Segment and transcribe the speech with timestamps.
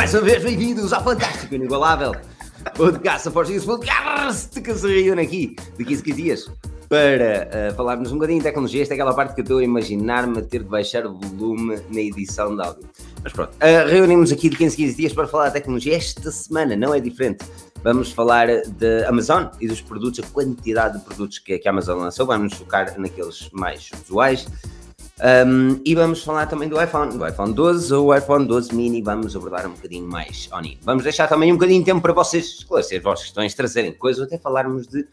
[0.00, 2.12] Mais uma vez, bem-vindos ao fantástico, inigualável
[2.74, 6.50] podcast da Forge Podcast que se reúne aqui de 15 15 dias
[6.88, 8.80] para uh, falarmos um bocadinho de tecnologia.
[8.80, 11.82] Esta é aquela parte que eu estou a imaginar-me a ter de baixar o volume
[11.90, 12.88] na edição de áudio.
[13.22, 15.94] Mas pronto, uh, reunimos aqui de 15 15 dias para falar de tecnologia.
[15.94, 17.44] Esta semana não é diferente.
[17.84, 18.46] Vamos falar
[18.78, 22.24] da Amazon e dos produtos, a quantidade de produtos que, que a Amazon lançou.
[22.24, 24.46] Vamos focar naqueles mais usuais.
[25.22, 29.02] Um, e vamos falar também do iPhone, do iPhone 12 ou iPhone 12 mini.
[29.02, 30.78] Vamos abordar um bocadinho mais Oni.
[30.82, 34.26] Vamos deixar também um bocadinho de tempo para vocês esclarecer as vossas questões, trazerem coisas,
[34.26, 35.06] até falarmos de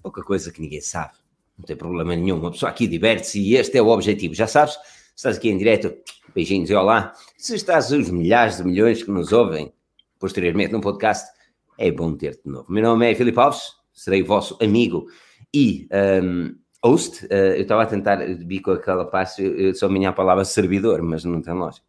[0.00, 1.14] pouca coisa que ninguém sabe.
[1.58, 2.38] Não tem problema nenhum.
[2.38, 4.32] Uma pessoa aqui diverte-se e este é o objetivo.
[4.32, 4.76] Já sabes,
[5.16, 5.92] estás aqui em direto,
[6.32, 7.12] beijinhos e olá.
[7.36, 9.72] Se estás os milhares de milhões que nos ouvem
[10.20, 11.28] posteriormente no podcast,
[11.76, 12.70] é bom ter-te de novo.
[12.70, 15.06] Meu nome é Filipe Alves, serei vosso amigo
[15.52, 15.88] e.
[16.22, 20.10] Um, host, uh, eu estava a tentar vir com aquela parte, eu, eu só minha
[20.10, 21.86] a palavra servidor, mas não tem lógica.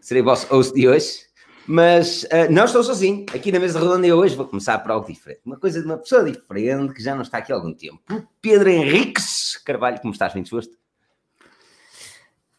[0.00, 1.26] Serei vosso host de hoje,
[1.66, 3.26] mas uh, não estou sozinho.
[3.34, 5.40] Aqui na mesa redonda eu hoje vou começar por algo diferente.
[5.44, 8.00] Uma coisa de uma pessoa diferente que já não está aqui há algum tempo.
[8.40, 10.32] Pedro Henriques Carvalho, como estás?
[10.32, 10.76] Bem disposto?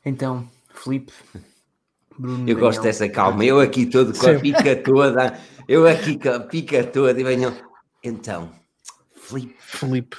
[0.05, 1.13] Então, Felipe.
[2.17, 2.59] Bruno eu Daniel.
[2.59, 3.43] gosto dessa calma.
[3.43, 5.39] Eu aqui todo com a pica toda.
[5.67, 7.55] Eu aqui com a pica toda e venho.
[8.03, 8.51] Então,
[9.15, 9.55] Felipe.
[9.59, 10.17] Felipe.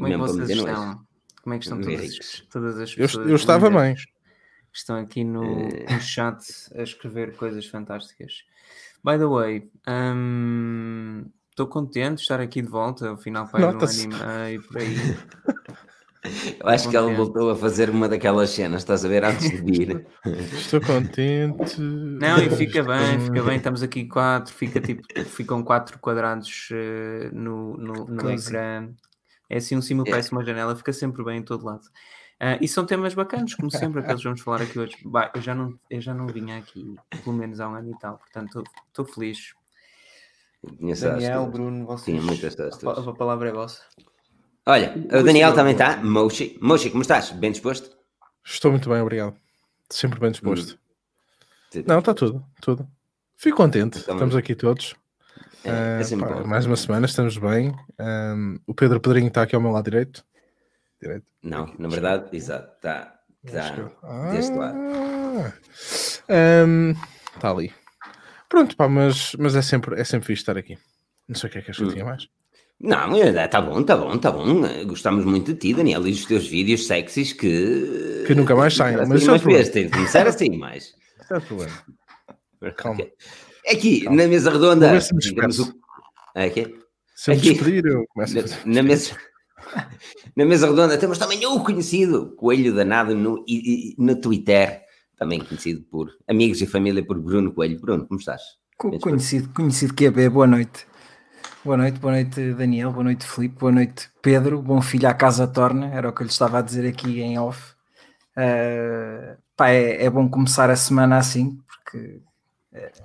[0.00, 1.00] Como é que vocês estão?
[1.42, 3.26] Como é que estão todas, todas as pessoas?
[3.26, 3.94] Eu, eu estava bem.
[4.72, 5.86] Estão aqui no, eh.
[5.90, 6.42] no, chat
[6.74, 8.44] a escrever coisas fantásticas.
[9.04, 13.12] By the way, um, estou contente de estar aqui de volta.
[13.12, 14.96] Afinal, pai, um ano e meio por aí.
[16.22, 19.56] Eu acho que ele voltou a fazer uma daquelas cenas, estás a ver, antes de
[19.56, 20.06] vir.
[20.52, 21.80] Estou contente.
[21.80, 23.56] Não, e fica bem, fica bem.
[23.56, 28.90] Estamos aqui quatro, fica tipo, ficam quatro quadrados uh, no, no, no ecrã.
[29.50, 31.82] É assim um símbolo, parece uma janela, fica sempre bem em todo lado.
[32.40, 34.96] Uh, e são temas bacanos, como sempre, aqueles que vamos falar aqui hoje.
[35.04, 37.98] Bah, eu, já não, eu já não vinha aqui, pelo menos há um ano e
[37.98, 39.52] tal, portanto estou feliz.
[40.62, 42.18] Daniel, Bruno, vocês.
[42.18, 43.82] Sim, muitas a, a palavra é vossa.
[44.66, 45.96] Olha, o Daniel também está.
[46.02, 46.58] Moshi.
[46.62, 47.30] Moshi, como estás?
[47.32, 47.96] Bem disposto?
[48.44, 49.34] Estou muito bem, obrigado.
[49.90, 50.78] Sempre bem disposto.
[51.74, 51.82] Hum.
[51.86, 52.86] Não, está tudo, tudo.
[53.36, 54.94] Fico contente, estamos aqui todos.
[55.64, 57.74] É, é pá, mais uma semana, estamos bem.
[57.98, 60.24] Um, o Pedro Pedrinho está aqui ao meu lado direito.
[61.00, 61.26] direito.
[61.42, 63.18] Não, aqui, na verdade, exato, está
[63.52, 64.78] tá ah, deste lado.
[66.28, 66.94] Um,
[67.34, 67.72] está ali.
[68.48, 70.78] Pronto, pá, mas, mas é, sempre, é sempre fixe estar aqui.
[71.28, 72.28] Não sei o que é que achas que tinha mais.
[72.80, 74.62] Não, está bom, está bom, está bom.
[74.86, 78.24] Gostamos muito de ti, Daniel, e dos teus vídeos sexys que.
[78.26, 78.96] Que nunca mais saem.
[78.96, 80.94] Mas assim, mas tem de começar assim mais.
[81.30, 81.72] Não é problema.
[82.76, 83.02] Calma.
[83.02, 83.12] Okay.
[83.68, 84.22] Aqui, Calma.
[84.22, 84.98] na mesa redonda.
[85.18, 85.74] Digamos, o...
[86.34, 86.78] aqui.
[87.14, 89.16] Se eu me despedir, eu começo na, a na mesa,
[90.36, 94.82] na mesa redonda temos também o conhecido Coelho Danado no, e, no Twitter,
[95.18, 97.78] também conhecido por amigos e família por Bruno Coelho.
[97.78, 98.40] Bruno, como estás?
[98.76, 100.86] Co conhecido, conhecido que é boa noite.
[101.62, 105.46] Boa noite, boa noite Daniel, boa noite Filipe, boa noite Pedro, bom filho à casa
[105.46, 107.74] torna, era o que eu lhe estava a dizer aqui em off.
[108.34, 112.22] Uh, pá, é, é bom começar a semana assim, porque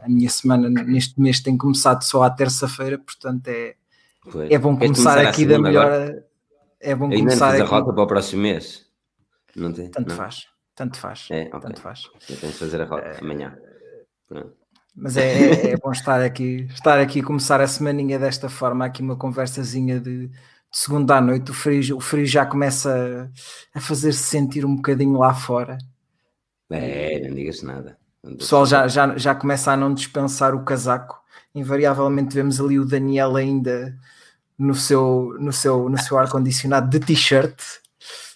[0.02, 3.76] a minha semana neste mês tem começado só à terça-feira, portanto é,
[4.50, 5.86] é bom começar, começar aqui da melhor.
[5.86, 6.26] Agora?
[6.80, 7.62] É bom Ainda começar aqui.
[7.62, 8.86] a rota para o próximo mês.
[9.56, 9.90] Não tem?
[9.90, 10.16] Tanto não.
[10.16, 11.28] faz, tanto faz.
[11.32, 11.60] É, okay.
[11.60, 12.10] Tanto faz.
[12.30, 13.58] Eu tenho que fazer a rota uh, amanhã.
[14.96, 19.02] Mas é, é, é, bom estar aqui, estar aqui começar a semaninha desta forma, aqui
[19.02, 20.34] uma conversazinha de, de
[20.72, 23.32] segunda à noite, o frio, o frio já começa
[23.74, 25.78] a fazer-se sentir um bocadinho lá fora.
[26.70, 27.98] É, não digas nada.
[28.26, 31.22] O pessoal já, já, já começa a não dispensar o casaco.
[31.54, 33.96] Invariavelmente vemos ali o Daniel ainda
[34.58, 37.62] no seu, no seu, no seu ar-condicionado de t-shirt.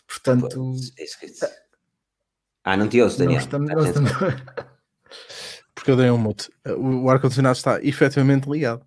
[0.08, 0.76] Portanto.
[2.64, 3.40] Ah, não te ouço, Daniel.
[3.40, 4.12] Estamos, estamos...
[5.74, 6.52] Porque eu dei um mute.
[6.78, 8.86] O ar-condicionado está efetivamente ligado.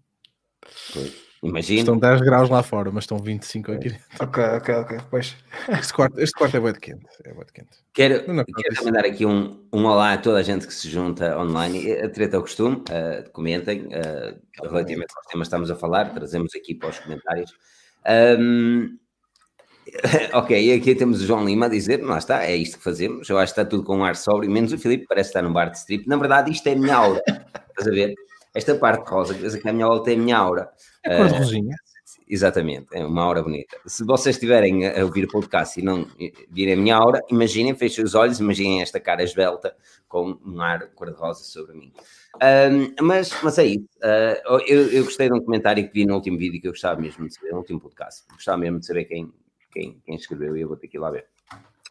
[0.93, 1.22] Pois.
[1.42, 1.80] Imagina.
[1.80, 4.04] Estão 10 graus lá fora, mas estão 25 aqui dentro.
[4.21, 4.98] Ok, ok, ok.
[5.10, 5.36] Pois.
[5.68, 7.06] Este quarto, este quarto é bem quente.
[7.24, 7.78] É bem quente.
[7.92, 10.89] Quero, não, não, quero mandar aqui um, um olá a toda a gente que se
[10.89, 11.92] junta online.
[12.00, 16.54] A treta ao costume, uh, comentem uh, relativamente aos temas que estamos a falar, trazemos
[16.54, 17.53] aqui para os comentários.
[18.38, 18.97] Um,
[20.34, 23.28] ok, e aqui temos o João Lima a dizer: lá está, é isto que fazemos.
[23.28, 25.53] Eu acho que está tudo com um ar sóbrio, menos o Filipe, parece estar num
[25.53, 26.06] bar de strip.
[26.09, 27.21] Na verdade, isto é minha aula.
[27.72, 28.15] Estás a ver?
[28.54, 30.71] Esta parte rosa, que a minha aula tem a minha aura.
[31.03, 31.75] É cor de rosinha.
[31.75, 33.78] Uh, exatamente, é uma aura bonita.
[33.87, 36.07] Se vocês estiverem a ouvir o podcast e não
[36.51, 39.75] virem a minha aura, imaginem, fechem os olhos, imaginem esta cara esbelta
[40.07, 41.93] com um ar cor-de-rosa sobre mim.
[42.37, 43.89] Um, mas, mas é isso.
[43.99, 47.01] Uh, eu, eu, gostei de um comentário que vi no último vídeo que eu gostava
[47.01, 48.25] mesmo de saber, no último podcast.
[48.31, 49.33] Gostava mesmo de saber quem,
[49.72, 51.27] quem, quem escreveu e eu vou ter que ir lá ver.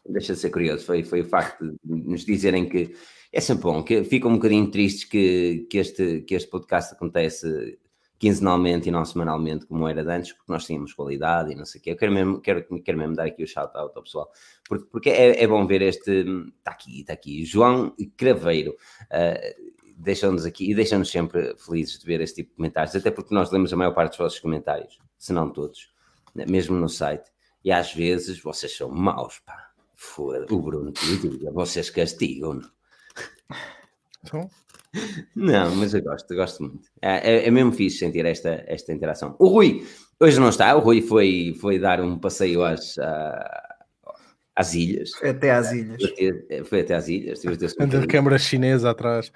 [0.08, 2.94] deixa de ser curioso, foi, foi o facto de nos dizerem que
[3.32, 7.78] é sempre bom, que ficam um bocadinho tristes que, que, este, que este podcast acontece
[8.18, 11.82] quinzenalmente e não semanalmente, como era antes, porque nós tínhamos qualidade e não sei o
[11.82, 11.90] quê.
[11.90, 14.30] Eu quero mesmo, quero, quero mesmo dar aqui o shout-out ao pessoal,
[14.68, 16.24] porque, porque é, é bom ver este.
[16.58, 17.44] Está aqui, está aqui.
[17.44, 18.76] João Craveiro.
[19.04, 23.34] Uh, deixam-nos aqui e deixam-nos sempre felizes de ver este tipo de comentários, até porque
[23.34, 25.92] nós lemos a maior parte dos vossos comentários, se não todos,
[26.34, 27.30] né, mesmo no site,
[27.64, 29.70] e às vezes vocês são maus, pá.
[29.94, 32.60] Foda, o Bruno que vocês castigam.
[34.24, 34.48] Então?
[35.34, 36.88] Não, mas eu gosto, eu gosto muito.
[37.00, 39.34] É, é, é, mesmo fixe sentir esta, esta interação.
[39.38, 39.86] O Rui,
[40.20, 42.96] hoje não está, o Rui foi, foi dar um passeio às,
[44.54, 45.10] às ilhas.
[45.12, 46.02] Foi até às ilhas.
[46.66, 47.42] Foi até às ilhas.
[47.80, 49.32] Anda de câmara chinesa atrás.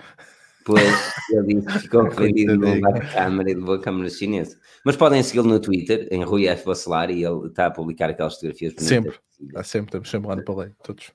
[0.67, 0.83] Pois,
[1.31, 4.59] ele disse que ficou ofendido de levar a câmera e levou a câmera chinesa.
[4.85, 6.67] Mas podem segui-lo no Twitter, em Rui F.
[6.67, 8.89] Bacelar, e ele está a publicar aquelas fotografias bonitas.
[8.89, 9.15] Sempre,
[9.55, 11.13] há sempre, estamos sempre lá no Palei, todos.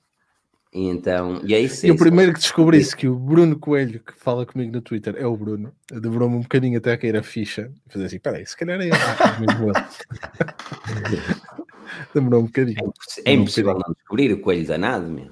[0.72, 1.86] E então, e é isso.
[1.86, 5.14] E o primeiro que descobri isso que o Bruno Coelho, que fala comigo no Twitter,
[5.18, 5.74] é o Bruno.
[5.90, 7.70] Demorou-me um bocadinho até a cair a ficha.
[7.86, 8.92] E fazer assim, peraí, se calhar é ele.
[12.14, 12.90] Demorou um bocadinho.
[13.26, 15.30] É, impossível um não descobrir o Coelho danado, meu.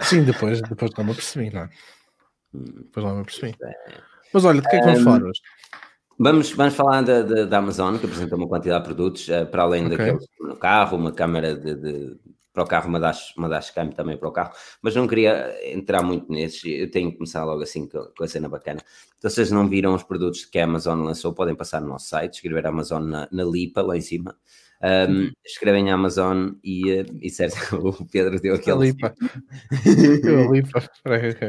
[0.00, 1.70] Sim, depois, depois não me apercebi, não é?
[2.52, 3.56] Depois lá me apercebi.
[4.32, 5.40] Mas olha, de que é que vamos um, falar hoje?
[6.18, 9.62] Vamos, vamos falar da, da, da, Amazon, que apresenta uma quantidade de produtos, uh, para
[9.62, 9.96] além okay.
[9.96, 12.16] daqueles no carro, uma câmera de, de,
[12.52, 14.52] para o carro, uma das, uma das cam também para o carro,
[14.82, 18.28] mas não queria entrar muito nesses, eu tenho que começar logo assim com, com a
[18.28, 18.80] cena bacana.
[19.18, 22.08] Então, se vocês não viram os produtos que a Amazon lançou, podem passar no nosso
[22.08, 24.36] site, escrever Amazon na, na lipa, lá em cima,
[24.82, 28.86] um, escrevem Amazon e, eh, e certo, o Pedro deu aquele.
[28.86, 29.14] Lipa.
[30.52, 30.80] lipa.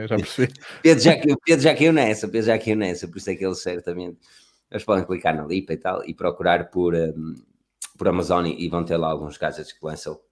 [0.08, 0.54] Já percebi.
[0.84, 3.62] Pedro já, Pedro já caiu nessa, Pedro já caiu nessa, por isso é que eles
[3.62, 4.20] certamente.
[4.70, 7.36] Eles podem clicar na Lipa e tal e procurar por, um,
[7.98, 10.24] por Amazon e vão ter lá alguns gadgets que lançou.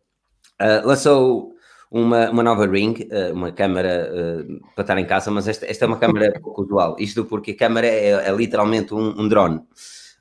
[0.62, 1.56] Uh, lançou
[1.90, 5.86] uma, uma nova Ring, uh, uma câmera uh, para estar em casa, mas esta, esta
[5.86, 6.96] é uma câmera pouco usual.
[7.00, 9.62] Isto porque a câmera é, é literalmente um, um drone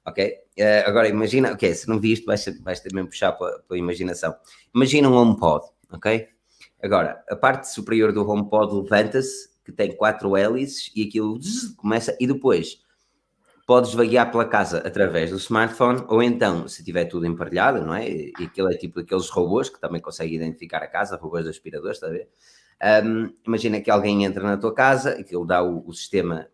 [0.05, 0.35] ok?
[0.59, 4.35] Uh, agora imagina, ok, se não viste, vais, vais ter mesmo puxar pela, pela imaginação.
[4.75, 6.29] Imagina um HomePod, ok?
[6.83, 12.17] Agora, a parte superior do HomePod levanta-se, que tem quatro hélices, e aquilo zzz, começa,
[12.19, 12.81] e depois
[13.71, 18.11] podes vaguear pela casa através do smartphone, ou então, se tiver tudo emparelhado, não é?
[18.11, 21.97] E aquilo é tipo aqueles robôs que também conseguem identificar a casa, robôs de aspiradores,
[21.97, 22.29] está a ver?
[23.05, 26.49] Um, imagina que alguém entra na tua casa, aquilo dá o, o sistema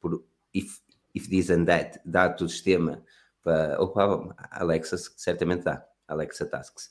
[0.00, 0.24] por
[0.54, 0.78] if,
[1.12, 3.02] if this and that, dá-te o sistema
[3.42, 6.88] para, ou para Alexa, certamente dá, Alexa Tasks,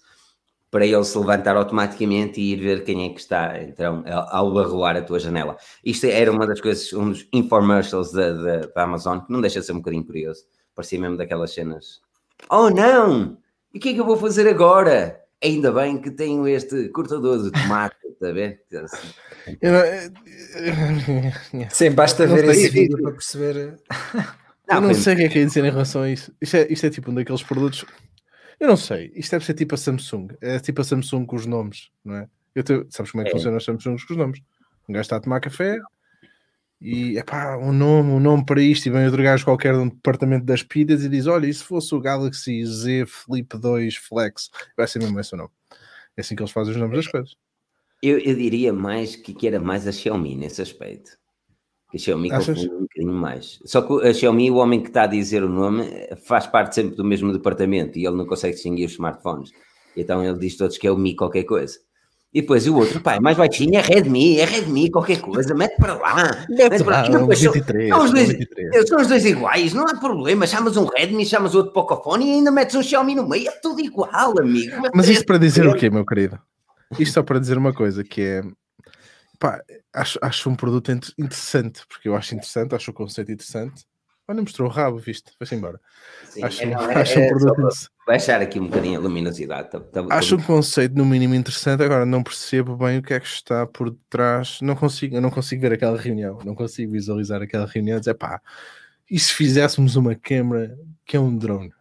[0.73, 4.97] para ele se levantar automaticamente e ir ver quem é que está, então, ao barroar
[4.97, 5.55] a tua janela.
[5.85, 9.59] Isto era uma das coisas, um dos infomercials da, da, da Amazon, que não deixa
[9.59, 12.01] de ser um bocadinho curioso, parecia mesmo daquelas cenas,
[12.49, 13.37] oh não,
[13.71, 15.21] e o que é que eu vou fazer agora?
[15.43, 18.63] Ainda bem que tenho este cortador de tomate, está a ver?
[18.83, 19.13] Assim.
[21.69, 23.77] Sim, basta ver esse vídeo para perceber.
[24.67, 26.33] Não, eu não sei o que é que é dizer em relação a isso.
[26.41, 27.85] Isto é, isto é tipo um daqueles produtos.
[28.59, 29.11] Eu não sei.
[29.15, 30.27] Isto deve ser tipo a Samsung.
[30.41, 32.27] É tipo a Samsung com os nomes, não é?
[32.55, 32.85] Eu te...
[32.89, 33.33] Sabes como é que é.
[33.33, 34.41] funciona a Samsung com os nomes?
[34.87, 35.79] Um gajo está a tomar café
[36.85, 38.87] e é pá, um nome, um nome para isto.
[38.87, 41.63] E vem outro gajo qualquer de um departamento das pilhas e diz: Olha, e se
[41.63, 44.49] fosse o Galaxy Z Flip 2 Flex?
[44.75, 45.49] Vai ser mesmo esse o nome.
[46.17, 47.35] É assim que eles fazem os nomes das coisas.
[48.01, 51.17] Eu, eu diria mais que, que era mais a Xiaomi nesse aspecto.
[51.93, 53.59] Que a Xiaomi confunde um bocadinho mais.
[53.65, 55.87] Só que a Xiaomi, o homem que está a dizer o nome,
[56.25, 59.51] faz parte sempre do mesmo departamento e ele não consegue distinguir os smartphones.
[59.95, 61.77] Então ele diz todos que é o Mi qualquer coisa.
[62.33, 65.93] E depois o outro, pai, mais baixinho, é Redmi, é Redmi, qualquer coisa, mete para
[65.93, 66.47] lá.
[66.49, 67.09] Mete, para lá.
[67.09, 68.89] Não, 23, são, os dois, 23.
[68.89, 70.47] são os dois iguais, não há problema.
[70.47, 73.81] Chamas um Redmi, chamas outro Pocophone e ainda metes um Xiaomi no meio, é tudo
[73.81, 74.75] igual, amigo.
[74.95, 76.39] Mas isto para dizer o quê, meu querido?
[76.97, 78.41] Isto só para dizer uma coisa, que é
[79.43, 79.61] pá,
[79.93, 83.85] acho, acho um produto interessante, porque eu acho interessante, acho o conceito interessante.
[84.25, 85.33] Olha, mostrou o rabo, viste?
[85.37, 85.81] Vai-se embora.
[86.29, 87.67] Sim, acho, é, não, é, acho um é produto
[88.07, 89.69] baixar aqui um bocadinho a luminosidade.
[89.69, 93.19] Tá, tá, acho um conceito no mínimo interessante, agora não percebo bem o que é
[93.19, 94.59] que está por detrás.
[94.61, 98.13] Não consigo, eu não consigo ver aquela reunião, não consigo visualizar aquela reunião e dizer
[98.13, 98.41] pá,
[99.11, 101.73] e se fizéssemos uma câmera que é um drone?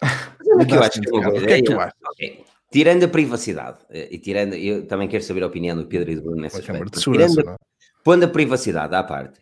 [0.00, 1.94] Mas que eu acho que, o que é que tu achas?
[2.12, 2.42] Okay.
[2.70, 6.14] Tirando a privacidade, eh, e tirando, eu também quero saber a opinião do Pedro e
[6.14, 7.00] do Bruno nessa aspecto.
[7.00, 7.56] Tirando, é?
[8.04, 9.40] pondo a privacidade à parte,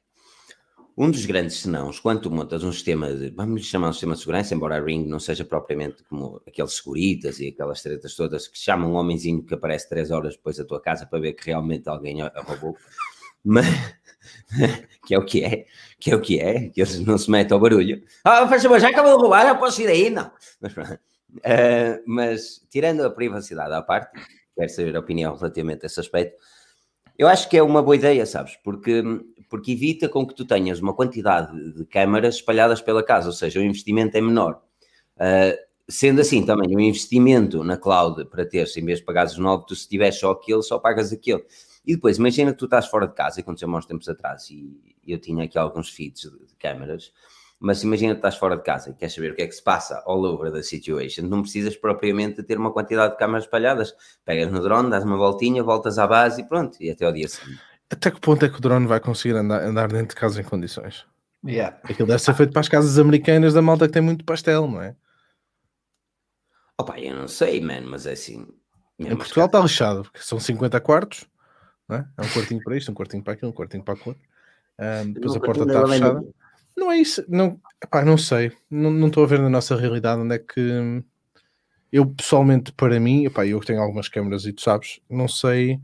[1.00, 4.20] um dos grandes senãos, quando tu montas um sistema de, vamos chamar um sistema de
[4.20, 8.58] segurança, embora a Ring não seja propriamente como aqueles seguritas e aquelas tretas todas que
[8.58, 11.88] chamam um homenzinho que aparece três horas depois da tua casa para ver que realmente
[11.88, 12.76] alguém a, roubou,
[13.44, 13.66] mas,
[15.06, 15.66] que é o que é,
[16.00, 18.02] que é o que é, que eles não se metem ao barulho.
[18.25, 20.11] Ah, faz favor, já acabou de roubar, já posso ir aí?
[20.11, 20.32] Não.
[20.61, 20.99] Mas pronto.
[21.37, 24.18] Uh, mas tirando a privacidade à parte,
[24.54, 26.37] quero saber a opinião relativamente a esse aspecto.
[27.16, 28.56] Eu acho que é uma boa ideia, sabes?
[28.62, 29.02] Porque,
[29.50, 33.61] porque evita com que tu tenhas uma quantidade de câmaras espalhadas pela casa, ou seja,
[33.61, 34.62] o investimento é menor.
[35.16, 39.42] Uh, sendo assim, também o investimento na cloud para ter, em vez de pagares o
[39.42, 41.44] novo, tu se tiveres só aquele, só pagas aquele.
[41.85, 44.78] E depois, imagina que tu estás fora de casa, aconteceu há uns tempos atrás, e
[45.06, 47.12] eu tinha aqui alguns feeds de câmaras,
[47.61, 49.62] mas imagina que estás fora de casa e queres saber o que é que se
[49.62, 53.95] passa all over the situation, não precisas propriamente ter uma quantidade de câmaras espalhadas.
[54.25, 57.29] Pegas no drone, dás uma voltinha, voltas à base e pronto, e até ao dia
[57.29, 57.61] seguinte.
[57.91, 60.45] Até que ponto é que o drone vai conseguir andar, andar dentro de casa em
[60.45, 61.07] condições?
[61.45, 61.79] Yeah.
[61.85, 64.83] Aquilo deve ser feito para as casas americanas da malta que tem muito pastel, não
[64.83, 64.95] é?
[66.79, 68.47] Opa, eu não sei, man, mas é assim.
[68.99, 71.27] Em Portugal está lixado, porque são 50 quartos,
[71.88, 72.09] não é?
[72.17, 74.17] é um quartinho para isto, um quartinho para aquilo, um quartinho para aquilo.
[74.79, 76.23] Um, depois a porta está fechada.
[76.78, 80.37] Não é isso, não, epá, não sei, não estou a ver na nossa realidade onde
[80.37, 81.02] é que
[81.90, 85.80] eu pessoalmente, para mim, epá, eu tenho algumas câmeras e tu sabes, não sei,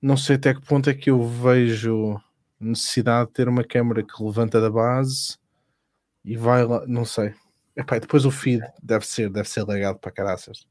[0.00, 2.20] não sei até que ponto é que eu vejo
[2.60, 5.38] necessidade de ter uma câmera que levanta da base
[6.22, 7.32] e vai lá, não sei.
[7.74, 10.66] Epá, depois o feed deve ser, deve ser legado para caraças.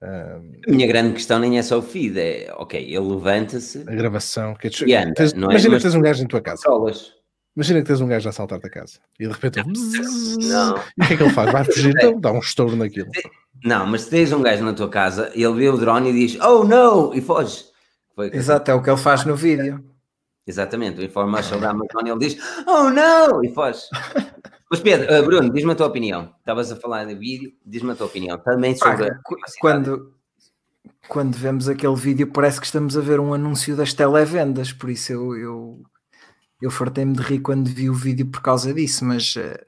[0.00, 3.82] Um, a minha grande questão nem é só o feed, é ok, ele levanta-se.
[3.86, 5.36] A gravação, que é, anda, tens, é?
[5.36, 6.62] imagina que tens um gajo em tua casa.
[6.62, 7.23] Solas.
[7.56, 10.74] Imagina que tens um gajo a saltar-te a casa e de repente não.
[10.98, 11.52] E o que é que ele faz?
[11.52, 13.10] Vai fugir, então dá um estouro naquilo.
[13.64, 16.40] Não, mas se tens um gajo na tua casa, ele vê o drone e diz
[16.40, 17.14] oh no!
[17.14, 17.64] e foge.
[18.14, 19.84] Foi Exato, é o que ele faz no vídeo.
[20.46, 23.44] Exatamente, o information da Amazon ele diz oh no!
[23.44, 23.82] e foge.
[24.70, 26.34] Mas Pedro, uh, Bruno, diz-me a tua opinião.
[26.40, 29.06] Estavas a falar de vídeo, diz-me a tua opinião também sobre.
[29.06, 29.20] Ah,
[29.60, 30.12] quando,
[31.06, 35.12] quando vemos aquele vídeo, parece que estamos a ver um anúncio das televendas, por isso
[35.12, 35.82] eu, eu
[36.64, 39.62] eu fartei-me de rir quando vi o vídeo por causa disso, mas eh,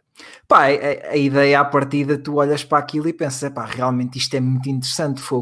[0.48, 4.34] pá, a, a, ideia à partida, tu olhas para aquilo e pensas, pá, realmente isto
[4.34, 5.40] é muito interessante, foi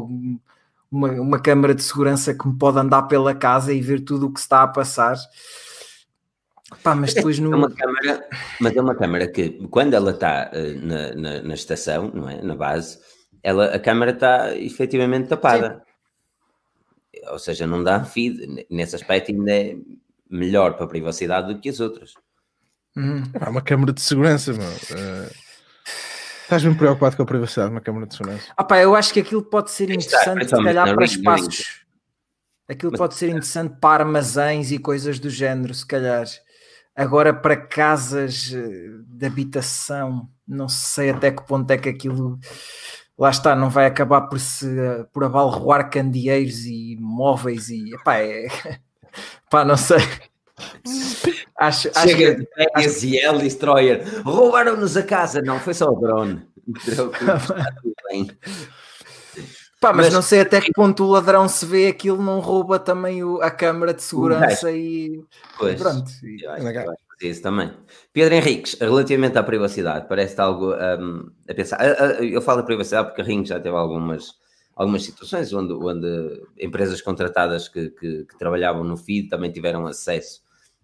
[0.91, 4.33] uma, uma câmara de segurança que me pode andar pela casa e ver tudo o
[4.33, 5.15] que está a passar.
[6.83, 7.53] Pá, mas depois no...
[7.53, 8.27] é uma câmara,
[8.59, 12.41] mas é uma câmara que quando ela está uh, na, na, na, estação, não é?
[12.41, 12.99] Na base,
[13.41, 15.85] ela, a câmara está efetivamente tapada.
[17.15, 17.21] Sim.
[17.31, 18.65] Ou seja, não dá feed.
[18.69, 19.77] Nesse aspecto ainda é
[20.35, 22.13] melhor para a privacidade do que as outras.
[22.95, 23.23] Uhum.
[23.33, 24.67] É uma câmara de segurança, meu.
[24.67, 25.31] Uh,
[26.43, 28.45] estás bem preocupado com a privacidade uma câmara de segurança?
[28.55, 31.85] Ah, pá, eu acho que aquilo pode ser interessante, Está, se calhar, para espaços.
[32.67, 36.25] Aquilo Mas, pode ser interessante para armazéns e coisas do género, se calhar.
[36.95, 42.39] Agora, para casas eh, de habitação, não sei até que ponto é que aquilo
[43.17, 44.67] lá está, não vai acabar por se
[45.13, 48.47] por abalroar candeeiros e móveis e epá, é,
[49.49, 49.97] Pá, não sei.
[51.59, 52.35] acho, Chega acho que,
[53.07, 53.37] de acho...
[53.39, 54.21] Destroyer.
[54.23, 55.41] Roubaram-nos a casa.
[55.41, 56.41] Não, foi só o drone.
[59.79, 62.79] Pá, mas, mas, não sei até que ponto o ladrão se vê aquilo não rouba
[62.79, 65.23] também o, a câmara de segurança e
[65.59, 66.09] pois, pronto.
[66.09, 67.71] Acho, acho isso também.
[68.11, 71.79] Pedro Henriques, relativamente à privacidade, parece algo um, a pensar.
[72.23, 74.33] Eu falo de privacidade porque a Ring já teve algumas
[74.75, 80.41] algumas situações onde, onde empresas contratadas que, que, que trabalhavam no feed também tiveram acesso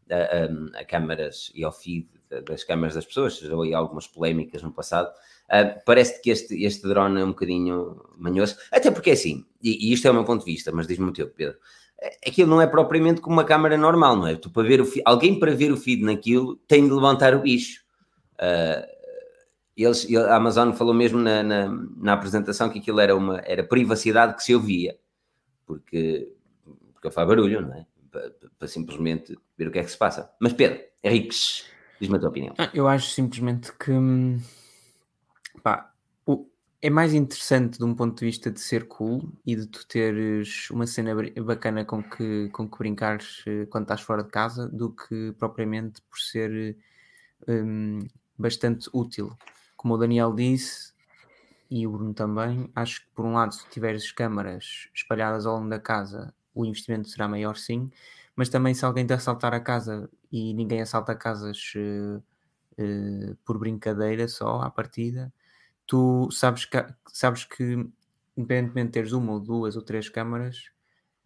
[0.09, 2.07] a, a, a, câmaras e ao feed
[2.45, 5.09] das câmaras das pessoas, já houve algumas polémicas no passado.
[5.49, 9.89] Uh, parece que este, este drone é um bocadinho manhoso, até porque é assim, e,
[9.89, 11.57] e isto é o meu ponto de vista, mas diz-me o teu, Pedro.
[12.25, 14.35] Aquilo não é propriamente como uma câmara normal, não é?
[14.35, 17.83] Tu, para ver o alguém para ver o feed naquilo tem de levantar o bicho.
[18.35, 19.00] Uh,
[19.77, 24.35] eles, a Amazon falou mesmo na, na, na, apresentação que aquilo era uma era privacidade
[24.35, 24.97] que se ouvia,
[25.65, 26.33] porque,
[26.93, 27.85] porque faz barulho, não é?
[28.11, 30.29] Para, para, simplesmente ver o que é que se passa.
[30.39, 31.65] Mas Pedro, Henriques,
[31.99, 32.53] diz-me a tua opinião.
[32.57, 33.91] Ah, eu acho simplesmente que
[35.63, 35.93] pá,
[36.25, 36.45] o,
[36.81, 40.69] é mais interessante de um ponto de vista de ser cool e de tu teres
[40.69, 44.93] uma cena bacana com que, com que brincares eh, quando estás fora de casa do
[44.93, 46.75] que propriamente por ser
[47.47, 47.99] um,
[48.37, 49.31] bastante útil
[49.81, 50.93] como o Daniel disse,
[51.67, 55.69] e o Bruno também, acho que por um lado, se tiveres câmaras espalhadas ao longo
[55.69, 57.89] da casa, o investimento será maior sim,
[58.35, 62.23] mas também se alguém te assaltar a casa e ninguém assalta casas uh,
[62.79, 65.33] uh, por brincadeira só à partida,
[65.87, 67.83] tu sabes que, sabes que
[68.37, 70.69] independentemente de teres uma ou duas ou três câmaras,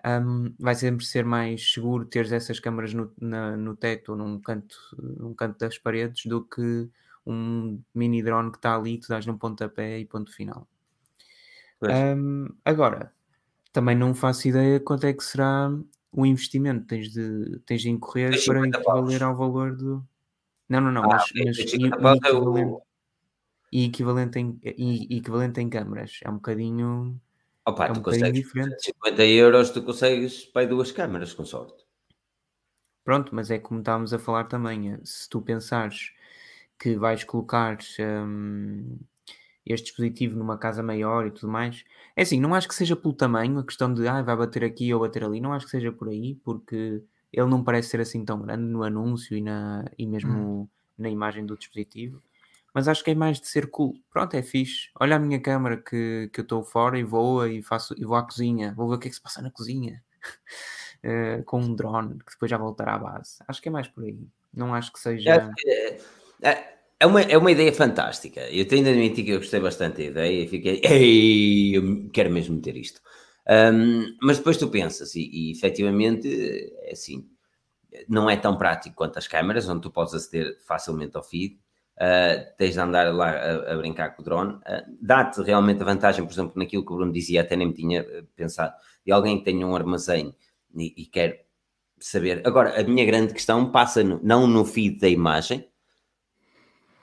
[0.05, 4.39] um, vai sempre ser mais seguro teres essas câmaras no, na, no teto ou num
[4.39, 6.89] canto, num canto das paredes do que
[7.25, 10.67] um mini drone que está ali, tu dás num pontapé e ponto final.
[11.82, 13.13] Um, agora,
[13.72, 15.70] também não faço ideia quanto é que será
[16.12, 16.88] o investimento.
[16.88, 20.05] Tens de, tens de incorrer para equivaler ao valor do.
[20.67, 22.82] Não, não, não, ah, mas, mas e, equivalente,
[23.72, 26.20] e, equivalente em, e, equivalente em câmaras.
[26.24, 27.20] É um bocadinho.
[27.65, 28.75] Opa, é um tu consegues diferente.
[28.84, 31.84] 50 euros, tu consegues para duas câmaras, com sorte.
[33.03, 34.94] Pronto, mas é como estávamos a falar também.
[34.94, 36.12] Eh, se tu pensares
[36.79, 38.98] que vais colocar hum,
[39.65, 41.84] este dispositivo numa casa maior e tudo mais,
[42.15, 44.94] é assim, não acho que seja pelo tamanho, a questão de ah, vai bater aqui
[44.94, 48.24] ou bater ali, não acho que seja por aí, porque ele não parece ser assim
[48.24, 50.67] tão grande no anúncio e, na, e mesmo hum.
[50.98, 52.22] na imagem do dispositivo
[52.75, 53.98] mas acho que é mais de ser cool.
[54.12, 54.89] Pronto, é fixe.
[55.00, 58.17] Olha a minha câmera que, que eu estou fora e vou e faço e vou
[58.17, 58.74] à cozinha.
[58.75, 60.03] Vou ver o que é que se passa na cozinha.
[61.01, 63.38] uh, com um drone que depois já voltará à base.
[63.48, 64.27] Acho que é mais por aí.
[64.53, 65.53] Não acho que seja.
[65.65, 66.01] É, é,
[66.99, 68.41] é, uma, é uma ideia fantástica.
[68.49, 72.31] Eu tenho de admitir que eu gostei bastante da ideia e fiquei, ei, eu quero
[72.31, 73.01] mesmo ter isto.
[73.47, 76.27] Um, mas depois tu pensas, e, e efetivamente,
[76.83, 77.27] é assim,
[78.09, 81.57] não é tão prático quanto as câmaras, onde tu podes aceder facilmente ao feed
[81.95, 84.53] uh, tens de andar lá a, a brincar com o drone.
[84.55, 87.73] Uh, Dá-te realmente a vantagem, por exemplo, naquilo que o Bruno dizia, até nem me
[87.73, 88.73] tinha ah, pensado,
[89.05, 90.35] de alguém que tenha um armazém
[90.75, 91.45] e, e quer
[91.99, 92.41] saber.
[92.45, 95.67] Agora, a minha grande questão passa no, não no feed da imagem,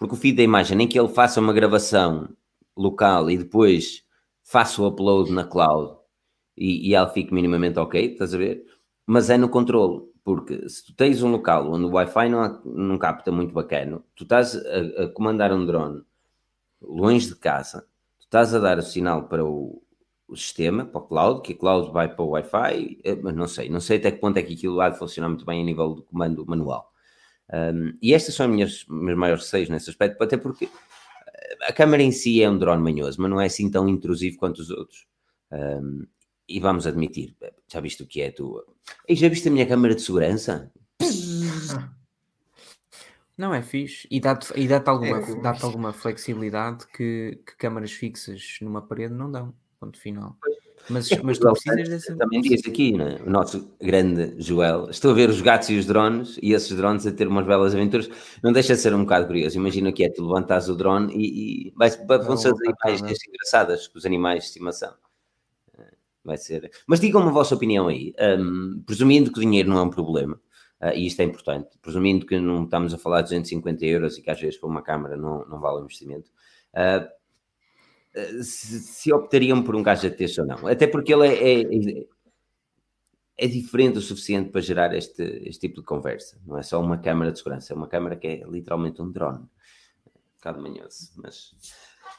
[0.03, 2.29] porque o feed da imagem, nem que ele faça uma gravação
[2.77, 4.03] local e depois
[4.43, 5.97] faça o upload na cloud
[6.57, 8.67] e, e ela fique minimamente ok, estás a ver?
[9.07, 10.03] Mas é no controle.
[10.25, 14.25] Porque se tu tens um local onde o Wi-Fi não, não capta muito bacana, tu
[14.25, 16.03] estás a, a, comandar um drone
[16.81, 17.87] longe de casa,
[18.19, 19.81] tu estás a dar o sinal para o,
[20.27, 23.47] o sistema, para o cloud, que a cloud vai para o Wi-Fi, eh, mas não
[23.47, 25.65] sei, não sei até que ponto é que aquilo há de funcionar muito bem a
[25.65, 26.92] nível do comando manual.
[27.53, 31.73] Um, e estas são as minhas, meus maiores receios nesse aspecto, até porque eh, a
[31.73, 34.71] câmera em si é um drone manhoso, mas não é assim tão intrusivo quanto os
[34.71, 35.07] outros.
[35.51, 36.07] Um,
[36.49, 37.37] e vamos admitir,
[37.69, 38.63] já viste o que é tu?
[39.09, 40.73] E já viste a minha câmara de segurança?
[43.37, 44.07] Não, é fixe.
[44.11, 49.15] E dá-te e dá alguma, é dá alguma flexibilidade que, que câmaras fixas numa parede
[49.15, 49.55] não dão.
[49.81, 50.37] Ponto final.
[50.89, 52.17] Mas, é, mas tu precisas dessa.
[52.17, 53.19] Também diz aqui, né?
[53.25, 54.91] o nosso grande Joel.
[54.91, 57.75] Estou a ver os gatos e os drones e esses drones a ter umas belas
[57.75, 58.11] aventuras.
[58.43, 59.57] Não deixa de ser um bocado curioso.
[59.57, 62.53] Imagina que é: tu levantas o drone e, e vai, vão ser
[62.85, 64.93] imagens engraçadas com os animais de estimação
[66.25, 66.71] vai ser.
[66.87, 68.15] Mas digam-me a vossa opinião aí.
[68.39, 70.41] Um, presumindo que o dinheiro não é um problema,
[70.81, 74.23] uh, e isto é importante, presumindo que não estamos a falar de 250 euros e
[74.23, 76.31] que às vezes para uma câmara não, não vale o investimento,
[76.75, 77.07] uh,
[78.43, 80.67] se, se, optariam por um gadget deste ou não?
[80.67, 82.07] Até porque ele é, é,
[83.39, 86.41] é, diferente o suficiente para gerar este, este tipo de conversa.
[86.47, 89.39] Não é só uma câmara de segurança, é uma câmara que é literalmente um drone.
[89.39, 91.55] Um bocado manhoso, mas.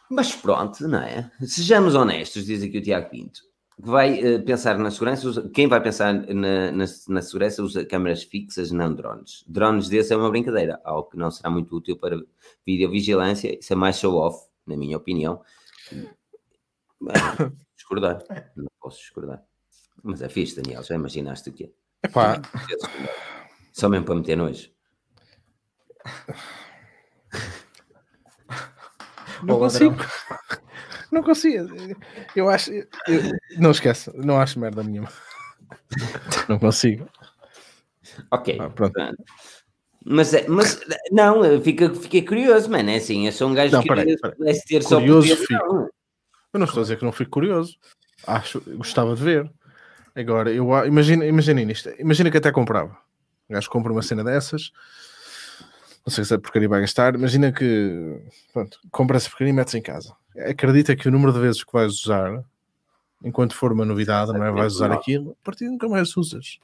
[0.09, 1.31] Mas pronto, não é?
[1.41, 3.41] Sejamos honestos, diz aqui o Tiago Pinto
[3.77, 8.23] vai uh, pensar na segurança, usa, quem vai pensar na, na, na, segurança usa câmaras
[8.23, 9.43] fixas, não drones.
[9.47, 12.17] Drones desse é uma brincadeira, algo que não será muito útil para
[12.65, 15.41] videovigilância, isso é mais show-off, na minha opinião.
[16.99, 17.13] Mas,
[17.75, 18.23] discordar,
[18.55, 19.43] não posso discordar.
[20.01, 21.69] Mas é fixe, Daniel, já imaginaste o que é?
[22.03, 22.41] Epá.
[23.71, 24.71] Só mesmo para meter nojo.
[29.43, 29.95] Não consigo.
[31.11, 31.67] Não consigo.
[32.35, 32.71] Eu acho.
[32.71, 32.87] Eu,
[33.57, 35.09] não esquece, não acho merda nenhuma.
[36.49, 37.09] Não consigo.
[38.31, 38.57] Ok.
[38.59, 38.93] Ah, pronto.
[40.05, 40.79] Mas, é, mas
[41.11, 42.89] não, fica, fiquei curioso, mano.
[42.89, 44.61] É assim, eu sou um gajo não, que peraí, peraí.
[44.67, 45.53] ter curioso só fico.
[45.53, 45.89] Não.
[46.53, 47.77] Eu não estou a dizer que não fico curioso.
[48.27, 49.51] Acho, gostava de ver.
[50.15, 51.89] Agora, eu imagina, imagina isto.
[51.97, 52.95] Imagina que até comprava.
[53.49, 54.71] O gajo compra uma cena dessas.
[56.05, 57.15] Não sei se é porcaria vai gastar.
[57.15, 58.19] Imagina que
[58.51, 61.71] pronto, compra essa porcaria e metes em casa acredita que o número de vezes que
[61.71, 62.43] vais usar,
[63.23, 64.51] enquanto for uma novidade, não é?
[64.51, 66.59] Vais usar aquilo, a partir de nunca mais usas.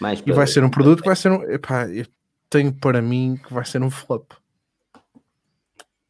[0.00, 1.42] Mais e vai ser um produto que vai ser um.
[1.50, 2.06] Epá, eu
[2.50, 4.32] tenho para mim que vai ser um flop.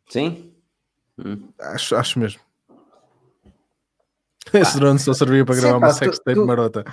[0.09, 0.53] Sim?
[1.18, 1.49] Hum.
[1.61, 2.40] Acho, acho mesmo.
[4.53, 6.85] Esse drone só servia para gravar Sim, pá, uma sextape marota.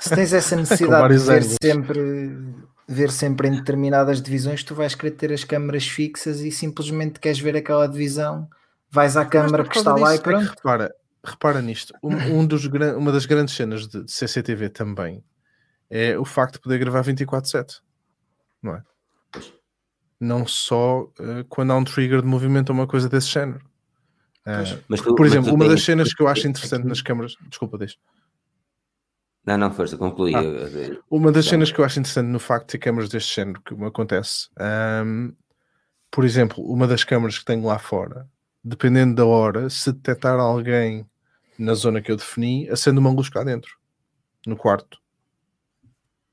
[0.00, 2.54] Se tens essa necessidade de ver sempre
[2.88, 7.40] ver sempre em determinadas divisões, tu vais querer ter as câmaras fixas e simplesmente queres
[7.40, 8.48] ver aquela divisão,
[8.88, 10.44] vais à câmara que está lá e pronto.
[10.44, 12.64] É repara, repara nisto, um, um dos,
[12.96, 15.24] uma das grandes cenas de, de CCTV também
[15.90, 17.80] é o facto de poder gravar 24-7,
[18.62, 18.82] não é?
[20.18, 23.64] Não só uh, quando há um trigger de movimento ou uma coisa desse género.
[24.46, 27.96] Uh, tu, por exemplo, uma das cenas que eu acho interessante nas câmaras, desculpa, deixa.
[29.46, 30.34] Não, não, força, concluí.
[30.34, 30.40] Ah,
[31.08, 33.74] uma das cenas que eu acho interessante no facto de ter câmaras deste género que
[33.76, 34.48] me acontece,
[35.06, 35.32] um,
[36.10, 38.28] por exemplo, uma das câmaras que tenho lá fora,
[38.64, 41.08] dependendo da hora, se detectar alguém
[41.56, 43.78] na zona que eu defini, acende uma luz cá dentro,
[44.44, 44.98] no quarto.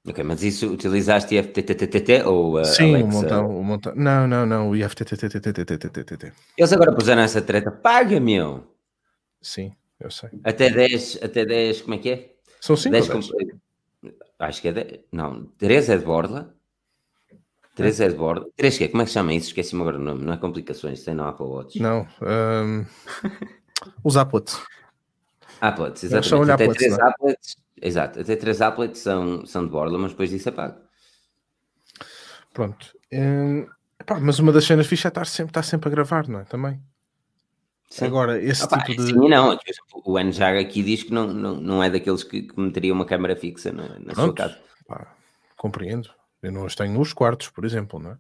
[0.06, 3.06] Ok, mas isso utilizaste IFTTTT ou uh, Sim, Alexa?
[3.06, 3.96] um montão, um montão.
[3.96, 6.34] Não, não, não, o IFTTTTTTTTT.
[6.58, 8.68] Eles agora puseram essa treta, paga, meu!
[9.42, 9.74] Sim.
[10.00, 10.30] Eu sei.
[10.44, 12.34] Até 10, até 10, como é que é?
[12.60, 13.10] São 5 10,
[14.40, 15.00] Acho que é 10.
[15.12, 16.54] Não, 3 é de borla.
[17.76, 18.46] 3 é de borda.
[18.58, 18.88] 3 que é?
[18.90, 19.48] Como é que chama isso?
[19.48, 20.26] Esqueci-me agora o nome.
[20.26, 21.80] Não é complicações, tem no Apple Watch.
[21.80, 22.06] Não.
[22.22, 22.86] Um...
[24.04, 24.62] Os applets.
[25.62, 26.52] Applets, exatamente.
[26.52, 27.56] Até applets, 3 applets,
[27.88, 28.20] exato.
[28.20, 30.82] Até 3 applets são, são de borla, mas depois disso apaga.
[32.54, 32.98] Pronto.
[33.12, 33.68] Um...
[34.00, 36.44] Epá, mas uma das cenas fichas é estar sempre, estar sempre a gravar, não é?
[36.44, 36.82] Também.
[37.90, 38.06] Sim.
[38.06, 39.08] Agora, esse Opa, tipo de.
[39.10, 39.58] Sim, não.
[40.04, 43.36] O NJAG aqui diz que não, não, não é daqueles que, que meteria uma câmera
[43.36, 44.58] fixa na, na sua casa.
[44.88, 45.16] Pá,
[45.56, 46.10] compreendo.
[46.42, 48.18] Eu não os tenho nos quartos, por exemplo, não é?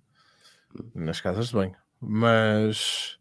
[0.93, 1.75] nas casas de banho.
[1.99, 3.17] Mas,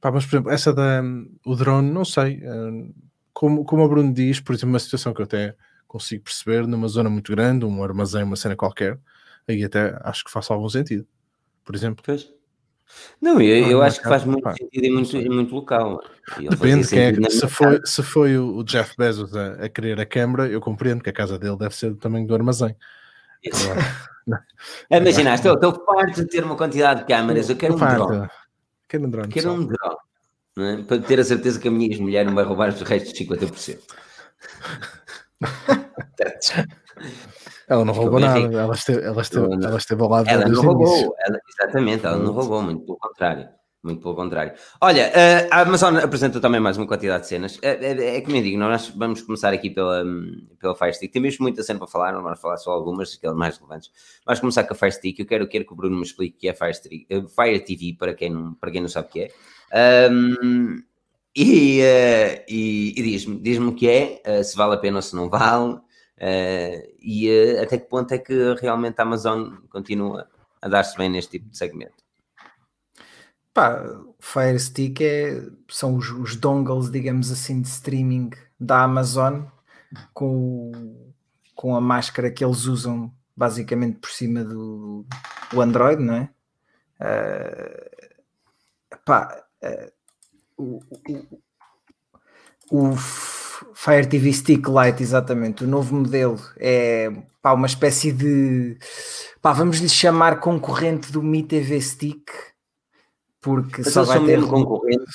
[0.00, 1.02] pá, mas por exemplo, essa da
[1.44, 2.40] o drone, não sei.
[2.42, 2.92] Eh,
[3.32, 5.56] como, como o Bruno diz, por exemplo, uma situação que eu até
[5.94, 8.98] consigo perceber numa zona muito grande, um armazém, uma cena qualquer,
[9.46, 11.06] aí até acho que faz algum sentido.
[11.64, 12.02] Por exemplo.
[12.04, 12.28] Pois.
[13.20, 16.02] Não, eu, eu acho que faz muito pá, sentido em muito, em muito local.
[16.50, 20.04] Depende quem é que, se, foi, se foi o Jeff Bezos a, a querer a
[20.04, 22.76] câmara, eu compreendo que a casa dele deve ser do tamanho do armazém.
[24.90, 28.28] Imagina, estou, estou farto de ter uma quantidade de câmaras, eu quero um drone.
[28.88, 29.28] Quero um drone.
[29.28, 29.96] Quero um drone.
[30.58, 30.82] É?
[30.82, 33.78] Para ter a certeza que a minha ex-mulher não vai roubar os restos de 50%.
[37.68, 41.14] ela não roubou nada, ela esteve, ela, esteve, ela esteve ao lado Ela não roubou,
[41.18, 43.48] ela, exatamente, ela não roubou, muito pelo contrário.
[43.84, 44.54] Muito pelo contrário.
[44.80, 47.58] Olha, uh, a Amazon apresenta também mais uma quantidade de cenas.
[47.60, 50.02] É, é, é como eu digo, nós vamos começar aqui pela,
[50.58, 51.12] pela Fire Stick.
[51.12, 53.90] Temos muita cena para falar, não vamos falar só algumas, aquelas mais relevantes.
[54.24, 55.18] Vamos começar com a Fire Stick.
[55.18, 57.60] Eu quero, quero que o Bruno me explique o que é Fire, Stick, uh, Fire
[57.60, 60.10] TV, para quem, não, para quem não sabe o que é.
[60.10, 60.82] Um,
[61.36, 65.14] e, uh, e, e diz-me diz o que é, se vale a pena ou se
[65.14, 65.78] não vale,
[66.18, 70.28] e até que ponto é que realmente a Amazon continua
[70.60, 72.04] a dar-se bem neste tipo de segmento.
[73.52, 73.84] Pá,
[74.18, 79.42] Fire Stick é, são os, os, dongles, digamos assim, de streaming da Amazon
[80.12, 80.72] com,
[81.54, 85.06] com a máscara que eles usam basicamente por cima do,
[85.52, 86.30] do Android, não é?
[87.00, 89.92] Uh, pá, uh,
[90.56, 91.40] o, o,
[92.70, 92.96] o,
[93.74, 97.10] Fire TV Stick Lite, exatamente, o novo modelo é
[97.42, 98.76] pá, uma espécie de
[99.42, 102.30] pá, vamos lhe chamar concorrente do Mi TV Stick
[103.44, 105.14] porque Mas só vai ter concorrentes.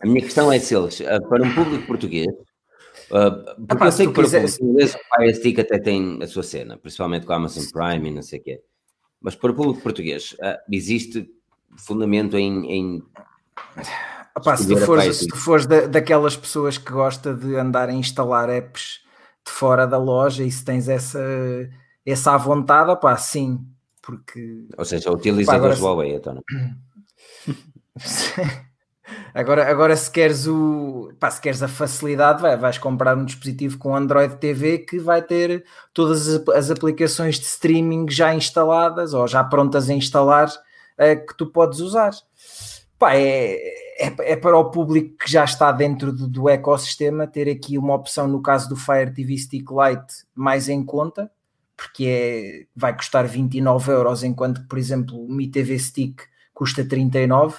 [0.00, 4.06] A minha questão é se eles, uh, para um público português, uh, porque eu sei
[4.08, 7.32] que para o público inglês o Fire Stick até tem a sua cena, principalmente com
[7.32, 8.60] a Amazon Prime e não sei o quê.
[9.20, 11.30] Mas para o público português, uh, existe
[11.76, 12.72] fundamento em.
[12.72, 13.02] em
[14.36, 17.92] Epá, se tu fores, se tu fores da, daquelas pessoas que gosta de andar a
[17.92, 19.00] instalar apps
[19.44, 21.20] de fora da loja e se tens essa,
[22.06, 23.66] essa à vontade, opá, sim,
[24.02, 24.66] porque...
[24.76, 26.34] Ou seja, utiliza as Huawei, então.
[26.34, 26.42] Não?
[29.34, 33.78] agora, agora se queres o pá, se queres a facilidade, vai, vais comprar um dispositivo
[33.78, 39.42] com Android TV que vai ter todas as aplicações de streaming já instaladas ou já
[39.42, 42.12] prontas a instalar uh, que tu podes usar.
[42.98, 43.58] Pá, é,
[44.00, 47.94] é, é, para o público que já está dentro do, do, ecossistema ter aqui uma
[47.94, 51.30] opção no caso do Fire TV Stick Lite mais em conta,
[51.76, 56.22] porque é, vai custar 29 euros, enquanto que, por exemplo, o Mi TV Stick
[56.54, 57.56] custa 39.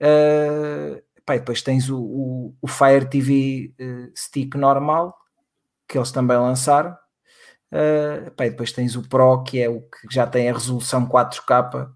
[0.00, 5.14] Uh, pá, depois tens o, o, o Fire TV uh, eh, Stick normal,
[5.86, 6.92] que eles também lançaram.
[7.72, 11.90] Uh, pá, depois tens o Pro, que é o que já tem a resolução 4K.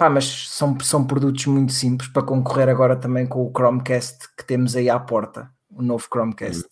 [0.00, 4.42] Pá, mas são, são produtos muito simples para concorrer agora também com o Chromecast que
[4.46, 6.66] temos aí à porta, o novo Chromecast.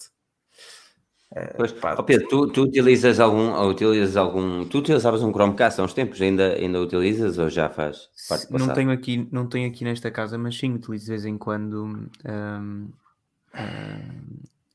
[1.58, 5.92] Pois, oh Pedro, tu, tu, utilizas algum, utilizas algum, tu utilizavas um Chromecast há uns
[5.92, 10.10] tempos, ainda, ainda utilizas ou já faz parte Não tenho aqui, não tenho aqui nesta
[10.10, 12.88] casa, mas sim, utilizo de vez em quando um, um,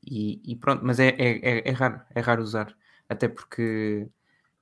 [0.06, 2.72] e, e, pronto, mas é, é, é, é, raro, é raro usar,
[3.08, 4.06] até porque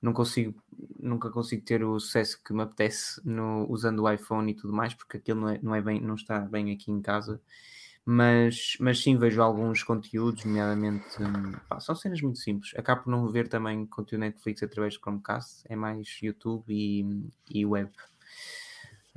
[0.01, 0.55] não consigo,
[0.99, 4.93] nunca consigo ter o sucesso que me apetece no, usando o iPhone e tudo mais,
[4.93, 7.41] porque aquilo não, é, não, é bem, não está bem aqui em casa
[8.05, 11.05] mas, mas sim vejo alguns conteúdos, nomeadamente
[11.69, 12.73] pá, são cenas muito simples.
[12.75, 17.65] Acabo por não ver também conteúdo Netflix através do Chromecast, é mais YouTube e, e
[17.65, 17.89] web.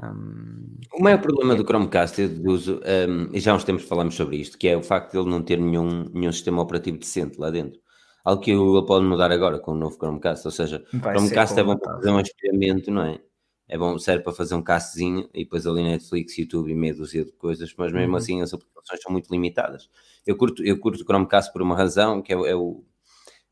[0.00, 0.76] Um...
[0.92, 4.14] O maior problema do Chromecast é de uso, um, e já há uns tempos falamos
[4.14, 7.40] sobre isto, que é o facto de ele não ter nenhum, nenhum sistema operativo decente
[7.40, 7.80] lá dentro.
[8.26, 11.62] Algo que ele pode mudar agora com o novo Chromecast, ou seja, o Chromecast é
[11.62, 13.20] bom para fazer um experimento, não é?
[13.68, 17.24] é bom, serve para fazer um castzinho e depois ali Netflix, YouTube e meia dúzia
[17.24, 18.16] de coisas, mas mesmo uhum.
[18.16, 19.90] assim as aplicações são muito limitadas.
[20.26, 22.84] Eu curto, eu curto o Chromecast por uma razão, que é, é o,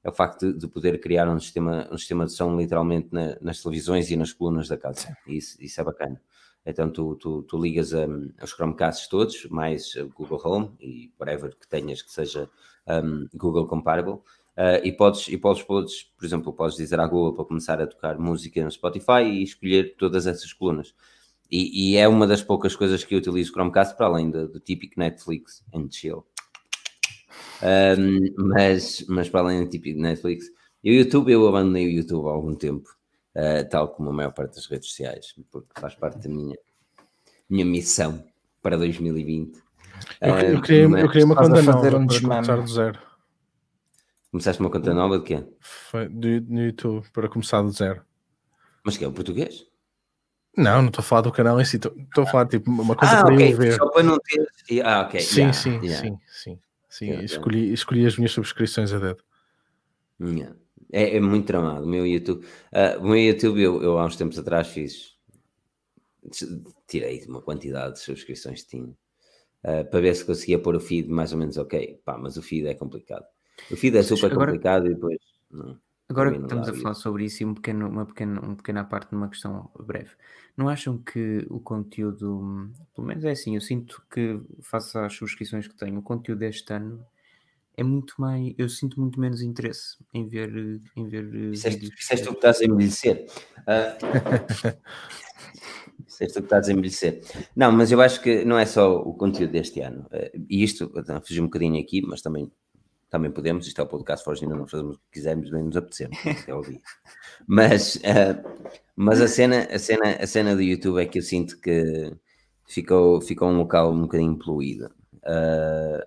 [0.03, 3.37] é o facto de, de, poder criar um sistema, um sistema de som literalmente na,
[3.41, 5.17] nas televisões e nas colunas da casa.
[5.27, 6.21] Isso, isso é bacana.
[6.65, 11.69] Então tu, tu, tu ligas um, os Chromecasts todos, mais Google Home e whatever que
[11.69, 12.49] tenhas que seja
[12.87, 14.21] um, Google Comparable.
[14.57, 17.87] Uh, e, podes, e podes, podes, por exemplo, podes dizer à Google para começar a
[17.87, 20.95] tocar música no Spotify e escolher todas essas colunas.
[21.51, 24.49] E, e é uma das poucas coisas que eu utilizo o Chromecast para além do,
[24.49, 26.25] do típico Netflix and chill.
[27.63, 30.47] Um, mas, mas para além do típico Netflix,
[30.83, 32.89] e o YouTube, eu abandonei o YouTube há algum tempo,
[33.35, 36.57] uh, tal como a maior parte das redes sociais, porque faz parte da minha,
[37.49, 38.25] minha missão
[38.63, 39.63] para 2020.
[40.21, 43.14] Eu, eu, queria, eu queria uma conta nova um para começar do zero.
[44.35, 45.45] Começaste uma conta nova de quê?
[45.61, 48.03] Foi do, no YouTube, para começar do zero.
[48.85, 49.65] Mas que é o português?
[50.57, 53.21] Não, não estou a falar do canal em si, estou a falar tipo uma coisa
[53.21, 53.53] ah, para okay.
[53.53, 53.75] eu ver.
[53.75, 54.45] Só para não ter.
[54.85, 55.21] Ah, ok.
[55.21, 56.03] Sim, yeah, sim, yeah.
[56.03, 57.05] sim, sim, sim.
[57.05, 59.23] Yeah, escolhi, escolhi as minhas subscrições a dedo.
[60.91, 61.85] É, é, muito tramado.
[61.85, 65.17] O meu YouTube, uh, o meu YouTube eu, eu, há uns tempos atrás fiz,
[66.89, 71.09] tirei uma quantidade de subscrições que tinha uh, para ver se conseguia pôr o feed
[71.09, 72.01] mais ou menos ok.
[72.05, 73.27] Pá, mas o feed é complicado.
[73.71, 75.19] O feed é super agora, complicado e depois.
[75.51, 78.85] Não, agora que estamos a falar sobre isso e um pequeno, uma, pequena, uma pequena
[78.85, 80.11] parte de uma questão breve,
[80.57, 85.67] não acham que o conteúdo, pelo menos é assim, eu sinto que, face às subscrições
[85.67, 87.05] que tenho, o conteúdo deste ano
[87.77, 88.55] é muito mais.
[88.57, 90.81] Eu sinto muito menos interesse em ver.
[90.97, 93.27] Em ver disseste, disseste o que estás a envelhecer.
[93.61, 94.79] Uh,
[96.07, 97.21] disseste o que estás a envelhecer.
[97.57, 100.07] Não, mas eu acho que não é só o conteúdo deste ano.
[100.13, 100.93] Uh, e isto,
[101.27, 102.51] fugi um bocadinho aqui, mas também,
[103.15, 103.65] também podemos.
[103.69, 106.19] Isto é o podcast Forge, ainda não fazemos o que quisermos, bem nos apetecemos.
[106.49, 106.81] É ouvir.
[107.47, 111.61] mas, uh, mas a, cena, a, cena, a cena do YouTube é que eu sinto
[111.61, 112.13] que
[112.67, 114.87] ficou, ficou um local um bocadinho poluído.
[115.19, 116.05] Uh,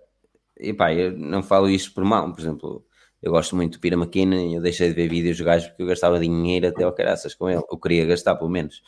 [0.60, 2.86] e pá, eu não falo isto por mal, por exemplo,
[3.22, 5.88] eu gosto muito do Pira McKinnon, eu deixei de ver vídeos de gajos porque eu
[5.88, 8.80] gastava dinheiro até ao caraças com ele, eu queria gastar pelo menos.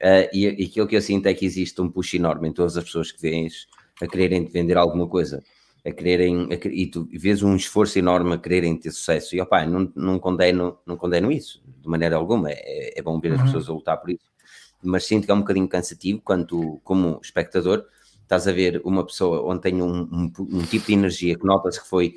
[0.00, 2.76] Uh, e, e aquilo que eu sinto é que existe um push enorme em todas
[2.76, 3.66] as pessoas que vês
[4.00, 5.42] a quererem vender alguma coisa,
[5.84, 9.34] a quererem, a, e tu vês um esforço enorme a quererem ter sucesso.
[9.34, 13.32] E opá, não, não, condeno, não condeno isso de maneira alguma, é, é bom ver
[13.32, 13.44] as uhum.
[13.46, 14.30] pessoas a lutar por isso,
[14.82, 17.84] mas sinto que é um bocadinho cansativo quando tu, como espectador,
[18.22, 21.78] estás a ver uma pessoa onde tem um, um, um tipo de energia que notas
[21.78, 22.16] que foi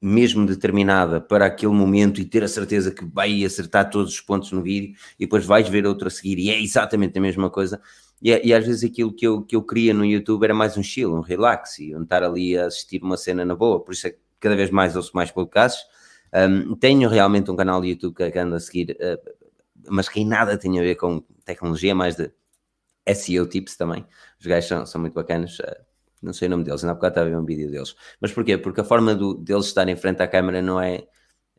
[0.00, 4.50] mesmo determinada para aquele momento e ter a certeza que vai acertar todos os pontos
[4.50, 7.80] no vídeo e depois vais ver outro a seguir e é exatamente a mesma coisa.
[8.22, 10.76] E, é, e às vezes aquilo que eu, que eu queria no YouTube era mais
[10.76, 13.82] um chill, um relax e um estar ali a assistir uma cena na boa.
[13.82, 15.84] Por isso é que cada vez mais ouço mais podcasts.
[16.32, 19.50] Um, tenho realmente um canal de YouTube que ando a seguir, uh,
[19.88, 22.32] mas que em nada tem a ver com tecnologia, mais de
[23.12, 24.06] SEO tips também.
[24.38, 25.58] Os gajos são, são muito bacanas.
[25.60, 25.80] Eh,
[26.22, 27.96] não sei o nome deles, ainda há bocado estava a ver um vídeo deles.
[28.20, 28.56] Mas porquê?
[28.56, 31.04] Porque a forma do, deles estar em frente à câmera não é.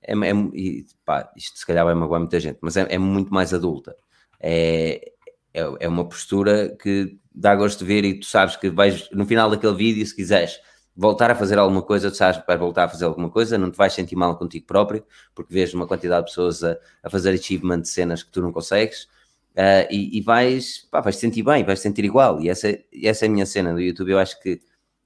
[0.02, 3.34] é, é e, pá, isto se calhar vai magoar muita gente, mas é, é muito
[3.34, 3.96] mais adulta.
[4.40, 5.13] É,
[5.54, 9.26] é, é, uma postura que dá gosto de ver e tu sabes que vais, no
[9.26, 10.60] final daquele vídeo, se quiseres
[10.96, 13.72] voltar a fazer alguma coisa, tu sabes que vais voltar a fazer alguma coisa, não
[13.72, 17.32] te vais sentir mal contigo próprio, porque vês uma quantidade de pessoas a, a fazer
[17.32, 19.08] achievement de cenas que tu não consegues,
[19.54, 22.42] Uh, e, e, vais, pá, vais te sentir bem, vais te sentir igual.
[22.42, 24.12] E essa, essa é a minha cena do YouTube.
[24.12, 24.60] Eu acho que,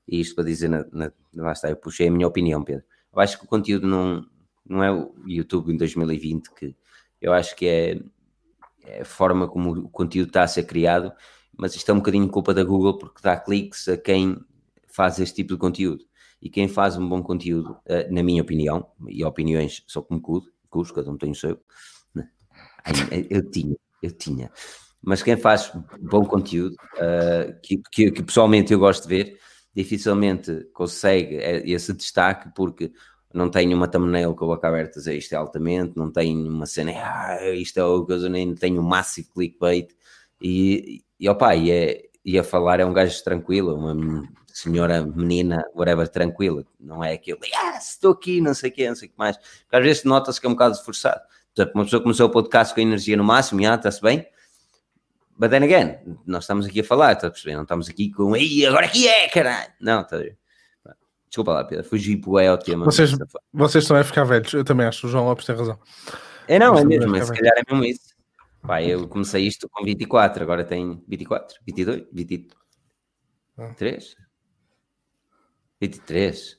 [0.08, 2.84] e isto para dizer, na, na, lá está, eu puxei a minha opinião, Pedro.
[3.14, 4.26] Eu acho que o conteúdo não,
[4.66, 6.76] não é o YouTube em 2020, que
[7.22, 8.00] eu acho que é
[9.02, 11.12] a forma como o conteúdo está a ser criado,
[11.58, 14.38] mas isto é um bocadinho culpa da Google porque dá cliques a quem
[14.88, 16.06] faz este tipo de conteúdo.
[16.42, 20.94] E quem faz um bom conteúdo, uh, na minha opinião, e opiniões só como custo,
[20.94, 21.60] cada um tem o seu,
[22.14, 22.30] né?
[23.30, 24.52] eu tinha eu tinha.
[25.02, 29.40] Mas quem faz bom conteúdo, uh, que, que, que, pessoalmente eu gosto de ver,
[29.76, 32.92] dificilmente consegue esse destaque porque
[33.38, 36.66] não tem uma thumbnail com a boca aberta dizer isto é altamente, não tem uma
[36.66, 39.90] cena, ah, isto é o coisa, nem tem um massive clickbait
[40.42, 45.64] e, e opa, e, é, e a falar é um gajo tranquilo, uma senhora menina,
[45.76, 49.12] whatever, tranquila, não é aquilo, ah, estou aqui, não sei o quê, não sei o
[49.12, 51.22] que mais, porque às vezes nota-se que é um bocado esforçado.
[51.74, 54.28] Uma pessoa começou o podcast com a energia no máximo, já está-se bem.
[55.40, 57.56] But then again, nós estamos aqui a falar, está a perceber?
[57.56, 59.72] Não estamos aqui com, ei, agora aqui é, caralho.
[59.80, 60.38] Não, está a ver?
[61.38, 62.84] Desculpa lá, Pedro, fugi para é o tema.
[62.84, 63.12] Vocês,
[63.54, 65.78] vocês estão a ficar velhos, eu também acho, o João Lopes tem razão.
[66.48, 68.16] É, não, é mesmo, mas se calhar é mesmo isso.
[68.64, 74.16] Pá, eu comecei isto com 24, agora tenho 24, 22, 23?
[75.80, 76.58] 23.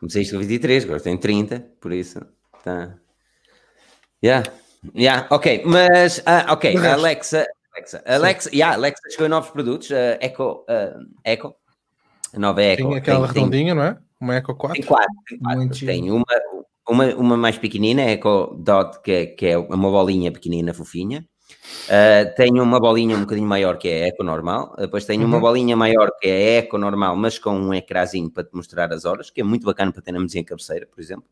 [0.00, 2.18] Comecei isto com 23, agora tenho 30, por isso,
[2.64, 2.98] tá.
[4.24, 4.50] Yeah,
[4.94, 10.62] yeah, ok, mas, uh, ok, Alexa, Alexa, Alexa, yeah, Alexa chegou novos produtos, uh, Echo,
[10.62, 11.54] uh, Echo,
[12.38, 12.88] nova Echo.
[12.88, 13.98] Tem aquela tem, redondinha, tem, não é?
[14.20, 14.80] Uma Echo 4?
[14.80, 15.86] Tem quatro, tem, quatro.
[15.86, 16.24] tem uma,
[16.88, 21.24] uma, uma mais pequenina, Echo Dot, que é, que é uma bolinha pequenina, fofinha,
[21.86, 25.28] Uh, tenho uma bolinha um bocadinho maior que é a Eco normal, depois tenho uhum.
[25.28, 28.92] uma bolinha maior que é a Eco normal, mas com um ecrãzinho para te mostrar
[28.92, 31.24] as horas, que é muito bacana para ter na mesinha cabeceira, por exemplo.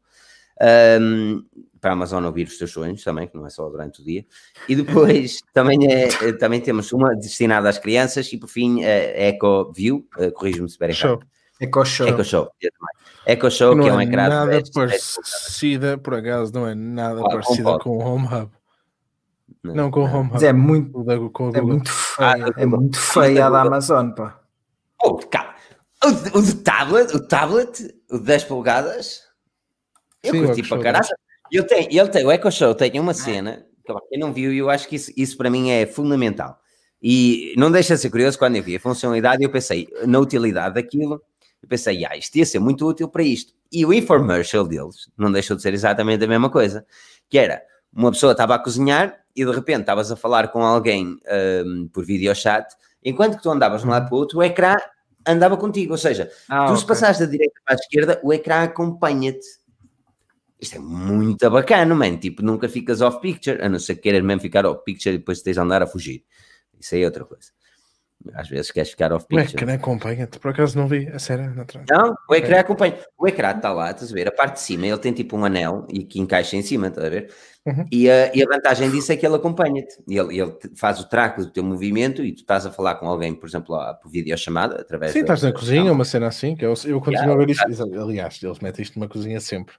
[0.61, 1.45] Um,
[1.81, 4.25] para a Amazon ouvir os teus sonhos também, que não é só durante o dia.
[4.69, 9.71] E depois também, é, também temos uma destinada às crianças e por fim a Eco
[9.71, 11.27] View, uh, corrijo-me se estiver errado.
[11.61, 12.09] Eco Show.
[12.09, 12.51] Eco Show,
[13.27, 14.29] Eco Show, que, é um é ecrã.
[14.29, 18.51] Nada parecida, por acaso, não é nada ah, parecida com o Home Hub.
[19.63, 20.45] Não, não com o Home Hub.
[20.45, 21.05] É muito,
[21.55, 24.41] é muito feia, ah, é muito feia a da Amazon, pá.
[25.03, 25.55] Oh, cá.
[26.05, 29.24] O, o de tablet, o tablet, o de 10 polegadas,
[30.25, 31.07] eu Sim, curti para caralho.
[31.53, 34.71] Ele tem, ele tem, o Echo Show tem uma cena, que quem não viu, eu
[34.71, 36.59] acho que isso, isso para mim é fundamental.
[37.03, 40.75] E não deixa de ser curioso, quando eu vi a funcionalidade, eu pensei na utilidade
[40.77, 41.23] daquilo,
[41.63, 43.53] eu pensei, ah, isto ia ser muito útil para isto.
[43.71, 46.87] E o infomercial deles não deixou de ser exatamente a mesma coisa,
[47.29, 51.19] que era, uma pessoa estava a cozinhar e de repente estavas a falar com alguém
[51.67, 54.77] um, por videochat, enquanto que tu andavas de um lado para o outro, o ecrã
[55.27, 56.77] andava contigo, ou seja, ah, tu okay.
[56.77, 59.47] se passaste da direita para a esquerda, o ecrã acompanha-te.
[60.61, 62.19] Isto é muito bacana, mano.
[62.19, 65.19] Tipo, nunca ficas off picture, a não ser que queiras mesmo ficar off picture e
[65.19, 66.25] depois tens de andar a fugir.
[66.79, 67.51] Isso aí é outra coisa.
[68.33, 69.55] Às vezes queres ficar off picture.
[69.55, 71.85] O ecrã acompanha-te, por acaso não vi a série na trás.
[71.91, 72.97] Não, o ecrã acompanha.
[73.19, 74.29] O ecrã está lá, estás a ver?
[74.29, 77.07] A parte de cima, ele tem tipo um anel e que encaixa em cima, estás
[77.07, 77.31] a ver?
[77.67, 77.87] Uhum.
[77.93, 80.03] E, a, e, a, vantagem disso é que ele acompanha-te.
[80.09, 83.35] Ele, ele faz o track do teu movimento e tu estás a falar com alguém,
[83.35, 86.73] por exemplo, lá, por videochamada, através Sim, estás na cozinha, uma cena assim, que eu,
[86.87, 88.01] eu continuo yeah, a ver isto.
[88.01, 89.75] Aliás, eles metem isto numa cozinha sempre.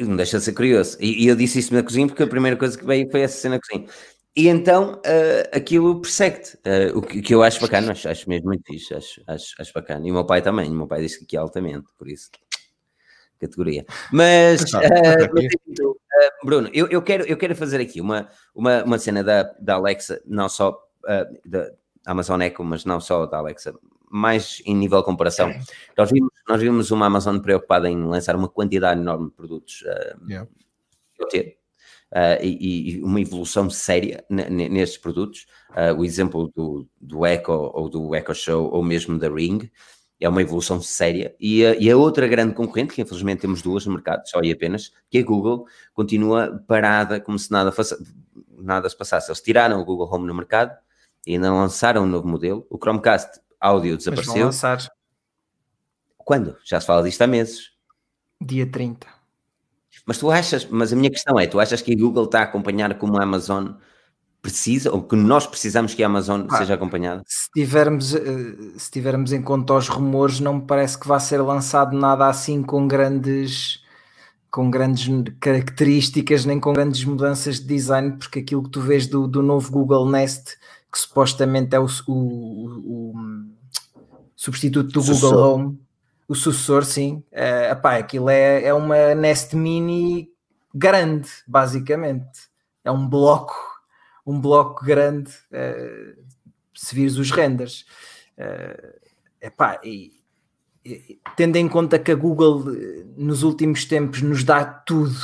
[0.00, 0.96] Não deixa de ser curioso.
[1.00, 3.38] E, e eu disse isso na cozinha porque a primeira coisa que veio foi essa
[3.38, 3.88] cena na cozinha.
[4.36, 8.46] E então uh, aquilo persegue-te, uh, o que, que, eu acho bacana, acho, acho mesmo
[8.46, 10.06] muito fixe, acho, acho, acho bacana.
[10.06, 12.30] E o meu pai também, o meu pai disse que é altamente, por isso,
[13.40, 13.84] categoria.
[14.12, 19.42] Mas, uh, Bruno, eu, eu, quero, eu quero fazer aqui uma, uma, uma cena da,
[19.60, 20.78] da Alexa, não só
[21.44, 21.72] da
[22.06, 23.74] Amazon Echo, mas não só da Alexa,
[24.10, 25.52] mais em nível de comparação.
[25.96, 30.28] Nós vimos, nós vimos uma Amazon preocupada em lançar uma quantidade enorme de produtos uh,
[30.28, 30.48] yeah.
[32.10, 35.46] Uh, e, e, uma evolução séria nestes produtos.
[35.70, 39.70] Uh, o exemplo do, do Echo ou do Echo Show ou mesmo da Ring
[40.18, 41.36] é uma evolução séria.
[41.38, 44.50] E a, e a, outra grande concorrente, que infelizmente temos duas no mercado, só e
[44.50, 47.98] apenas, que é a Google, continua parada como se nada, faça,
[48.56, 49.30] nada se passasse.
[49.30, 50.74] Eles tiraram o Google Home no mercado
[51.26, 52.66] e não lançaram um novo modelo.
[52.70, 54.32] O Chromecast áudio desapareceu.
[54.32, 54.97] Mas vão lançar.
[56.28, 56.58] Quando?
[56.62, 57.70] Já se fala disto há meses.
[58.38, 59.06] Dia 30.
[60.04, 62.42] Mas tu achas, mas a minha questão é, tu achas que a Google está a
[62.42, 63.68] acompanhar como a Amazon
[64.42, 67.22] precisa, ou que nós precisamos que a Amazon ah, seja acompanhada?
[67.26, 68.20] Se tivermos, eh,
[68.76, 72.62] se tivermos em conta os rumores, não me parece que vá ser lançado nada assim
[72.62, 73.82] com grandes
[74.50, 75.08] com grandes
[75.40, 79.70] características nem com grandes mudanças de design, porque aquilo que tu vês do, do novo
[79.70, 80.58] Google Nest
[80.92, 83.14] que supostamente é o, o, o,
[84.36, 85.02] substituto do.
[85.02, 85.87] Google Home,
[86.28, 87.24] o sucessor, sim.
[87.32, 90.30] É, epá, aquilo é, é uma Nest Mini
[90.74, 92.48] grande, basicamente.
[92.84, 93.56] É um bloco,
[94.26, 96.14] um bloco grande, é,
[96.74, 97.86] se vires os renders.
[98.36, 98.98] É,
[99.40, 100.12] epá, e,
[100.84, 102.64] e, tendo em conta que a Google
[103.16, 105.16] nos últimos tempos nos dá tudo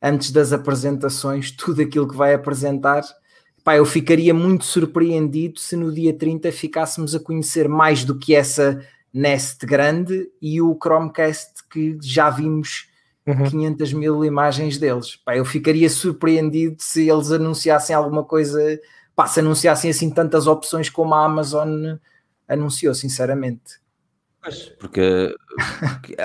[0.00, 3.02] antes das apresentações, tudo aquilo que vai apresentar,
[3.62, 8.34] Pá, eu ficaria muito surpreendido se no dia 30 ficássemos a conhecer mais do que
[8.34, 8.80] essa
[9.12, 12.88] Nest grande e o Chromecast que já vimos
[13.26, 13.44] uhum.
[13.48, 15.16] 500 mil imagens deles.
[15.16, 18.60] Pá, eu ficaria surpreendido se eles anunciassem alguma coisa,
[19.14, 21.96] pá, se anunciassem assim tantas opções como a Amazon
[22.48, 23.80] anunciou, sinceramente.
[24.42, 25.34] Pois, porque,
[25.90, 26.16] porque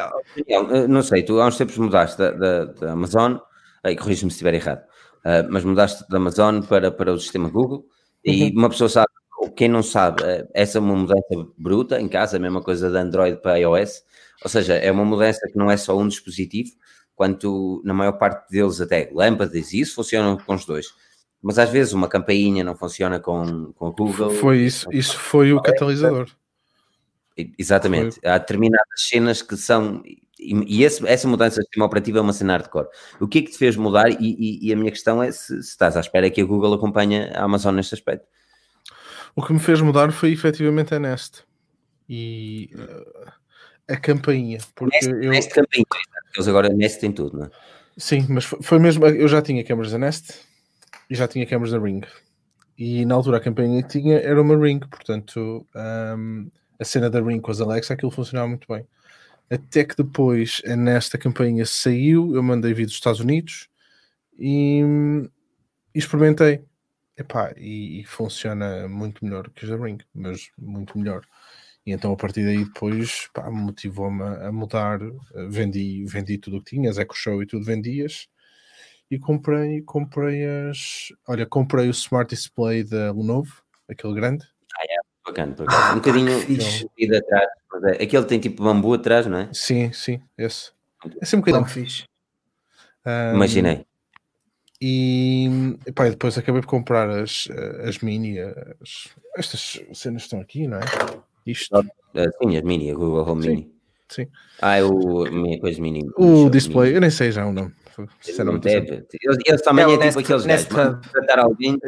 [0.87, 3.37] não sei, tu há uns tempos mudaste da, da, da Amazon,
[3.83, 4.83] aí corrige-me se estiver errado
[5.25, 7.85] uh, mas mudaste da Amazon para, para o sistema Google
[8.23, 8.59] e uhum.
[8.59, 9.11] uma pessoa sabe,
[9.55, 13.01] quem não sabe, uh, essa é uma mudança bruta em casa, a mesma coisa da
[13.01, 14.03] Android para iOS,
[14.43, 16.71] ou seja, é uma mudança que não é só um dispositivo,
[17.15, 20.87] quanto na maior parte deles até lâmpadas e isso funcionam com os dois.
[21.41, 24.31] Mas às vezes uma campainha não funciona com, com Google.
[24.31, 26.29] Foi isso, isso foi o catalisador.
[27.57, 28.19] Exatamente.
[28.19, 28.29] Foi.
[28.29, 30.01] Há determinadas cenas que são
[30.37, 32.87] e, esse, essa mudança de sistema operativo é uma cena hardcore.
[33.19, 34.09] O que é que te fez mudar?
[34.09, 36.73] E, e, e a minha questão é se, se, estás à espera que a Google
[36.73, 38.27] acompanhe a Amazon neste aspecto.
[39.35, 41.43] O que me fez mudar foi efetivamente a Nest
[42.07, 43.31] e uh,
[43.87, 44.59] a campainha.
[44.75, 45.31] Porque Nest, eu...
[45.31, 45.85] Nest campainha,
[46.35, 47.49] eles agora Nest tem tudo, não é?
[47.97, 49.05] Sim, mas foi, foi mesmo.
[49.05, 50.33] Eu já tinha câmaras da Nest
[51.09, 52.01] e já tinha câmaras da Ring.
[52.77, 57.21] E na altura a campainha que tinha era uma Ring, portanto um, a cena da
[57.21, 58.85] Ring com as Alexa aquilo funcionava muito bem.
[59.49, 63.69] Até que depois, nesta campanha saiu, eu mandei vir dos Estados Unidos
[64.37, 64.81] e,
[65.93, 66.63] e experimentei.
[67.17, 71.25] Epá, e, e funciona muito melhor que o da Ring, mas muito melhor.
[71.85, 74.99] E então a partir daí depois motivou-me a mudar,
[75.49, 78.27] vendi, vendi tudo o que tinha, as Eco Show e tudo vendias,
[79.09, 81.13] e comprei, comprei as.
[81.27, 84.45] Olha, comprei o Smart Display da Lenovo, aquele grande.
[84.75, 85.91] Ah, é, bacana, por acaso.
[85.91, 86.89] Um bocadinho fixe.
[87.15, 87.49] atrás,
[87.83, 89.49] é, aquele tem tipo bambu atrás, não é?
[89.53, 90.71] Sim, sim, esse.
[91.03, 92.05] É um bocadinho fixe.
[93.05, 93.85] Um, Imaginei.
[94.87, 95.49] E
[95.87, 97.47] epá, depois acabei por comprar as,
[97.83, 100.81] as mini, as, estas cenas estão aqui, não é?
[101.43, 101.75] Isto.
[101.75, 101.81] Ah,
[102.13, 103.71] sim, as mini, a Google Home sim, Mini.
[104.07, 104.27] Sim.
[104.61, 106.07] Ah, é o minha coisa mini.
[106.15, 106.97] O display, mini.
[106.97, 107.73] eu nem sei já o nome.
[108.61, 109.07] Deve.
[109.23, 110.65] Eles, também é, é tipo aqueles.
[110.65, 111.79] Tratar alguém.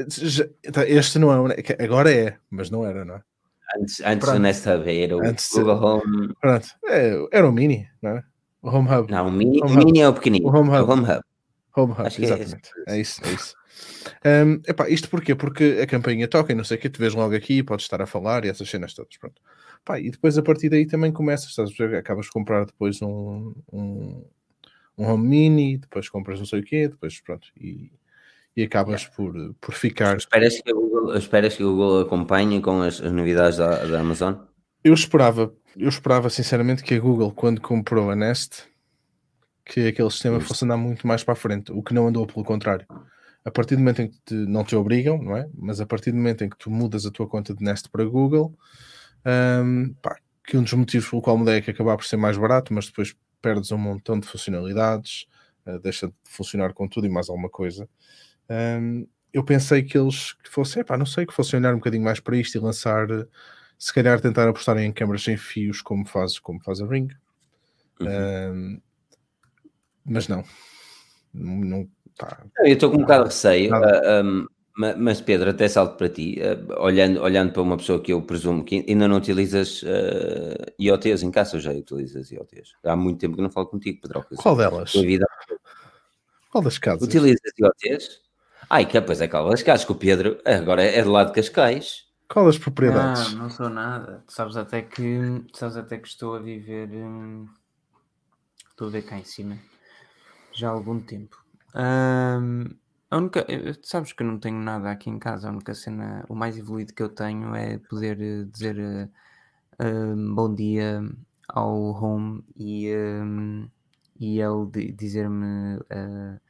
[0.71, 3.21] Tá, este não é, agora é, mas não era, não é?
[3.79, 6.33] Antes, antes do Nest Hub era o antes, Google Home.
[6.41, 8.23] Pronto, é, era o Mini, não é?
[8.63, 9.11] O Home Hub.
[9.11, 10.47] Não, o Mini, o mini é o pequenino.
[10.47, 10.81] O Home Hub.
[10.81, 11.21] O home Hub.
[11.77, 12.71] Home Hub, Acho exatamente.
[12.87, 13.55] É, é, isso, é isso.
[14.25, 15.35] Um, epá, isto porquê?
[15.35, 18.01] Porque a campainha toca e não sei o que, tu vês logo aqui, podes estar
[18.01, 19.15] a falar e essas cenas todas.
[19.17, 19.41] Pronto.
[19.81, 21.97] Epá, e depois a partir daí também começas, estás a ver?
[21.97, 24.25] Acabas de comprar depois um, um,
[24.97, 27.47] um home mini, depois compras não sei o quê, depois pronto.
[27.59, 27.91] E,
[28.55, 29.15] e acabas yeah.
[29.15, 30.17] por, por ficar.
[30.17, 33.99] Esperas que, a Google, esperas que o Google acompanhe com as, as novidades da, da
[33.99, 34.35] Amazon?
[34.83, 38.63] Eu esperava, eu esperava sinceramente que a Google, quando comprou a Nest,
[39.67, 42.45] que aquele sistema fosse andar muito mais para a frente, o que não andou pelo
[42.45, 42.85] contrário.
[43.43, 45.49] A partir do momento em que te, não te obrigam, não é?
[45.53, 48.03] Mas a partir do momento em que tu mudas a tua conta de Nest para
[48.03, 48.57] Google,
[49.25, 52.37] um, pá, que um dos motivos pelo qual mudei é que acabar por ser mais
[52.37, 55.27] barato, mas depois perdes um montão de funcionalidades,
[55.65, 57.87] uh, deixa de funcionar com tudo e mais alguma coisa.
[58.49, 62.03] Um, eu pensei que eles que fossem, pá, não sei, que fossem olhar um bocadinho
[62.03, 63.07] mais para isto e lançar,
[63.77, 67.09] se calhar tentar apostar em câmaras sem fios como faz, como faz a Ring.
[67.99, 68.07] Uhum.
[68.07, 68.81] Um,
[70.07, 70.43] mas não.
[71.33, 71.87] não
[72.17, 72.43] pá.
[72.59, 73.71] Eu estou com um bocado de receio.
[73.71, 74.47] Uh, ah, um,
[74.95, 78.63] mas Pedro, até salto para ti, uh, olhando, olhando para uma pessoa que eu presumo
[78.63, 82.73] que ainda não utilizas uh, IoTs em casa, ou já utilizas IoTs?
[82.83, 84.25] Há muito tempo que não falo contigo, Pedro.
[84.37, 84.93] Qual delas?
[84.93, 85.27] Vida...
[86.51, 87.07] Qual das casas?
[87.07, 88.21] Utilizas IoTs?
[88.69, 91.33] Ai, que pois é, qual das casas, que o Pedro agora é do lado de
[91.33, 92.05] Cascais.
[92.29, 93.33] Qual das propriedades?
[93.33, 94.23] Não, não sou nada.
[94.27, 96.89] Tu sabes até que, sabes até que estou a viver.
[96.89, 97.47] Hum,
[98.69, 99.57] estou a ver cá em cima
[100.57, 101.37] já há algum tempo.
[101.75, 102.65] Um,
[103.09, 106.25] a única, eh, sabes que eu não tenho nada aqui em casa, a única cena,
[106.27, 108.77] o mais evoluído que eu tenho é poder eh, dizer
[109.79, 111.01] uh, bom dia
[111.47, 113.69] ao home e, um,
[114.19, 116.41] e ele dizer-me, uh,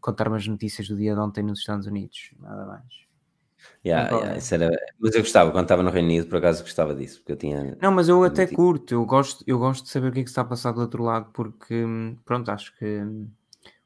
[0.00, 3.05] contar-me as notícias do dia de ontem nos Estados Unidos, nada mais.
[3.84, 4.70] Yeah, yeah, era...
[4.98, 7.76] Mas eu gostava, quando estava no Reino Unido, por acaso gostava disso, porque eu tinha.
[7.80, 10.28] Não, mas eu até curto, eu gosto, eu gosto de saber o que é que
[10.28, 11.84] está a passar do outro lado, porque
[12.24, 13.02] pronto, acho que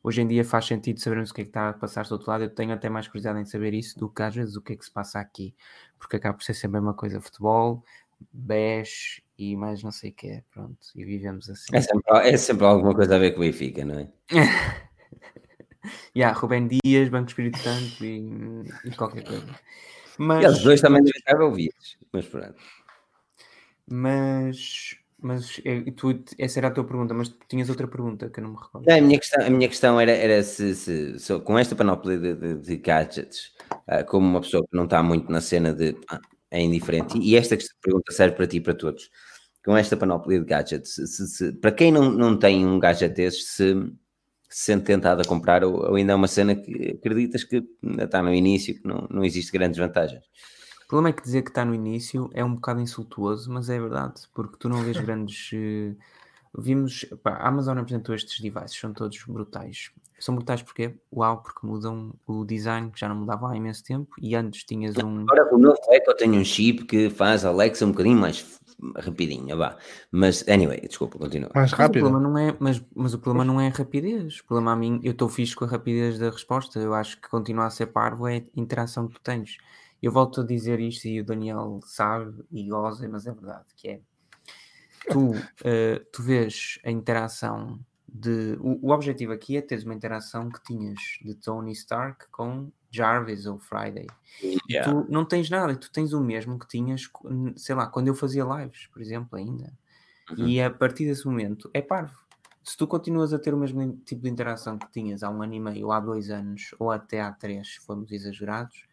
[0.02, 2.30] hoje em dia faz sentido sabermos o que é que está a passar do outro
[2.30, 2.44] lado.
[2.44, 4.76] Eu tenho até mais curiosidade em saber isso do que às vezes o que é
[4.76, 5.54] que se passa aqui,
[5.98, 7.84] porque acaba por ser sempre a mesma coisa: futebol,
[8.32, 10.44] BES e mais não sei o que é.
[10.52, 11.74] Pronto, e vivemos assim.
[11.74, 14.08] É sempre, é sempre alguma coisa a ver com o Benfica, não é?
[16.16, 19.46] yeah, Rubem Dias, Banco Espírito Santo e, e qualquer coisa.
[20.18, 22.56] Mas, e os dois também devem estar ouvidos, mas pronto.
[23.86, 28.44] Mas mas é, tu, essa era a tua pergunta, mas tinhas outra pergunta que eu
[28.44, 28.90] não me recordo.
[28.90, 32.34] a, minha questão, a minha questão era, era se, se, se com esta panóplia de,
[32.34, 36.20] de, de gadgets, uh, como uma pessoa que não está muito na cena de ah,
[36.50, 39.10] é indiferente, e esta pergunta serve para ti e para todos.
[39.64, 43.74] Com esta panóplia de gadgets, se, para quem não, não tem um gadget desses, se,
[44.50, 48.04] se sente tentado a comprar, ou, ou, ainda é uma cena que acreditas que ainda
[48.04, 50.24] está no início, que não, não existe grandes vantagens?
[50.84, 53.78] O problema é que dizer que está no início é um bocado insultuoso, mas é
[53.78, 55.50] verdade, porque tu não vês grandes.
[56.56, 57.04] Vimos.
[57.22, 59.90] Pá, a Amazon apresentou estes devices, são todos brutais.
[60.18, 64.14] São brutais porque, uau, porque mudam o design que já não mudava há imenso tempo
[64.20, 65.22] e antes tinhas um.
[65.22, 68.60] Agora o novo Echo tem um chip que faz a Alexa um bocadinho mais
[68.96, 69.76] rapidinho, vá.
[70.10, 71.50] Mas, anyway, desculpa, continua.
[71.54, 72.02] Mais rápido.
[72.02, 74.40] Mas o problema não é, mas, mas o problema não é a rapidez.
[74.40, 76.78] O problema a mim, eu estou fixe com a rapidez da resposta.
[76.78, 79.56] Eu acho que continua a ser parvo é a interação que tu tens.
[80.02, 83.88] Eu volto a dizer isto e o Daniel sabe e goza, mas é verdade, que
[83.88, 84.00] é
[85.08, 88.56] tu, uh, tu vês a interação de.
[88.60, 93.46] O, o, objetivo aqui é teres uma interação que tinhas de Tony Stark com Jarvis
[93.46, 94.06] ou Friday.
[94.68, 94.90] Yeah.
[94.90, 97.08] tu não tens nada, tu tens o mesmo que tinhas,
[97.56, 99.72] sei lá, quando eu fazia lives, por exemplo, ainda.
[100.30, 100.46] Uhum.
[100.46, 102.18] E a partir desse momento é parvo.
[102.62, 105.54] Se tu continuas a ter o mesmo tipo de interação que tinhas há um ano
[105.54, 108.84] e meio, ou há dois anos, ou até há três, se formos exagerados,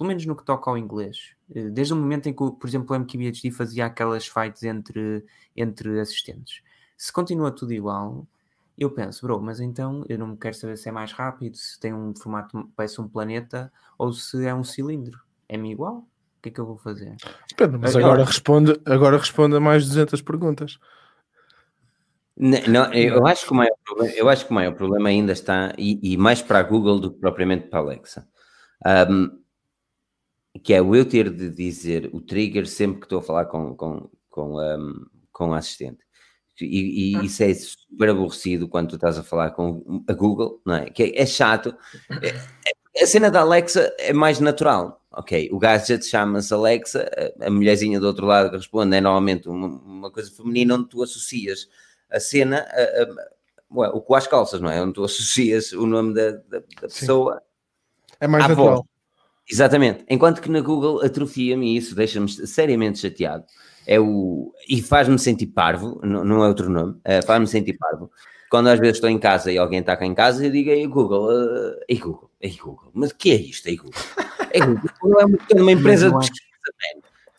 [0.00, 1.34] pelo menos no que toca ao inglês.
[1.54, 5.22] Eh, desde o momento em que, por exemplo, o MQBHD fazia aquelas fights entre,
[5.54, 6.62] entre assistentes.
[6.96, 8.26] Se continua tudo igual,
[8.78, 11.92] Eu penso, bro, mas então eu não quero saber se é mais rápido, se tem
[11.92, 15.20] um formato, parece um planeta, ou se é um cilindro.
[15.46, 15.96] É-me igual?
[15.96, 16.06] O
[16.40, 17.14] que é que eu vou fazer?
[17.54, 20.78] Pedro, mas agora, responde, agora responde a mais 200 perguntas.
[22.34, 25.74] Não, eu acho que o maior problema, eu acho que o maior problema ainda está,
[25.76, 28.26] e, e mais para a Google do que propriamente para a Alexa,
[29.10, 29.39] um,
[30.58, 33.74] que é o eu ter de dizer o trigger sempre que estou a falar com,
[33.74, 35.98] com, com, um, com o assistente.
[36.60, 37.22] E, e, ah.
[37.22, 40.90] isso é super aborrecido quando tu estás a falar com a Google, não é?
[40.90, 41.74] Que é, é chato.
[42.22, 42.28] É,
[42.98, 45.00] é, a cena da Alexa é mais natural.
[45.12, 49.66] Ok, o gadget chama-se Alexa, a mulherzinha do outro lado que responde é normalmente uma,
[49.66, 51.68] uma coisa feminina onde tu associas
[52.08, 54.80] a cena, a, a, a, o com as calças, não é?
[54.80, 57.42] Onde tu associas o nome da, da, da pessoa.
[58.20, 58.76] É mais natural.
[58.76, 58.89] Voz.
[59.50, 60.04] Exatamente.
[60.08, 63.44] Enquanto que na Google atrofia-me isso deixa-me seriamente chateado.
[63.86, 68.10] É o, e faz-me sentir parvo, não, não é outro nome, é, faz-me sentir parvo.
[68.50, 70.86] Quando às vezes estou em casa e alguém está cá em casa, eu digo, ei
[70.86, 74.00] Google, uh, ei Google, ei Google, mas o que é isto, ei Google?
[74.52, 76.50] Ei Google, não é uma empresa de pesquisa,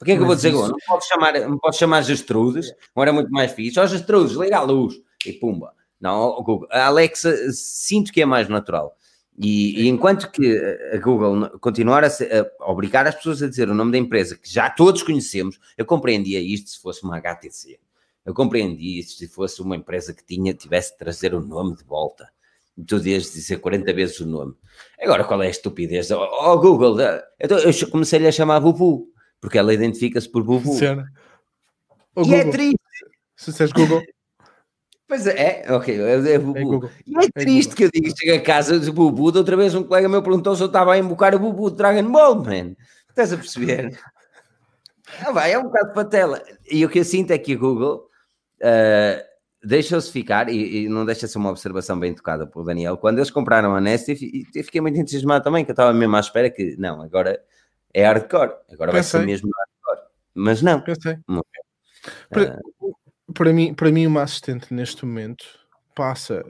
[0.02, 0.70] por que é que eu vou dizer agora?
[0.70, 3.80] Não posso chamar, não posso chamar Gestrudes, não era muito mais fixe.
[3.80, 5.74] Ó Gestrudes, liga a luz e pumba.
[6.00, 6.68] Não, Google.
[6.72, 8.98] A Alexa sinto que é mais natural.
[9.38, 10.58] E, e, enquanto que
[10.94, 14.38] a Google continuar a, ser, a, obrigar as pessoas a dizer o nome da empresa
[14.38, 17.80] que já todos conhecemos, eu compreendia isto se fosse uma HTC.
[18.26, 21.84] Eu compreendia isto se fosse uma empresa que tinha, tivesse de trazer o nome de
[21.84, 22.30] volta.
[22.78, 24.54] E tu deves dizer 40 vezes o nome.
[25.02, 26.12] Agora, qual é a estupidez?
[26.12, 29.12] Oh, oh Google, eu, eu comecei-lhe a chamar Bubu
[29.42, 30.76] porque ela identifica-se por Bubu.
[30.76, 31.12] Cena.
[32.16, 32.36] e Google.
[32.36, 32.78] é triste.
[33.36, 34.04] Se disseres Google.
[35.12, 36.86] Pois é, é ok, é, é Bubu.
[36.86, 39.58] É e é, é triste que eu digo, chego a casa de Bubu, de outra
[39.58, 42.36] vez um colega meu perguntou se eu estava a invocar o Bubu de Dragon Ball,
[42.36, 42.78] man.
[43.10, 44.00] Estás a perceber?
[45.20, 46.42] ah, vai, é um bocado patela.
[46.72, 48.08] E o que eu sinto é que o Google
[48.62, 49.22] uh,
[49.62, 53.30] deixou-se ficar, e, e, não deixa ser uma observação bem tocada por Daniel, quando eles
[53.30, 56.50] compraram a Nest, e, eu fiquei muito entusiasmado também, que eu estava mesmo à espera
[56.50, 57.38] que, não, agora
[57.94, 58.54] é hardcore.
[58.72, 59.20] Agora Pensei.
[59.20, 60.10] vai ser mesmo hardcore.
[60.34, 60.80] Mas não.
[60.80, 61.18] Pensei.
[61.28, 61.44] não.
[62.32, 62.81] Uh...
[63.34, 65.46] para, mim, para mim, uma assistente neste momento
[65.96, 66.44] passa,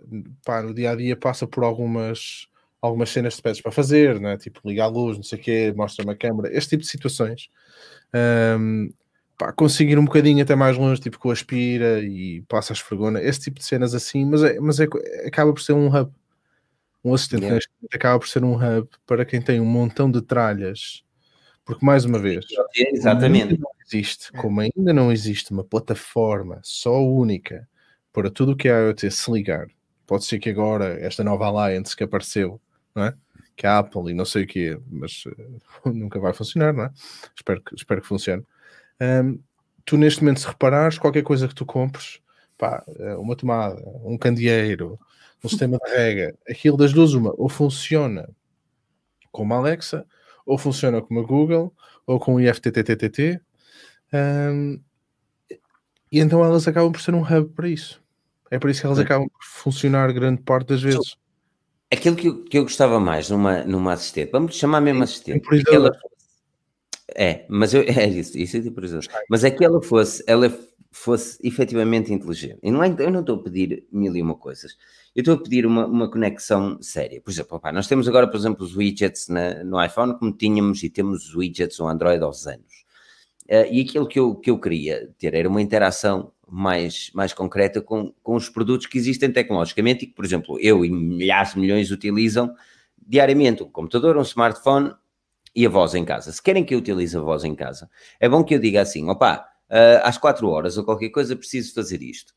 [0.45, 2.47] pá, no dia a dia, passa por algumas,
[2.81, 4.37] algumas cenas que pedes para fazer, né?
[4.37, 7.49] tipo ligar a luz, não sei o quê, mostra uma câmera, este tipo de situações.
[8.59, 8.91] Um,
[9.37, 13.41] pá, conseguir um bocadinho até mais longe, tipo com aspira e passa a esfregona, esse
[13.41, 14.87] tipo de cenas assim, mas, é, mas é,
[15.25, 16.11] acaba por ser um hub.
[17.03, 17.65] Um assistente yeah.
[17.93, 21.03] acaba por ser um hub para quem tem um montão de tralhas
[21.65, 22.45] porque, mais uma vez,
[22.75, 23.55] exatamente.
[23.55, 27.67] Como existe, como ainda não existe uma plataforma só única
[28.11, 29.67] para tudo o que é IoT se ligar,
[30.05, 32.59] pode ser que agora esta nova Alliance que apareceu,
[32.95, 33.13] não é?
[33.55, 35.61] que a Apple e não sei o que, mas uh,
[35.93, 36.91] nunca vai funcionar, não é?
[37.35, 38.43] Espero que, espero que funcione.
[38.99, 39.39] Um,
[39.85, 42.19] tu neste momento, se reparares, qualquer coisa que tu compres,
[42.57, 44.99] pá, eh, uma tomada, um candeeiro,
[45.43, 48.29] um sistema de rega, aquilo das duas, uma, ou funciona
[49.31, 50.05] como a Alexa,
[50.45, 51.73] ou funciona com a Google
[52.05, 53.39] ou com o IFTTTT.
[54.13, 54.81] Um,
[56.11, 58.01] e então elas acabam por ser um hub para isso.
[58.49, 61.15] É por isso que elas acabam por funcionar grande parte das vezes.
[61.89, 65.41] Aquilo que eu, que eu gostava mais numa, numa assistente, vamos chamar mesmo assistente.
[67.15, 68.81] É, mas eu, é isso, isso é tipo
[69.29, 70.49] Mas é que ela fosse, ela
[70.91, 72.59] fosse efetivamente inteligente.
[72.61, 74.77] E não é, eu não estou a pedir mil e uma coisas.
[75.15, 77.21] Eu estou a pedir uma, uma conexão séria.
[77.21, 80.83] Por exemplo, opa, nós temos agora, por exemplo, os widgets na, no iPhone, como tínhamos
[80.83, 82.85] e temos os widgets no Android aos anos.
[83.45, 87.81] Uh, e aquilo que eu, que eu queria ter era uma interação mais, mais concreta
[87.81, 91.59] com, com os produtos que existem tecnologicamente e que, por exemplo, eu e milhares de
[91.59, 92.53] milhões utilizam
[93.01, 93.63] diariamente.
[93.63, 94.93] Um computador, um smartphone
[95.55, 96.31] e a voz em casa.
[96.31, 97.89] Se querem que eu utilize a voz em casa,
[98.19, 101.73] é bom que eu diga assim, opa, uh, às 4 horas ou qualquer coisa, preciso
[101.73, 102.33] fazer isto.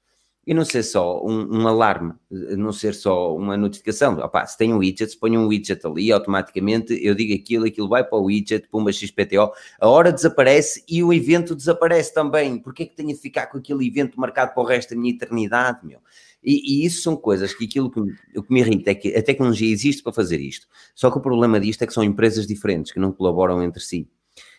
[0.47, 4.18] E não ser só um, um alarme, não ser só uma notificação.
[4.18, 8.05] Opa, se tem um widget, ponha um widget ali, automaticamente eu digo aquilo, aquilo vai
[8.05, 12.59] para o widget, pumba XPTO, a hora desaparece e o evento desaparece também.
[12.59, 15.14] Porquê é que tenho de ficar com aquele evento marcado para o resto da minha
[15.14, 16.01] eternidade, meu?
[16.43, 18.01] E, e, isso são coisas que aquilo que,
[18.39, 20.66] o que me irrita é que a tecnologia existe para fazer isto.
[20.95, 24.07] Só que o problema disto é que são empresas diferentes que não colaboram entre si.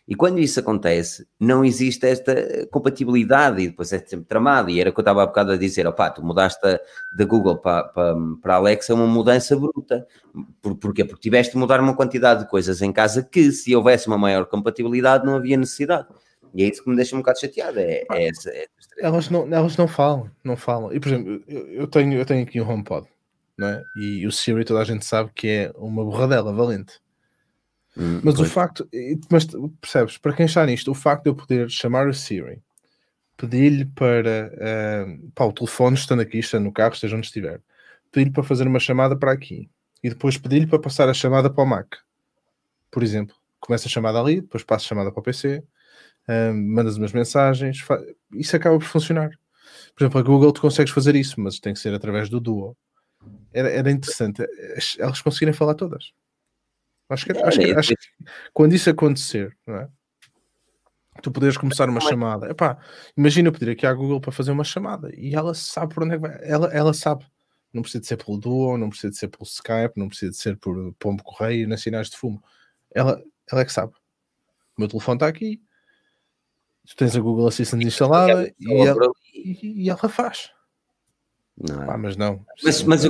[0.08, 4.70] E quando isso acontece, não existe esta compatibilidade e depois é sempre tramado.
[4.70, 6.60] E era o que eu estava há bocado a dizer: opá, tu mudaste
[7.18, 10.06] da Google para, para, para Alexa uma mudança bruta.
[10.62, 11.04] Por, porquê?
[11.04, 14.46] Porque tiveste de mudar uma quantidade de coisas em casa que, se houvesse uma maior
[14.46, 16.08] compatibilidade, não havia necessidade.
[16.54, 17.80] E é isso que me deixa um bocado chateado.
[17.80, 18.68] É, é, essa, é
[19.00, 20.94] elas, não, elas não falam, não falam.
[20.94, 23.08] E por exemplo, eu, eu tenho, eu tenho aqui um HomePod,
[23.58, 23.84] não é?
[23.96, 27.00] E o Siri toda a gente sabe que é uma borradela valente.
[27.98, 28.50] Hum, mas pois.
[28.50, 28.90] o facto,
[29.32, 29.48] mas
[29.80, 32.62] percebes, para quem está nisto, o facto de eu poder chamar o Siri,
[33.38, 37.62] pedir-lhe para, uh, pá, o telefone estando aqui, estando no carro, esteja onde estiver,
[38.12, 39.70] pedir-lhe para fazer uma chamada para aqui
[40.04, 41.96] e depois pedir-lhe para passar a chamada para o Mac,
[42.92, 45.64] por exemplo, começa a chamada ali, depois passa a chamada para o PC,
[46.28, 47.84] um, mandas umas mensagens,
[48.34, 49.30] isso acaba por funcionar.
[49.96, 52.78] Por exemplo, a Google tu consegues fazer isso, mas tem que ser através do Duo.
[53.52, 54.46] Era, era interessante
[55.00, 56.12] elas conseguirem falar todas.
[57.10, 57.96] Acho que, acho que, acho que
[58.54, 59.90] quando isso acontecer, não é?
[61.22, 62.50] tu poderes começar uma chamada.
[62.50, 62.78] Epá,
[63.16, 66.16] imagina eu pedir aqui à Google para fazer uma chamada e ela sabe por onde
[66.16, 66.38] é que vai.
[66.42, 67.26] Ela, ela sabe.
[67.74, 70.38] Não precisa de ser pelo Duo, não precisa de ser pelo Skype, não precisa de
[70.38, 72.42] ser por pombo correio, nas sinais de fumo.
[72.94, 73.92] Ela, ela é que sabe.
[74.78, 75.62] O meu telefone está aqui,
[76.88, 80.52] tu tens a Google Assistant instalada e ela, e, e ela faz.
[81.58, 81.90] Não é?
[81.90, 82.46] Ah, mas não.
[82.64, 83.04] Mas, mas,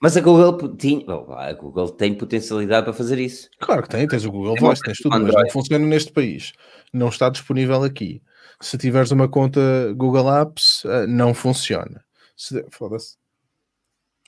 [0.00, 1.04] mas, a Google tinha,
[1.36, 3.50] a Google tem potencialidade para fazer isso.
[3.58, 5.34] Claro que tem, tens o Google Voice, tens tudo, Android.
[5.34, 6.52] mas não funciona neste país.
[6.92, 8.22] Não está disponível aqui.
[8.60, 9.60] Se tiveres uma conta
[9.94, 12.02] Google Apps, eh, não funciona.
[12.70, 13.16] Foda-se.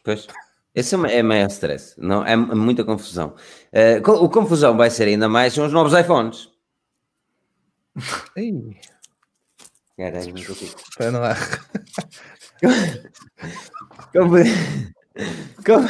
[0.05, 0.27] Pois.
[0.75, 3.35] Esse é, é maior stress, não, é muita confusão.
[3.73, 6.49] Uh, o confusão vai ser ainda mais são os novos iPhones.
[8.35, 8.55] Ei.
[9.99, 10.41] Caralho, não.
[10.41, 11.37] Espera lá.
[14.13, 14.37] Como...
[15.65, 15.89] Como...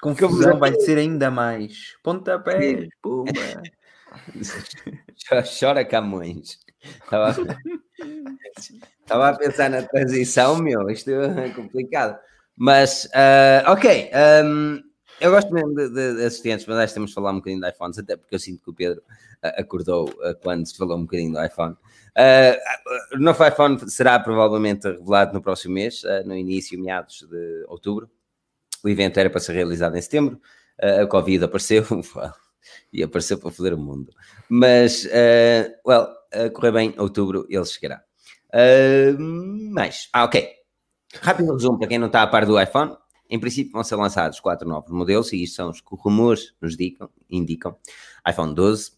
[0.00, 1.96] Confusão vai ser ainda mais.
[2.02, 3.32] Pontapés, pumba.
[5.58, 6.58] Chora Camões.
[6.80, 7.36] Estava...
[9.00, 10.88] Estava a pensar na transição, meu.
[10.90, 12.18] Isto é complicado.
[12.56, 14.10] Mas, uh, ok.
[14.44, 14.82] Um,
[15.20, 17.68] eu gosto mesmo de, de, assistentes, mas acho que temos de falar um bocadinho de
[17.68, 21.02] iPhones, até porque eu sinto que o Pedro uh, acordou uh, quando se falou um
[21.02, 21.76] bocadinho do iPhone.
[22.16, 28.10] Uh, novo iPhone será provavelmente revelado no próximo mês, uh, no início, meados de outubro.
[28.84, 30.40] O evento era para ser realizado em setembro.
[30.82, 31.84] Uh, a Covid apareceu
[32.92, 34.12] e apareceu para foder o mundo.
[34.48, 38.02] Mas, uh, well, a correr bem, outubro ele chegará.
[38.48, 40.48] Uh, mas, ah, ok.
[41.20, 42.96] Rápido resumo para quem não está a par do iPhone.
[43.30, 46.76] Em princípio vão ser lançados quatro novos modelos e isto são os que rumores nos
[47.28, 47.76] indicam.
[48.26, 48.92] iPhone 12,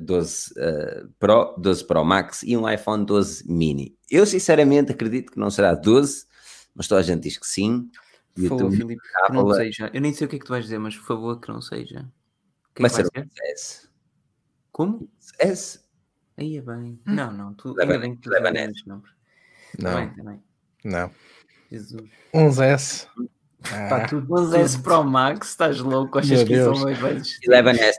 [0.00, 3.96] 12 uh, Pro, 12 Pro Max e um iPhone 12 Mini.
[4.10, 6.26] Eu sinceramente acredito que não será 12,
[6.74, 7.90] mas toda a gente diz que sim.
[8.34, 9.90] Por favor, Filipe, que não seja.
[9.94, 11.60] Eu nem sei o que é que tu vais dizer, mas por favor que não
[11.60, 12.06] seja.
[12.74, 13.28] Que vai, é ser, ser?
[13.44, 13.88] S.
[14.70, 15.08] Como?
[15.38, 15.80] S.
[16.36, 17.00] Aí é bem.
[17.06, 17.14] Hum.
[17.14, 17.54] Não, não.
[17.54, 18.84] Tu, leva, ainda bem que leva netos.
[18.86, 19.02] Não.
[19.78, 19.90] Não.
[19.90, 20.42] Também, também.
[20.84, 21.10] Não.
[21.72, 22.10] Jesus.
[22.34, 23.08] 11S.
[23.64, 26.18] Ah, tu 11S Pro Max, estás louco?
[26.18, 26.78] Achas Meu que Deus.
[26.78, 27.38] são vezes?
[27.48, 27.96] 11S,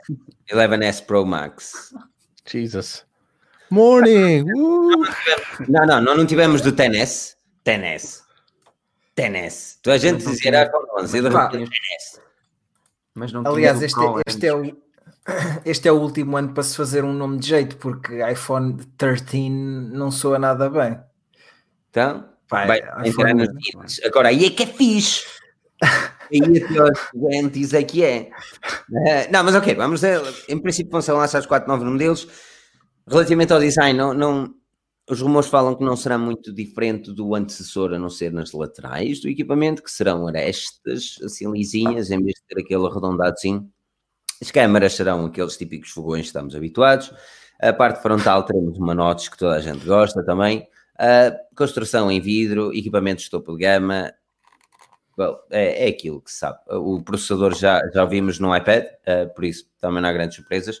[0.52, 1.94] 11S Pro Max.
[2.46, 3.04] Jesus.
[3.70, 4.44] Morning!
[4.50, 5.04] Uh.
[5.68, 7.36] Não, não, não, não tivemos do TNS.
[7.64, 8.22] TNS.
[9.14, 9.78] TNS.
[9.82, 12.20] Tu a gente dizia iPhone 11 e de TNS.
[13.14, 14.62] Mas não Aliás, este, é, este, é o,
[15.66, 19.50] este é o último ano para se fazer um nome de jeito, porque iPhone 13
[19.50, 20.98] não soa nada bem.
[21.90, 25.37] Então, vai, vai entrar nos Agora, aí é que é fixe.
[25.82, 28.30] Aí é os doentes é que é.
[28.90, 30.02] Uh, não, mas ok, vamos.
[30.48, 32.28] Em princípio vão ser lançados 4 novos modelos.
[33.08, 34.54] Relativamente ao design, não, não,
[35.10, 39.20] os rumores falam que não será muito diferente do antecessor, a não ser nas laterais
[39.20, 43.66] do equipamento, que serão arestas, assim lisinhas, em vez de ter aquele arredondadozinho.
[44.40, 47.12] As câmaras serão aqueles típicos fogões que estamos habituados.
[47.60, 50.68] A parte frontal teremos uma notes que toda a gente gosta também.
[51.56, 54.12] Construção em vidro, equipamentos topo de gama.
[55.18, 56.58] Well, é, é aquilo que se sabe.
[56.68, 60.78] O processador já, já vimos no iPad, uh, por isso também não há grandes surpresas.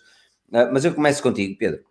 [0.48, 1.84] Uh, mas eu começo contigo, Pedro.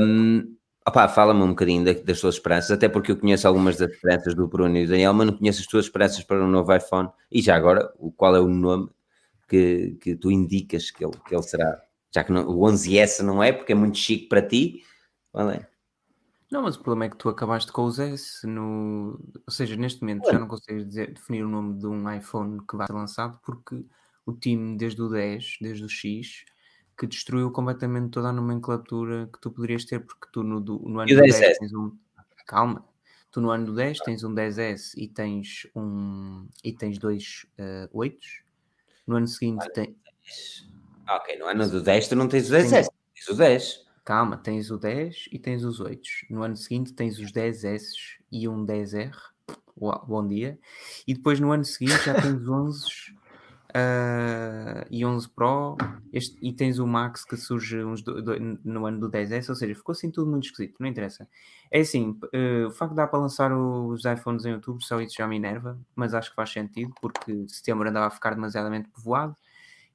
[0.00, 4.34] Um, Opá, fala-me um bocadinho das tuas esperanças, até porque eu conheço algumas das esperanças
[4.34, 7.08] do Bruno e do Daniel, mas não conheço as tuas esperanças para um novo iPhone.
[7.32, 8.90] E já agora, qual é o nome
[9.48, 11.80] que, que tu indicas que ele, que ele será?
[12.14, 14.82] Já que não, o 11S não é, porque é muito chique para ti,
[15.32, 15.66] qual é?
[16.54, 19.18] Não, mas o problema é que tu acabaste com os S no.
[19.44, 22.76] Ou seja, neste momento já não consegues dizer, definir o nome de um iPhone que
[22.76, 23.84] vai ser lançado porque
[24.24, 26.44] o time, desde o 10, desde o X,
[26.96, 31.08] que destruiu completamente toda a nomenclatura que tu poderias ter, porque tu no, no ano
[31.08, 31.90] do 10 tens um.
[32.46, 32.84] Calma,
[33.32, 37.88] tu no ano do 10 tens um 10S e tens um e tens dois uh,
[37.92, 38.16] 8
[39.08, 40.70] no ano seguinte tens.
[41.04, 42.70] Ah, ok, no ano do 10 tu não tens o 10S,
[43.12, 43.84] tens o 10.
[44.04, 46.02] Calma, tens o 10 e tens os 8.
[46.28, 49.14] No ano seguinte tens os 10S e um 10R.
[49.76, 50.58] Bom dia.
[51.06, 52.84] E depois no ano seguinte já tens 11
[53.70, 55.76] uh, e 11 Pro,
[56.12, 59.74] este, e tens o Max que surge do, do, no ano do 10S, ou seja,
[59.74, 61.26] ficou assim tudo muito esquisito, não interessa.
[61.70, 65.16] É assim, uh, o facto de dar para lançar os iPhones em outubro, só isso
[65.16, 69.34] já me enerva, mas acho que faz sentido, porque setembro andava a ficar demasiadamente povoado.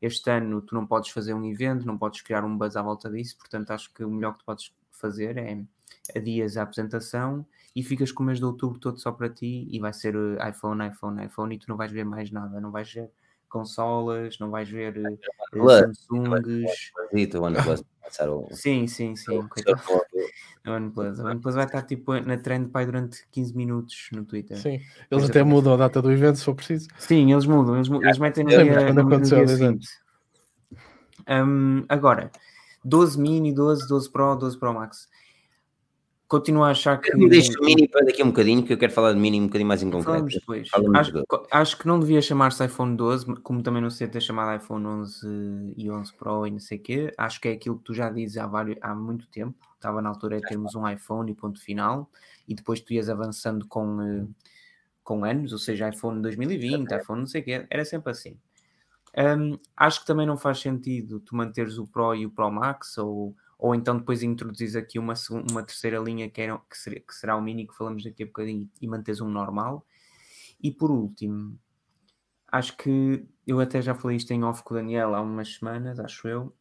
[0.01, 3.09] Este ano tu não podes fazer um evento, não podes criar um buzz à volta
[3.09, 5.61] disso, portanto acho que o melhor que tu podes fazer é
[6.15, 7.45] adias a apresentação
[7.75, 10.49] e ficas com o mês de outubro todo só para ti e vai ser eh,
[10.49, 13.11] iPhone, iPhone, iPhone e tu não vais ver mais nada, não vais ver
[13.47, 16.91] consolas, não vais ver uh, Samsungs.
[18.51, 19.41] Sim, sim, sim.
[19.47, 19.81] Coitado.
[20.67, 21.19] O OnePlus.
[21.19, 24.57] O OnePlus vai estar tipo na trend pai durante 15 minutos no Twitter.
[24.57, 24.79] Sim,
[25.09, 26.87] eles até mudam a data do evento se for preciso.
[26.97, 29.87] Sim, eles mudam, eles, eles metem no dia, no, no dia seguinte.
[31.27, 32.29] Um, agora,
[32.83, 35.07] 12 mini, 12, 12 Pro, 12 Pro Max.
[36.29, 37.17] Continuo a achar que.
[37.17, 39.41] Me deixo o mini para daqui a um bocadinho, que eu quero falar de mini
[39.41, 40.11] um bocadinho mais em concreto.
[40.11, 40.69] Falamos depois.
[40.93, 44.85] Acho, acho, que não devia chamar-se iPhone 12, como também não sei ter chamado iPhone
[44.85, 47.11] 11 e 11 Pro e não sei o quê.
[47.17, 49.55] Acho que é aquilo que tu já dizes há, vários, há muito tempo.
[49.73, 52.07] Estava na altura de termos um iPhone e ponto final,
[52.47, 54.27] e depois tu ias avançando com, eh,
[55.03, 57.65] com anos, ou seja, iPhone 2020, iPhone não sei o quê.
[57.71, 58.37] Era sempre assim.
[59.17, 62.99] Um, acho que também não faz sentido tu manteres o Pro e o Pro Max
[62.99, 65.13] ou ou então depois introduzis aqui uma,
[65.51, 68.25] uma terceira linha que, era, que, seria, que será o mini que falamos daqui a
[68.25, 69.85] bocadinho e mantens um normal.
[70.63, 71.59] E por último,
[72.47, 75.99] acho que eu até já falei isto em off com o Daniel há umas semanas,
[75.99, 76.55] acho eu.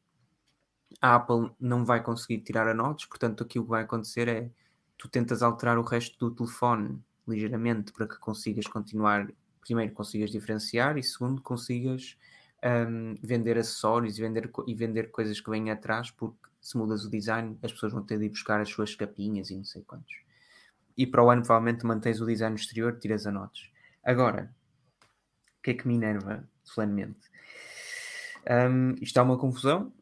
[1.00, 4.50] A Apple não vai conseguir tirar a notas, portanto, aqui o que vai acontecer é
[4.96, 9.30] tu tentas alterar o resto do telefone ligeiramente para que consigas continuar,
[9.60, 12.16] primeiro consigas diferenciar e segundo consigas
[12.64, 17.10] um, vender acessórios e vender, e vender coisas que vêm atrás, porque se mudas o
[17.10, 20.14] design, as pessoas vão ter de ir buscar as suas capinhas e não sei quantos.
[20.96, 23.70] E para o ano, provavelmente, mantens o design exterior, tiras a notas.
[24.02, 24.52] Agora,
[25.58, 27.20] o que é que me enerva solenemente?
[28.48, 29.92] Um, isto é uma confusão.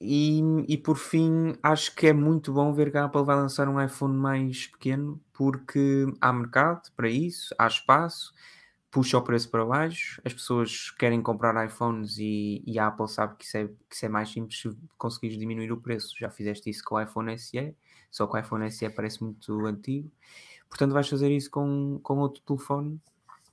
[0.00, 3.68] E, e por fim, acho que é muito bom ver que a Apple vai lançar
[3.68, 8.34] um iPhone mais pequeno, porque há mercado para isso, há espaço
[8.96, 13.36] puxa o preço para baixo, as pessoas querem comprar iPhones e, e a Apple sabe
[13.36, 16.14] que isso, é, que isso é mais simples se conseguires diminuir o preço.
[16.18, 17.74] Já fizeste isso com o iPhone SE,
[18.10, 20.10] só que o iPhone SE parece muito antigo.
[20.66, 22.98] Portanto, vais fazer isso com, com outro telefone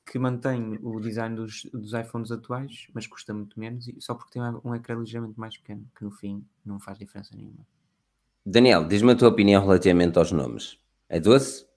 [0.05, 4.41] que mantém o design dos, dos iPhones atuais, mas custa muito menos, só porque tem
[4.63, 7.67] um ecrã ligeiramente mais pequeno, que no fim não faz diferença nenhuma.
[8.45, 10.79] Daniel, diz-me a tua opinião relativamente aos nomes.
[11.09, 11.67] É doce?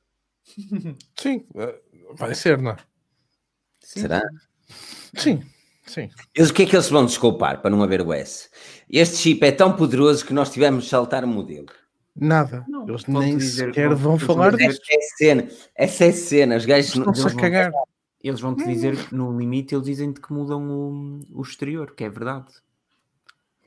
[1.18, 1.82] Sim, eh,
[2.16, 2.76] vai ser, não é?
[3.86, 4.00] Sim.
[4.00, 4.20] Será?
[5.16, 5.42] Sim,
[5.86, 6.10] sim.
[6.34, 8.50] Eles, o que é que eles vão desculpar para não haver o S?
[8.90, 11.66] Este chip é tão poderoso que nós tivemos de saltar o modelo.
[12.14, 12.64] Nada.
[12.68, 14.80] Não, eles nem dizer, sequer vão falar disso.
[14.90, 15.48] Essa é cena.
[15.76, 16.56] Essa é cena.
[16.56, 17.70] Os gajos não se cagar.
[18.20, 22.10] Eles vão te dizer no limite eles dizem-te que mudam o, o exterior, que é
[22.10, 22.46] verdade.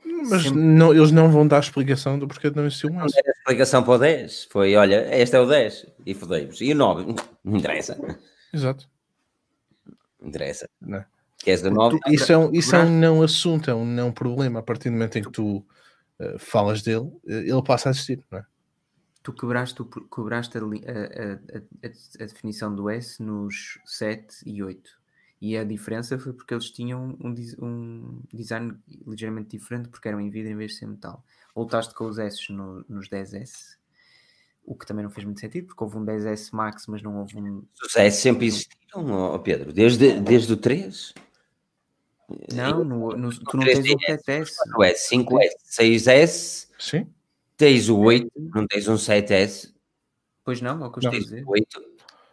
[0.04, 0.60] Mas Sempre...
[0.60, 3.16] não, eles não vão dar explicação do porquê de não existir um S.
[3.24, 4.48] Não explicação para o 10.
[4.50, 5.86] Foi, olha, este é o 10.
[6.04, 6.60] E fodemos.
[6.60, 7.14] E o 9?
[7.42, 7.98] Não interessa.
[8.52, 8.86] Exato
[10.22, 10.68] interessa.
[10.80, 10.98] Não.
[10.98, 11.06] É?
[11.38, 11.98] Queres da nova?
[12.08, 14.60] Isso, é um, isso é um não assunto, é um não problema.
[14.60, 15.64] A partir do momento em que tu
[16.18, 18.44] uh, falas dele, eh, ele passa a existir, não é?
[19.22, 24.90] Tu quebraste, tu quebraste a, a, a, a, definição do S nos 7 e 8.
[25.42, 30.30] E a diferença foi porque eles tinham um, um design ligeiramente diferente, porque eram em
[30.30, 31.24] vidro em vez de ser metal.
[31.54, 33.79] Voltaste com os S no, nos 10S
[34.70, 37.36] o que também não fez muito sentido, porque houve um 10S Max, mas não houve
[37.36, 37.64] um.
[37.84, 41.12] Os S sempre existiram, oh Pedro, desde, desde o 3.
[42.54, 44.52] Não, no, no, tu não tens o 7S.
[44.78, 46.68] O S, 5S, 6S.
[46.78, 47.12] Sim.
[47.56, 49.74] Tens o 8, não tens um 7S.
[50.44, 51.44] Pois não, é o que eu estou a dizer.
[51.44, 51.84] 8.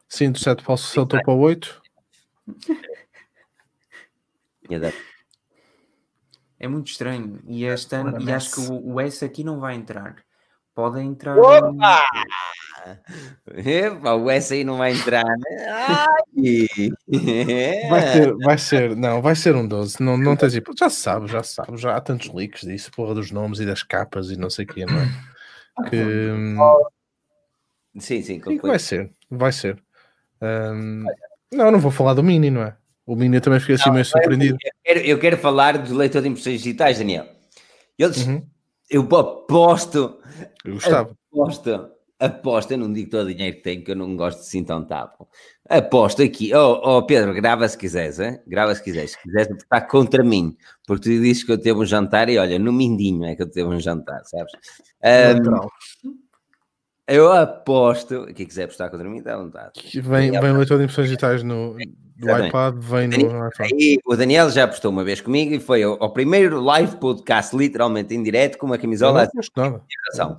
[0.07, 1.81] Sim, do 7 posso saltar para o 8.
[6.59, 7.41] É muito estranho.
[7.47, 10.26] E, este ano, e acho que o, o S aqui não vai entrar
[10.77, 11.35] podem entrar.
[11.35, 12.05] Opa!
[13.65, 16.05] Epa, o S aí não vai entrar, né?
[17.89, 20.01] Vai, ter, vai ser, não, vai ser um 12.
[20.01, 23.59] Não, não tens Já sabe, já sabe, já há tantos leaks disso, porra dos nomes
[23.59, 25.89] e das capas e não sei o quê, não é?
[25.89, 26.57] Que, hum,
[27.99, 29.81] sim, sim, que vai ser, vai ser.
[30.41, 31.03] Um,
[31.51, 32.75] não, não vou falar do Mini, não é?
[33.05, 34.57] O Mini também fiquei assim meio surpreendido.
[34.63, 37.25] Eu quero, eu quero falar do leitor de impressões digitais, Daniel.
[37.97, 38.47] Eles, uhum.
[38.89, 40.19] Eu aposto.
[40.63, 41.15] Eu gostava.
[41.31, 44.63] Aposto, aposto, eu não digo todo o dinheiro que tenho, que eu não gosto de
[44.63, 45.27] tão tapo.
[45.69, 48.39] Aposto aqui, oh, oh Pedro, grava se quiseres, hein?
[48.47, 51.85] grava se quiseres, se quiseres estar contra mim, porque tu dizes que eu teve um
[51.85, 54.53] jantar e olha, no Mindinho é que eu teve um jantar, sabes?
[55.03, 56.17] Um,
[57.07, 59.71] eu aposto, quem quiser apostar contra mim, dá vontade.
[60.01, 61.75] Vem, vem leitor de impressões digitais no,
[62.17, 63.69] do iPad vem no iPhone.
[63.73, 67.55] Aí, o Daniel já apostou uma vez comigo e foi o, o primeiro live podcast,
[67.55, 69.39] literalmente em direto, com uma camisola de
[70.11, 70.35] razão.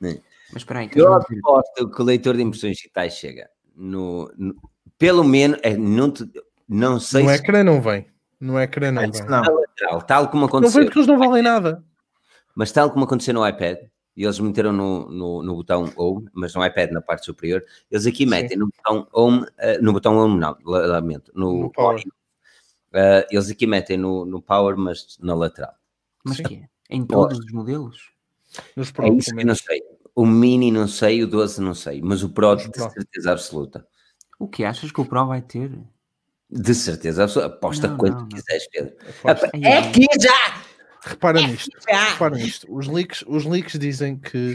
[0.00, 4.54] Mas espera aí, eu aposto que o leitor de impressões digitais chega no, no
[4.98, 6.28] pelo menos, é, não, te,
[6.68, 7.36] não sei no se...
[7.36, 8.06] ecrã não vem.
[8.40, 9.24] No ecrã não vem.
[9.26, 9.42] Não.
[9.42, 10.70] Lateral, tal como aconteceu.
[10.70, 11.84] Não vem porque eles não valem nada.
[12.56, 13.78] Mas tal como aconteceu no iPad,
[14.18, 18.04] e eles meteram no, no, no, botão Home, mas no iPad na parte superior, eles
[18.04, 18.56] aqui metem Sim.
[18.56, 22.00] no botão Home, uh, no botão Home não, lamento, no, no Power.
[22.00, 25.72] Uh, eles aqui metem no, no Power, mas na lateral.
[26.24, 26.68] Mas que é?
[26.90, 28.10] Em todos os modelos?
[28.74, 29.82] Nos Pro, é isso que eu não sei.
[30.16, 33.86] O Mini não sei, o 12 não sei, mas o Pro de certeza absoluta.
[34.36, 35.70] O que achas que o Pro vai ter?
[36.50, 37.54] De certeza absoluta.
[37.54, 38.96] Aposta não, quanto não, quiseres, Pedro.
[39.62, 40.67] É que já!
[41.02, 42.66] Repara nisto, repara nisto.
[42.74, 44.54] Os leaks, os leaks dizem que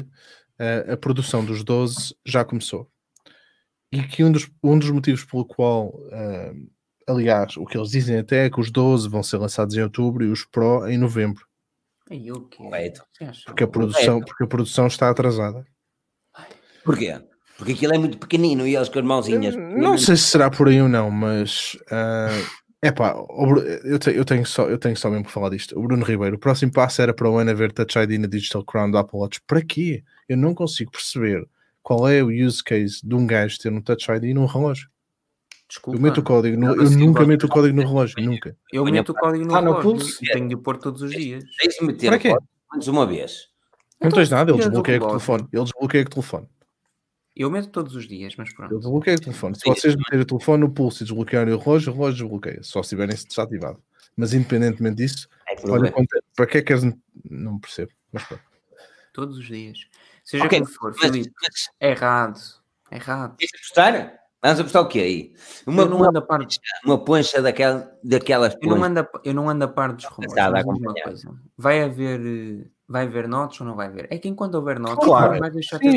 [0.60, 2.90] uh, a produção dos 12 já começou.
[3.92, 6.72] E que um dos, um dos motivos pelo qual, uh,
[7.08, 10.26] aliás, o que eles dizem até é que os 12 vão ser lançados em outubro
[10.26, 11.46] e os Pro em novembro.
[13.46, 15.66] Porque a produção, porque a produção está atrasada.
[16.84, 17.22] Porquê?
[17.58, 19.56] Porque aquilo é muito pequenino e eles com as mãozinhas.
[19.56, 23.16] Não sei se será por aí ou não, mas uh, é pá,
[23.86, 25.80] eu, te, eu, tenho só, eu tenho só mesmo que falar disto.
[25.80, 28.62] O Bruno Ribeiro, o próximo passo era para o Ana ver Touch ID na Digital
[28.66, 29.42] Crown do Apple Watch.
[29.48, 30.04] Para quê?
[30.28, 31.48] Eu não consigo perceber
[31.82, 34.90] qual é o use case de um gajo ter um Touch ID num relógio.
[35.70, 35.98] Desculpa.
[35.98, 38.54] Eu meto o código, no, eu nunca meto o código no relógio, nunca.
[38.70, 41.12] Eu meto o código no, ah, relógio, no pulso e tenho de pôr todos os
[41.12, 41.46] dias.
[41.64, 42.36] Deixe-me meter para quê?
[42.70, 43.48] menos uma vez.
[44.02, 45.48] Não tens nada, ele desbloqueia o telefone.
[45.54, 46.48] Ele desbloqueia o telefone.
[47.36, 48.74] Eu meto todos os dias, mas pronto.
[48.74, 49.56] Eu desbloqueio o telefone.
[49.56, 52.84] Se vocês meterem o telefone no pulso e desbloquearem o relógio, o relógio desbloqueia, só
[52.84, 53.82] se tiverem desativado.
[54.16, 55.92] Mas independentemente disso, é olha,
[56.36, 56.84] para que é que queres.
[57.30, 57.92] Não percebo.
[58.12, 58.44] Mas pronto.
[59.12, 59.88] Todos os dias.
[60.24, 61.32] Seja okay, como for, Filipe,
[61.80, 62.40] é errado.
[62.92, 63.36] É errado.
[63.38, 64.20] Deixa apostar?
[64.42, 65.34] Vamos apostar o quê aí?
[65.66, 66.60] Uma, uma, ando parte...
[66.86, 70.34] uma poncha daquela, daquelas eu não, ando a, eu não ando a par dos rumores.
[71.58, 74.08] Vai haver vai haver notas ou não vai haver?
[74.12, 75.40] É que enquanto houver notas, claro.
[75.40, 75.90] vai deixar Sim,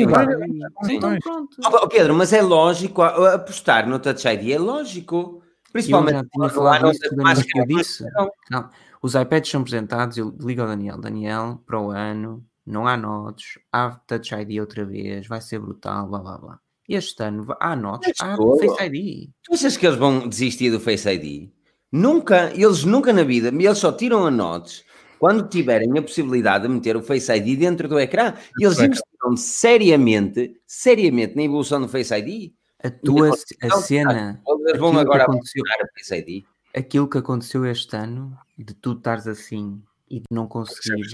[0.83, 0.95] Sim.
[0.95, 1.55] Então pronto.
[1.63, 5.43] Oh, Pedro, mas é lógico apostar no Touch ID, é lógico.
[5.71, 8.05] Principalmente eu já tinha falado disso, que eu disse.
[8.49, 8.67] Não.
[8.99, 10.97] Os iPads são apresentados, eu ligo ao Daniel.
[10.97, 16.07] Daniel, para o ano, não há notes, há Touch ID outra vez, vai ser brutal,
[16.07, 16.59] blá blá blá.
[16.89, 19.29] Este ano há notes, há Face ID.
[19.43, 21.51] Tu achas que eles vão desistir do Face ID?
[21.91, 24.83] Nunca, eles nunca na vida, eles só tiram a notes
[25.19, 28.33] quando tiverem a possibilidade de meter o Face ID dentro do ecrã.
[28.59, 32.51] E eles investiram seriamente, seriamente na evolução do Face ID.
[32.83, 34.41] A tua a cena.
[34.67, 36.43] Eles vão agora aconteceu, o Face ID.
[36.75, 41.11] Aquilo que aconteceu este ano, de tu estares assim e de não conseguires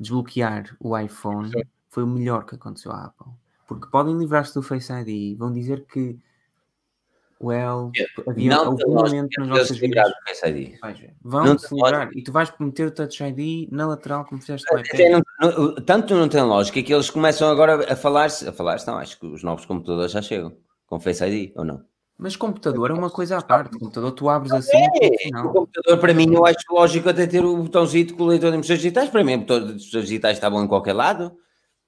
[0.00, 1.50] desbloquear o iPhone,
[1.90, 3.32] foi o melhor que aconteceu à Apple.
[3.66, 6.18] Porque podem livrar-se do Face ID, vão dizer que
[7.40, 7.92] Well,
[8.26, 10.12] havia não algum momento nas nossas vidas.
[11.22, 14.76] Vão-se livrar e tu vais meter o Touch ID na lateral como fizeste com
[15.40, 19.20] não, Tanto não tem lógica que eles começam agora a falar-se, a falar não, acho
[19.20, 21.84] que os novos computadores já chegam com Face ID ou não?
[22.18, 23.76] Mas computador é uma coisa à parte.
[23.76, 24.76] O computador tu abres assim.
[25.00, 28.50] É, o computador, para mim, eu acho lógico até ter o botãozinho com o leitor
[28.50, 29.08] de impressões digitais.
[29.08, 31.32] Para mim, o botão de impressões digitais está bom em qualquer lado.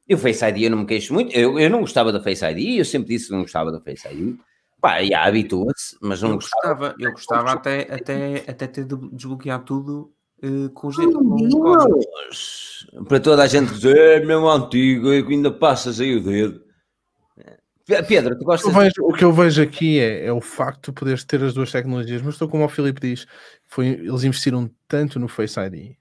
[0.08, 1.36] E o Face ID eu não me queixo muito.
[1.36, 2.78] Eu, eu não gostava da Face ID.
[2.78, 4.38] Eu sempre disse que não gostava da Face ID.
[4.80, 6.74] Pá, e habitua-se, mas não eu gostava.
[6.74, 10.12] gostava eu gostava até, até, até ter de desbloquear tudo
[10.42, 12.86] uh, com os dedos.
[13.06, 16.64] Para toda a gente dizer, é mesmo antigo, ainda passas aí o dedo.
[18.06, 18.72] Pedro, tu gostas?
[18.72, 21.72] Vejo, o que eu vejo aqui é, é o facto de poderes ter as duas
[21.72, 23.26] tecnologias, mas estou como o Filipe diz,
[23.66, 25.96] foi, eles investiram tanto no Face ID,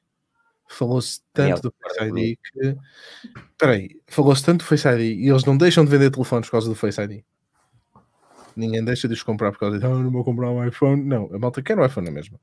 [0.68, 2.78] falou-se tanto do Face ID que.
[3.52, 6.52] Espera aí, falou-se tanto do Face ID e eles não deixam de vender telefones por
[6.52, 7.24] causa do Face ID
[8.60, 11.04] ninguém deixa de os comprar por causa de ah, não vou comprar um iPhone.
[11.04, 12.40] Não, a malta quer um iPhone na mesma.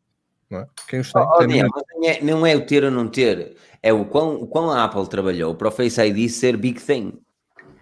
[0.50, 0.66] Não é?
[0.88, 1.70] Quem os tem, oh, tem não,
[2.04, 5.08] é, não é o ter ou não ter, é o quão, o quão a Apple
[5.08, 7.12] trabalhou para o Face ID ser big thing.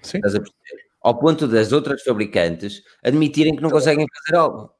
[0.02, 0.18] Sim.
[0.18, 0.84] Estás a perceber?
[1.02, 4.70] Ao ponto das outras fabricantes admitirem que não conseguem fazer algo.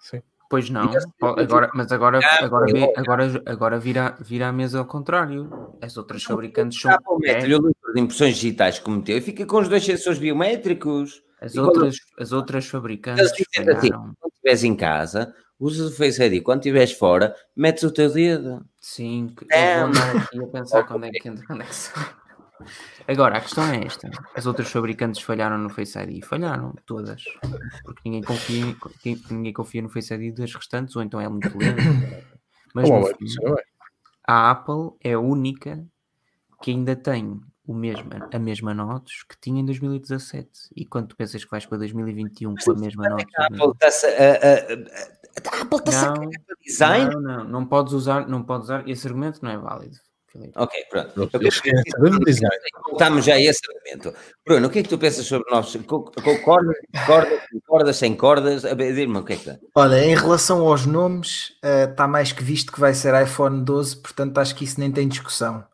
[0.00, 0.22] Sim.
[0.50, 0.90] Pois não,
[1.20, 5.74] agora, mas agora, agora, vê, agora, agora vira, vira a mesa ao contrário.
[5.80, 6.90] As outras fabricantes são.
[6.90, 11.22] Apple mete-lhe o de impressões digitais como teu e fica com os dois sensores biométricos.
[11.44, 12.22] As, outras, quando...
[12.22, 13.32] as outras fabricantes.
[13.32, 16.42] Assim, quando estiveres em casa, usas o Face ID.
[16.42, 18.64] Quando estiveres fora, metes o teu dedo.
[18.80, 19.76] Sim, é.
[19.76, 21.46] eu vou andar aqui a pensar quando é que entra.
[21.46, 22.24] Quando é que
[23.06, 26.24] Agora, a questão é esta: as outras fabricantes falharam no Face ID?
[26.24, 27.22] Falharam, todas.
[27.84, 28.76] Porque ninguém confia,
[29.30, 31.82] ninguém confia no Face ID das restantes, ou então é muito lento.
[32.74, 33.26] Mas no fim,
[34.26, 35.84] a Apple é a única
[36.62, 40.48] que ainda tem o mesmo, a mesma notas que tinha em 2017.
[40.76, 43.24] E quando tu pensas que vais para 2021 com a mesma nota.
[43.38, 47.14] A Apple está-se a, Apple está a design.
[47.14, 48.88] Não, não, não podes usar, não podes usar.
[48.88, 49.96] Esse argumento não é válido.
[50.56, 51.30] Ok, pronto.
[52.90, 54.12] Voltamos já a esse argumento.
[54.44, 55.74] Bruno, o que é que tu pensas sobre nós?
[55.86, 56.02] Com
[56.42, 58.62] cordas, cordas, cordas sem cordas?
[58.62, 59.58] Diz-me o que é que dá.
[59.76, 63.96] Olha, em relação aos nomes, está eh, mais que visto que vai ser iPhone 12,
[63.98, 65.64] portanto acho que isso nem tem discussão.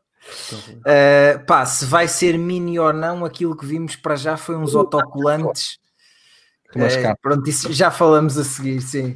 [0.79, 4.75] Uh, pá, se vai ser mini ou não, aquilo que vimos para já foi uns
[4.75, 5.79] autocolantes.
[6.75, 9.15] Uh, pronto, isso já falamos a seguir, sim.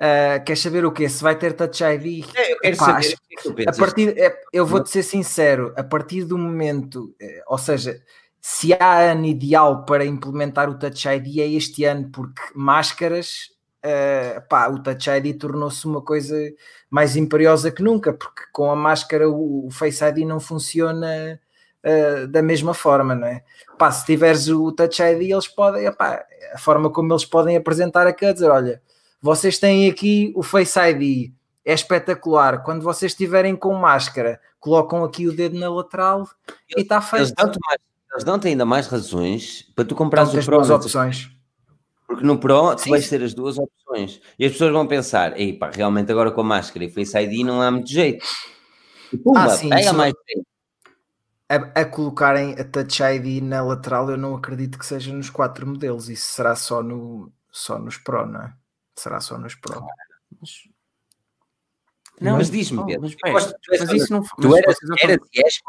[0.00, 1.08] Uh, queres saber o quê?
[1.08, 2.24] Se vai ter Touch ID?
[2.34, 6.24] É, eu quero Epá, saber que a partir, é, Eu vou-te ser sincero, a partir
[6.24, 7.14] do momento,
[7.46, 8.00] ou seja,
[8.40, 13.50] se há ano ideal para implementar o Touch ID é este ano, porque máscaras,
[13.84, 16.36] uh, pá, o Touch ID tornou-se uma coisa
[16.90, 21.40] mais imperiosa que nunca, porque com a máscara o, o Face ID não funciona
[21.84, 23.42] uh, da mesma forma, não é?
[23.78, 28.06] Pá, se tiveres o Touch ID, eles podem, epá, a forma como eles podem apresentar
[28.06, 28.82] aqui a dizer, olha
[29.20, 31.32] vocês têm aqui o Face ID,
[31.64, 32.62] é espetacular.
[32.62, 36.30] Quando vocês estiverem com máscara, colocam aqui o dedo na lateral eles,
[36.76, 37.34] e está feito.
[38.12, 41.30] Eles dão-te ainda mais razões para tu comprar as duas opções.
[42.10, 44.20] Porque no Pro tu vais ter as duas opções.
[44.36, 47.46] E as pessoas vão pensar, ei pá, realmente agora com a máscara e Face ID
[47.46, 48.26] não há muito jeito.
[49.12, 50.44] E pumba, ah, sim, pega mais jeito.
[51.48, 55.64] A, a, colocarem a Touch ID na lateral, eu não acredito que seja nos quatro
[55.64, 56.08] modelos.
[56.08, 58.52] Isso será só, no, só nos Pro, não é?
[58.96, 59.80] será só nos Pro.
[60.40, 60.50] Mas...
[62.20, 63.02] Não, mas diz-me, Pedro.
[63.02, 65.60] Mas, Pedro, mas, isso não Tu eras, eras e és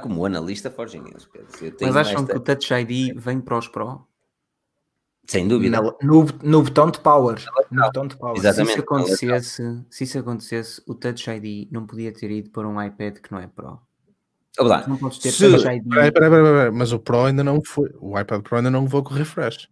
[0.00, 1.76] como analista Forge News, Pedro.
[1.82, 2.32] Mas acham esta...
[2.32, 4.08] que o Touch ID vem para os Pro?
[5.26, 5.80] Sem dúvida.
[5.80, 7.40] No, no, no botão de power.
[7.70, 8.36] No botão de power.
[8.36, 8.72] Exatamente.
[8.72, 12.82] Se isso, acontecesse, se isso acontecesse, o Touch ID não podia ter ido para um
[12.82, 13.80] iPad que não é Pro.
[14.58, 14.84] Olá.
[14.86, 15.50] Não podes ter se...
[15.50, 15.88] Touch ID.
[15.88, 17.90] Peraí, peraí, peraí, mas o Pro ainda não foi.
[18.00, 19.68] O iPad Pro ainda não levou com refresh.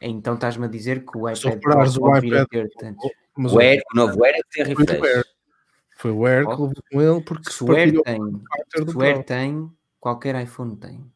[0.00, 2.70] Então estás-me a dizer que o iPad pode o iPad, ter.
[3.36, 5.24] Mas o, Air, o novo Air é que tem refresh.
[5.96, 8.20] Foi o Air que levou com ele porque se o Air tem,
[8.86, 11.13] se o Air tem, qualquer iPhone tem.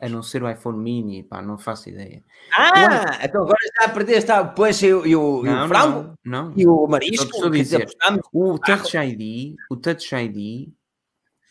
[0.00, 2.22] A não ser o iPhone mini, pá, não faço ideia.
[2.52, 6.14] Ah, então agora já perdeste a poxa e, e, o, não, e o frango?
[6.24, 6.52] Não, não.
[6.56, 7.24] E o marisco?
[7.24, 7.88] Estou a dizer,
[8.32, 10.68] o Touch ID, o Touch ID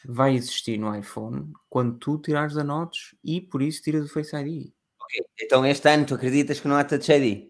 [0.05, 4.35] vai existir no iPhone quando tu tirares a notes e por isso tiras o Face
[4.35, 4.71] ID.
[5.01, 7.49] Ok, então este ano tu acreditas que não há Touch ID?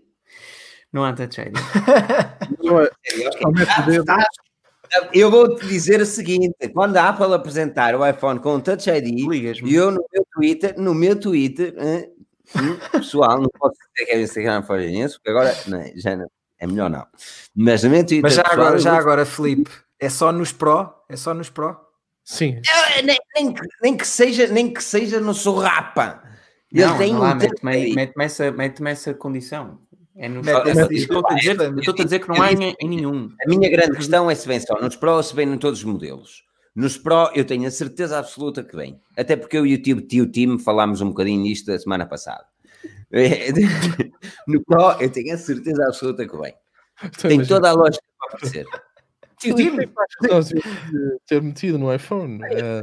[0.91, 1.55] Não há Touch ID.
[5.13, 9.19] Eu vou-te dizer o seguinte: quando a Apple apresentar o iPhone com Touch ID,
[9.65, 14.21] eu no meu Twitter, no meu Twitter, hum, pessoal, não posso dizer que é o
[14.21, 16.27] Instagram nisso, porque agora não, já não,
[16.59, 17.05] é melhor não.
[17.55, 18.23] Mas no meu Twitter.
[18.23, 18.99] Mas já pessoal, agora, já vou...
[18.99, 20.93] agora, Felipe, é só nos Pro?
[21.09, 21.75] É só nos Pro?
[22.23, 22.61] Sim.
[22.97, 26.21] Eu, nem, nem, nem, que seja, nem que seja no Sorrapa.
[26.71, 29.79] Não, tem lá, mete-me mete essa, mete essa condição.
[30.17, 30.41] É no...
[30.91, 33.29] Estou-te a, dizer, a dizer que não há em, em, nenhum.
[33.45, 35.79] A minha grande questão é se vem só nos Pro ou se vem em todos
[35.79, 36.43] os modelos.
[36.75, 38.99] Nos Pro eu tenho a certeza absoluta que vem.
[39.15, 42.45] Até porque eu e o tio, tio Tim falámos um bocadinho nisto a semana passada.
[44.47, 46.53] no Pro eu tenho a certeza absoluta que vem.
[47.03, 48.65] Então, Tem toda a lógica para aparecer.
[49.39, 49.69] Tio Tim,
[51.27, 52.39] ter metido no iPhone.
[52.43, 52.81] É,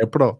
[0.00, 0.38] é Pro.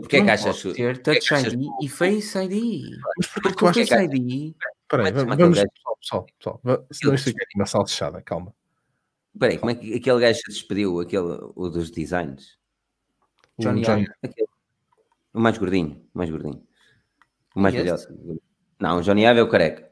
[0.00, 2.98] Porque é que achas ter Touch ID e Face ID.
[3.16, 4.54] Mas porque o Face ID.
[4.82, 6.86] Espera aí, vamos, vamos pessoal, pessoal, pessoal.
[6.90, 8.54] Senão isto aqui é uma salsichada, calma.
[9.34, 12.58] Espera aí, como é que aquele gajo se despediu, aquele, o dos designs?
[13.58, 14.06] Johnny, Johnny.
[14.22, 14.48] Aquele,
[15.34, 16.66] o mais gordinho, o mais gordinho.
[17.54, 18.08] O mais velhoso.
[18.80, 19.90] Não, o Johnny Ive é o careca.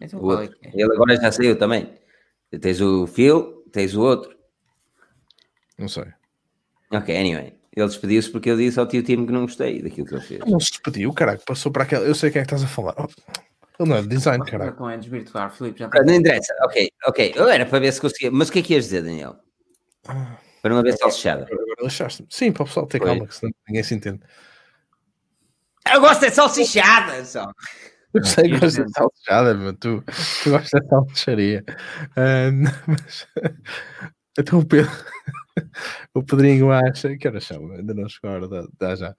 [0.00, 0.56] Então, o outro.
[0.62, 0.70] É?
[0.72, 1.98] Ele agora já saiu também.
[2.60, 4.36] Tens o Phil, tens o outro.
[5.78, 6.12] Não sei.
[6.92, 7.61] Ok, anyway.
[7.74, 10.40] Ele despediu-se porque eu disse ao tio Timo que não gostei daquilo que ele fez.
[10.46, 12.04] Não se despediu, caralho, passou para aquela.
[12.04, 12.94] Eu sei quem é que estás a falar.
[12.98, 13.08] Oh,
[13.80, 14.76] ele não é de design, caralho.
[14.78, 15.80] Não é desvirtuar, Filipe.
[15.80, 17.32] Já não interessa, ok, ok.
[17.34, 18.30] Eu era para ver se conseguia.
[18.30, 19.36] Mas o que é que ias dizer, Daniel?
[20.62, 21.46] Para uma vez salsichada.
[22.28, 23.06] Sim, para o pessoal ter Foi.
[23.06, 24.20] calma, que senão ninguém se entende.
[25.92, 27.50] Eu gosto de salsichada só.
[28.14, 30.04] Eu sei que gostas de salsichada, mas tu,
[30.42, 31.64] tu gostas de salsicharia.
[32.10, 32.52] Uh,
[32.86, 33.26] mas,
[34.38, 34.90] então o Pedro.
[36.14, 37.70] o Pedrinho acha, que horas são?
[37.72, 39.16] Ainda não chegou a hora, dá, dá já.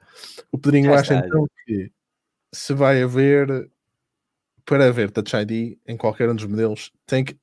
[0.52, 1.92] O Pedrinho já acha está, então que
[2.54, 3.70] se vai haver,
[4.66, 7.38] para haver Touch ID em qualquer um dos modelos, tem que.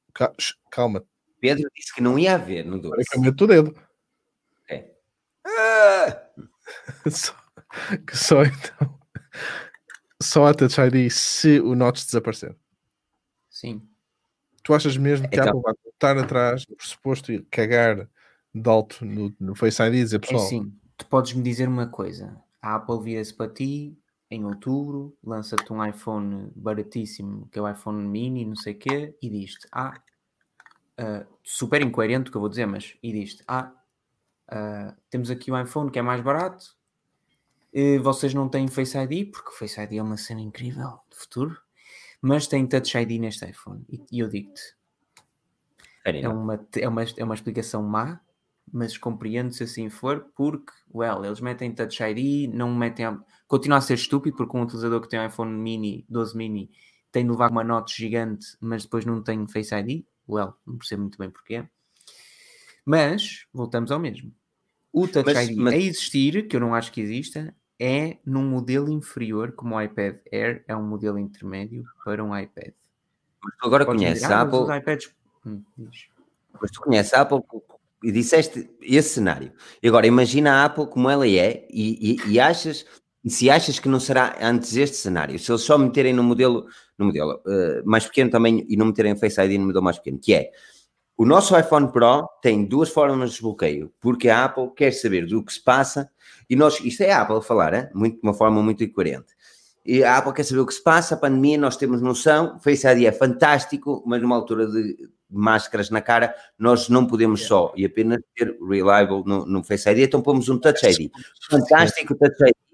[0.71, 1.05] Calma.
[1.41, 2.95] Pedro disse que não ia haver no 12.
[2.95, 3.77] Para que eu o dedo.
[4.65, 4.93] Ok.
[5.47, 6.31] Ah!
[7.11, 7.35] só,
[8.07, 9.01] que só então.
[10.23, 12.55] Só a Touch ID se o Notch desaparecer.
[13.49, 13.90] Sim.
[14.63, 18.09] Tu achas mesmo que então, a Apple vai voltar atrás, por suposto, e cagar
[18.55, 20.43] de alto no, no Face ID e dizer é pessoal.
[20.43, 23.97] É assim, tu podes me dizer uma coisa: a Apple vira-se para ti
[24.31, 29.17] em outubro, lança-te um iPhone baratíssimo, que é o iPhone mini, não sei o quê,
[29.21, 30.01] e diz-te: Ah,
[31.01, 33.73] uh, super incoerente o que eu vou dizer, mas e diz-te: Ah,
[34.53, 36.79] uh, temos aqui um iPhone que é mais barato,
[38.03, 41.57] vocês não têm Face ID, porque o Face ID é uma cena incrível de futuro,
[42.21, 43.85] mas tem Touch ID neste iPhone.
[43.89, 44.75] E, eu digo-te:
[46.05, 48.21] é uma, é, uma, é uma explicação má
[48.73, 53.07] mas compreendo se assim for, porque, well, eles metem Touch ID, não metem.
[53.07, 53.19] A...
[53.47, 56.71] Continua a ser estúpido, porque um utilizador que tem um iPhone mini, 12 mini,
[57.11, 60.05] tem de levar uma nota gigante, mas depois não tem Face ID.
[60.29, 61.65] Well, não percebo muito bem porquê.
[62.85, 64.33] Mas, voltamos ao mesmo.
[64.93, 65.75] O Touch mas, ID mas...
[65.75, 70.17] a existir, que eu não acho que exista, é num modelo inferior, como o iPad
[70.31, 72.73] Air é um modelo intermédio para um iPad.
[73.43, 74.59] Mas tu agora conheces a ah, Apple.
[74.59, 75.15] Os iPads...
[75.47, 75.63] Hum,
[76.61, 77.41] mas tu conheces a Apple
[78.05, 79.51] e disseste esse cenário.
[79.83, 82.85] E agora imagina a Apple como ela é e, e, e achas
[83.25, 86.67] e se achas que não será antes este cenário, se eles só meterem no modelo,
[86.99, 90.19] no modelo uh, mais pequeno também e não meterem Face ID no modelo mais pequeno,
[90.19, 90.51] que é
[91.21, 95.45] o nosso iPhone Pro tem duas formas de desbloqueio, porque a Apple quer saber do
[95.45, 96.11] que se passa
[96.49, 97.91] e nós, isto é a Apple a falar, hein?
[97.93, 99.37] Muito, de uma forma muito incoerente.
[99.85, 102.87] E a Apple quer saber o que se passa, a pandemia, nós temos noção, Face
[102.87, 104.97] ID é fantástico, mas numa altura de
[105.29, 109.99] máscaras na cara, nós não podemos só e apenas ter reliable no, no Face ID,
[109.99, 111.11] então pomos um Touch ID.
[111.51, 112.70] Fantástico, Touch ID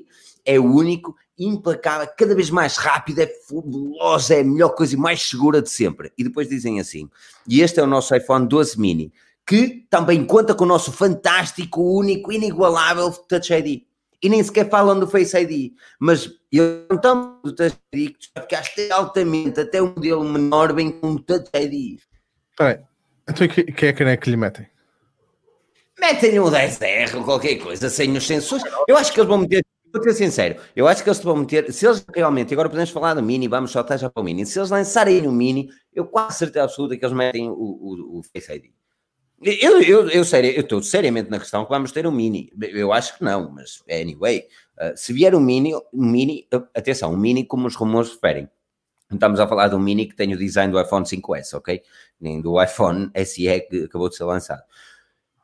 [0.47, 4.97] é o único, implacável, cada vez mais rápido, é fabuloso, é a melhor coisa e
[4.97, 6.13] mais segura de sempre.
[6.17, 7.11] E depois dizem assim:
[7.47, 9.13] e este é o nosso iPhone 12 mini,
[9.47, 13.83] que também conta com o nosso fantástico, único, inigualável Touch ID.
[14.23, 18.29] E nem sequer falam do Face ID, mas eu não estão do Touch ID, que
[18.35, 22.01] já ficaste altamente, até um modelo menor vem com um Touch ID.
[22.51, 22.79] Espera aí,
[23.29, 24.67] então que é que é que lhe metem?
[25.99, 28.65] Metem um 10R ou qualquer coisa, sem os sensores.
[28.87, 29.65] Eu acho que eles vão meter
[29.97, 33.15] Vou ser sincero, eu acho que eles vão meter, se eles realmente, agora podemos falar
[33.15, 36.37] do Mini, vamos soltar já para o Mini, se eles lançarem o Mini, eu quase
[36.37, 38.67] certeza absoluta que eles metem o, o, o Face ID.
[39.43, 42.93] Eu, eu, eu, sério, eu estou seriamente na questão que vamos ter um Mini, eu
[42.93, 44.47] acho que não, mas anyway,
[44.79, 48.51] uh, se vier um Mini, um Mini, atenção, um Mini como os rumores referem,
[49.11, 51.83] estamos a falar de um Mini que tem o design do iPhone 5S, ok?
[52.21, 54.63] Nem do iPhone SE que acabou de ser lançado.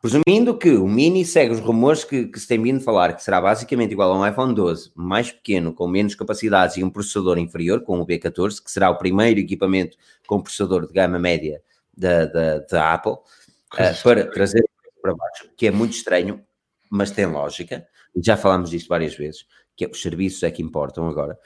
[0.03, 3.23] Presumindo que o Mini segue os rumores que, que se tem vindo a falar, que
[3.23, 7.39] será basicamente igual a um iPhone 12, mais pequeno, com menos capacidades e um processador
[7.39, 9.97] inferior, com o B14, que será o primeiro equipamento
[10.27, 11.63] com processador de gama média
[11.97, 14.65] da, da, da Apple, uh, para trazer
[15.01, 16.45] para baixo, que é muito estranho,
[16.91, 17.87] mas tem lógica,
[18.17, 19.47] já falámos disto várias vezes,
[19.77, 21.39] que é, os serviços é que importam agora.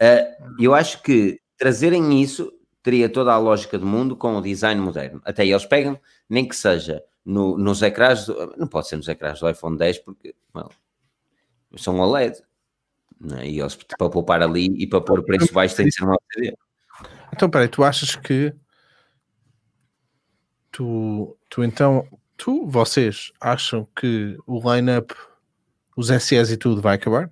[0.00, 2.50] Uh, eu acho que trazerem isso
[2.82, 5.20] teria toda a lógica do mundo com o design moderno.
[5.26, 9.38] Até eles pegam, nem que seja no, nos ecrãs, do, não pode ser nos ecrãs
[9.38, 10.70] do iPhone 10 porque well,
[11.76, 12.42] são OLED.
[13.20, 13.50] Né?
[13.50, 16.16] E eles para poupar ali e para pôr o preço baixo tem de ser uma
[16.16, 16.56] LCD.
[17.30, 18.54] Então, peraí, tu achas que
[20.72, 25.14] tu, tu então, tu, vocês acham que o line-up,
[25.94, 27.30] os SEs e tudo vai acabar?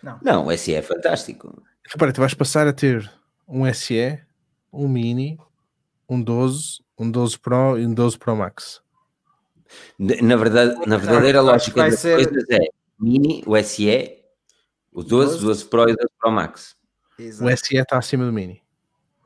[0.00, 0.20] Não.
[0.22, 1.48] Não, o SE é fantástico.
[1.80, 3.10] Então, peraí, tu vais passar a ter
[3.48, 4.20] um SE,
[4.72, 5.36] um Mini,
[6.08, 8.82] um 12 um 12 Pro e um 12 Pro Max.
[9.98, 12.14] Na verdade, na verdadeira lógica das ser...
[12.14, 12.68] coisas é
[12.98, 14.18] Mini, o SE,
[14.92, 16.74] o 12, 12 Pro e o 12 Pro Max.
[17.18, 17.52] Exato.
[17.52, 18.62] O SE está acima do Mini.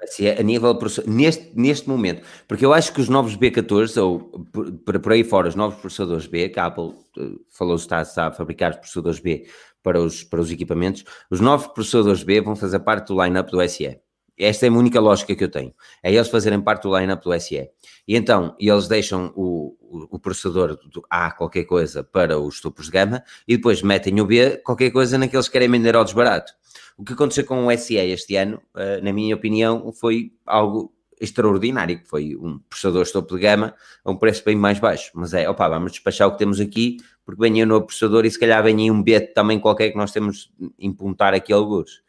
[0.02, 4.20] O SE a nível neste, neste momento, porque eu acho que os novos B14 ou
[4.50, 8.26] por, por aí fora, os novos processadores B, que a Apple eh, falou está, está
[8.26, 9.48] a fabricar os processadores B
[9.82, 13.68] para os, para os equipamentos, os novos processadores B vão fazer parte do line-up do
[13.68, 14.00] SE.
[14.39, 15.74] Esta é a única lógica que eu tenho.
[16.03, 17.68] É eles fazerem parte do line-up do SE.
[18.09, 22.87] E então, eles deixam o, o, o, processador do A qualquer coisa para os topos
[22.87, 26.53] de gama e depois metem o B qualquer coisa naqueles que querem vender ao desbarato.
[26.96, 32.00] O que aconteceu com o SE este ano, uh, na minha opinião, foi algo extraordinário,
[32.00, 35.13] que foi um processador de topo de gama a um preço bem mais baixo.
[35.14, 38.25] Mas é, opa, vamos despachar o que temos aqui, porque vem aí um novo processador
[38.26, 42.03] e se calhar vem aí um B também qualquer que nós temos impuntar aqui alguns.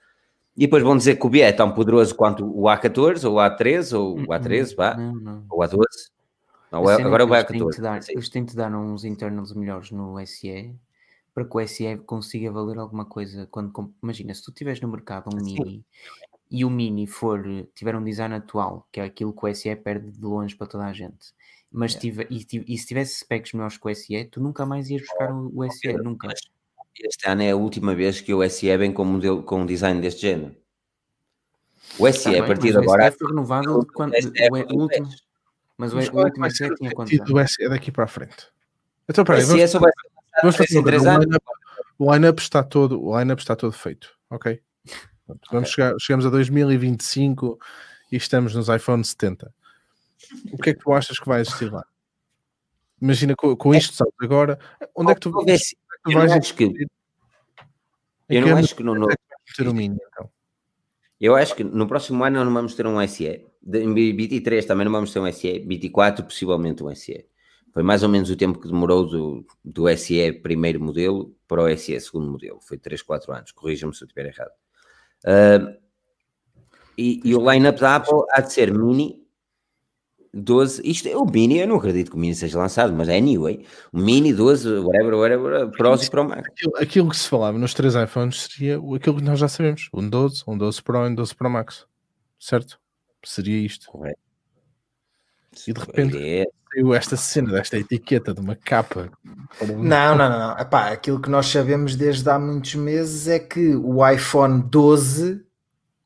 [0.55, 3.39] E depois vão dizer que o BIE é tão poderoso quanto o A14, ou o
[3.39, 5.45] A13, ou o A13, vá, não, não.
[5.49, 5.83] ou o A12.
[6.71, 8.09] Não, agora é o A14.
[8.09, 10.75] Eles têm de dar uns internals melhores no SE
[11.33, 13.47] para que o SE consiga valer alguma coisa.
[13.49, 15.53] Quando, imagina, se tu tiveres no mercado um Sim.
[15.53, 15.85] Mini
[16.51, 17.43] e o Mini for,
[17.73, 20.85] tiver um design atual, que é aquilo que o SE perde de longe para toda
[20.85, 21.33] a gente,
[21.71, 21.99] mas é.
[22.29, 25.51] e, e, se tivesse specs melhores que o SE, tu nunca mais ias buscar o,
[25.51, 26.27] o SE, nunca.
[26.27, 26.39] Mas,
[27.01, 29.65] este ano é a última vez que o SE vem com um, modelo, com um
[29.65, 30.55] design deste género.
[31.97, 33.09] O SE, tá a partir de agora.
[33.09, 35.09] O foi renovado quando, o, último.
[35.77, 37.31] Mas o, o último SE tinha quantos anos?
[37.31, 38.47] O SE daqui para a frente.
[39.07, 39.91] Então, peraí, vamos, só vai
[40.41, 41.37] vamos fazer um line
[41.99, 44.61] O line-up está todo, o line está todo feito, ok?
[45.27, 45.65] Vamos okay.
[45.65, 47.59] chegar, chegamos a 2025
[48.11, 49.53] e estamos nos iPhone 70.
[50.51, 51.85] O que é que tu achas que vai existir lá?
[53.01, 54.57] Imagina com, com isto, sabes, agora,
[54.95, 55.57] onde é que tu, é
[56.03, 56.87] tu vais acho que,
[58.29, 59.07] eu não acho que no, no,
[59.73, 60.29] mínimo, então.
[61.19, 63.25] Eu acho que no próximo ano não vamos ter um SE.
[63.25, 65.59] Em BT3 também não vamos ter um SE.
[65.59, 67.25] BT4 possivelmente um SE.
[67.73, 71.77] Foi mais ou menos o tempo que demorou do, do SE primeiro modelo para o
[71.77, 72.59] SE segundo modelo.
[72.61, 73.51] Foi 3, 4 anos.
[73.51, 74.51] Corrija-me se eu estiver errado.
[75.25, 75.77] Uh,
[76.97, 79.22] e, e, o line-up da Apple há de ser mini
[80.33, 80.81] 12.
[80.83, 83.63] Isto é o mini, eu não acredito que o mini seja lançado, mas é anyway.
[83.91, 86.47] O mini 12, whatever, whatever, Pros e Pro Max.
[86.47, 90.09] Aquilo, aquilo, que se falava nos três iPhones seria aquilo que nós já sabemos: um
[90.09, 91.85] 12, um 12 Pro e um 12 Pro Max.
[92.39, 92.79] Certo?
[93.23, 93.87] Seria isto.
[93.87, 94.19] Correto.
[95.67, 96.45] E de repente é.
[96.73, 99.11] saiu esta cena desta etiqueta de uma capa.
[99.61, 100.57] Não, não, não, não.
[100.57, 105.45] Epá, aquilo que nós sabemos desde há muitos meses é que o iPhone 12,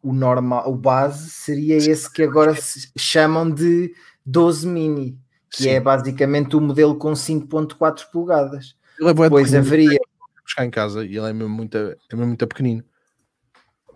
[0.03, 3.93] o normal, o base, seria esse que agora se chamam de
[4.27, 5.17] 12 mini,
[5.49, 5.69] que Sim.
[5.69, 8.75] é basicamente o modelo com 5.4 polegadas.
[8.99, 9.97] Ele é Depois haveria
[10.43, 12.83] buscar em casa e ele é mesmo muito, é mesmo muito pequenino.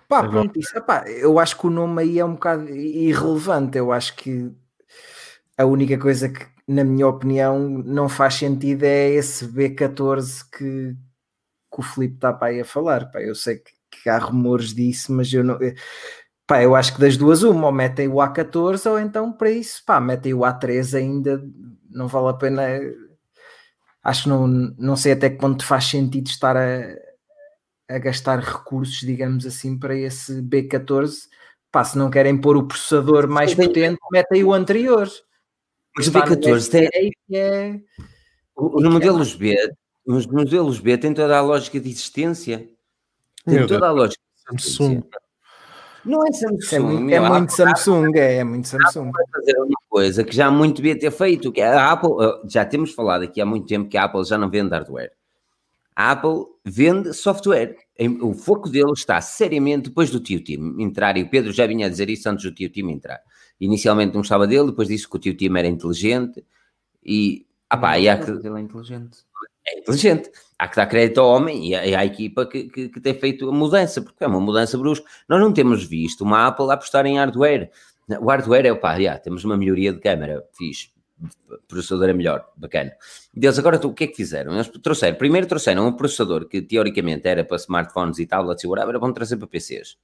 [0.07, 3.77] Pá, pronto, isso, epá, eu acho que o nome aí é um bocado irrelevante.
[3.77, 4.51] Eu acho que
[5.57, 10.93] a única coisa que, na minha opinião, não faz sentido é esse B14 que,
[11.73, 13.09] que o Filipe está para aí a falar.
[13.09, 15.57] Pá, eu sei que, que, há rumores disso, mas eu não.
[16.51, 19.81] Pá, eu acho que das duas, uma, ou metem o A14 ou então para isso,
[19.85, 21.41] pá, metem o A13 ainda.
[21.89, 22.63] Não vale a pena.
[24.03, 24.47] Acho que não,
[24.77, 26.93] não sei até que ponto faz sentido estar a,
[27.89, 31.29] a gastar recursos, digamos assim, para esse B14.
[31.71, 35.09] Pá, se não querem pôr o processador mais potente, metem o anterior.
[35.95, 37.13] Mas o B14 tem.
[37.31, 37.79] É...
[38.57, 39.55] Os modelos B,
[40.05, 42.57] os modelos B têm toda a lógica de existência.
[43.45, 43.89] Tem Meu toda Deus.
[43.89, 44.23] a lógica.
[44.49, 45.01] Samsung.
[46.03, 46.75] Não é Samsung.
[46.75, 49.11] É muito, é muito Samsung, é, é muito Samsung.
[49.11, 52.11] Vai fazer uma coisa que já muito devia ter feito, que a Apple,
[52.49, 55.11] já temos falado aqui há muito tempo que a Apple já não vende hardware.
[55.95, 57.75] A Apple vende software.
[58.21, 61.85] O foco dele está seriamente depois do tio Tim entrar, e o Pedro já vinha
[61.85, 63.19] a dizer isso antes do tio Tim entrar
[63.61, 66.43] inicialmente não gostava dele, depois disse que o tio Tim era inteligente
[67.05, 68.31] e, ah pá, e há que...
[68.31, 69.19] Ele é inteligente.
[69.67, 70.31] É inteligente.
[70.61, 73.13] Há que dar crédito ao homem e à, e à equipa que, que, que, tem
[73.15, 75.05] feito a mudança, porque é uma mudança brusca.
[75.27, 77.71] Nós não temos visto uma Apple apostar em hardware.
[78.19, 80.91] O hardware é, pá, já, temos uma melhoria de câmera, fiz,
[81.67, 82.91] processador é melhor, bacana.
[83.33, 84.53] Deus, agora o que é que fizeram?
[84.53, 88.99] Eles trouxeram, primeiro trouxeram um processador que teoricamente era para smartphones e tablets e whatever,
[88.99, 89.97] vão trazer para PCs.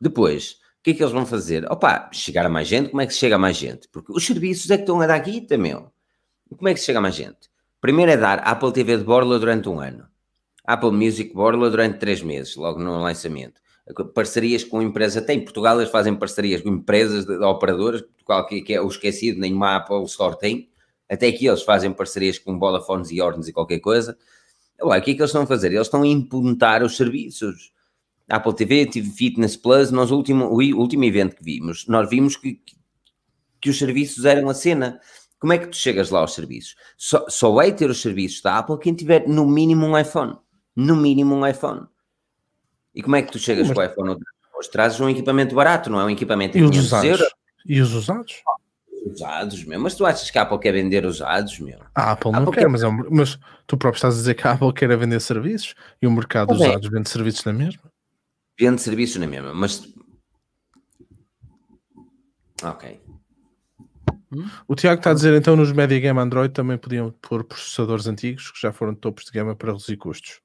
[0.00, 1.64] Depois, que é que eles vão fazer?
[1.72, 3.88] Opa, chegar a mais gente, como é que se chega a mais gente?
[3.88, 5.90] Porque os serviços é que estão a dar guita, meu.
[6.54, 7.48] Como é que se chega a mais gente?
[7.84, 10.06] Primeiro é dar Apple TV de Borla durante um ano.
[10.64, 13.60] Apple Music Borla durante três meses, logo no lançamento.
[14.14, 18.46] Parcerias com empresas, até em Portugal eles fazem parcerias com empresas de, de operadoras, Portugal
[18.46, 20.70] que, é o esquecido, nenhuma Apple Store tem.
[21.10, 24.16] Até aqui eles fazem parcerias com Volafones e Ordens e qualquer coisa.
[24.82, 25.66] Ué, o que é que eles estão a fazer?
[25.66, 27.70] Eles estão a impuntar os serviços
[28.26, 32.34] Apple TV, TV Fitness Plus, nós o último, o último evento que vimos, nós vimos
[32.34, 32.76] que, que,
[33.60, 34.98] que os serviços eram a cena.
[35.44, 36.74] Como é que tu chegas lá aos serviços?
[36.96, 40.38] Só, só vai ter os serviços da Apple quem tiver no mínimo um iPhone.
[40.74, 41.86] No mínimo um iPhone.
[42.94, 43.76] E como é que tu chegas Mas...
[43.76, 44.24] com o iPhone?
[44.58, 47.28] Hoje trazes um equipamento barato, não é um equipamento de 500 euros.
[47.66, 48.42] E os usados?
[49.04, 49.78] Usados, meu.
[49.78, 51.78] Mas tu achas que a Apple quer vender usados, meu?
[51.94, 52.68] A Apple não Apple quer, quer...
[52.70, 53.06] Mas, é um...
[53.10, 56.54] mas tu próprio estás a dizer que a Apple quer vender serviços e o mercado
[56.54, 57.82] dos usados vende serviços na mesma?
[58.58, 59.92] Vende serviços na mesma, mas.
[62.62, 63.03] Ok.
[64.66, 68.50] O Tiago está a dizer então nos Media Game Android também podiam pôr processadores antigos
[68.50, 70.40] que já foram topos de gama para reduzir custos.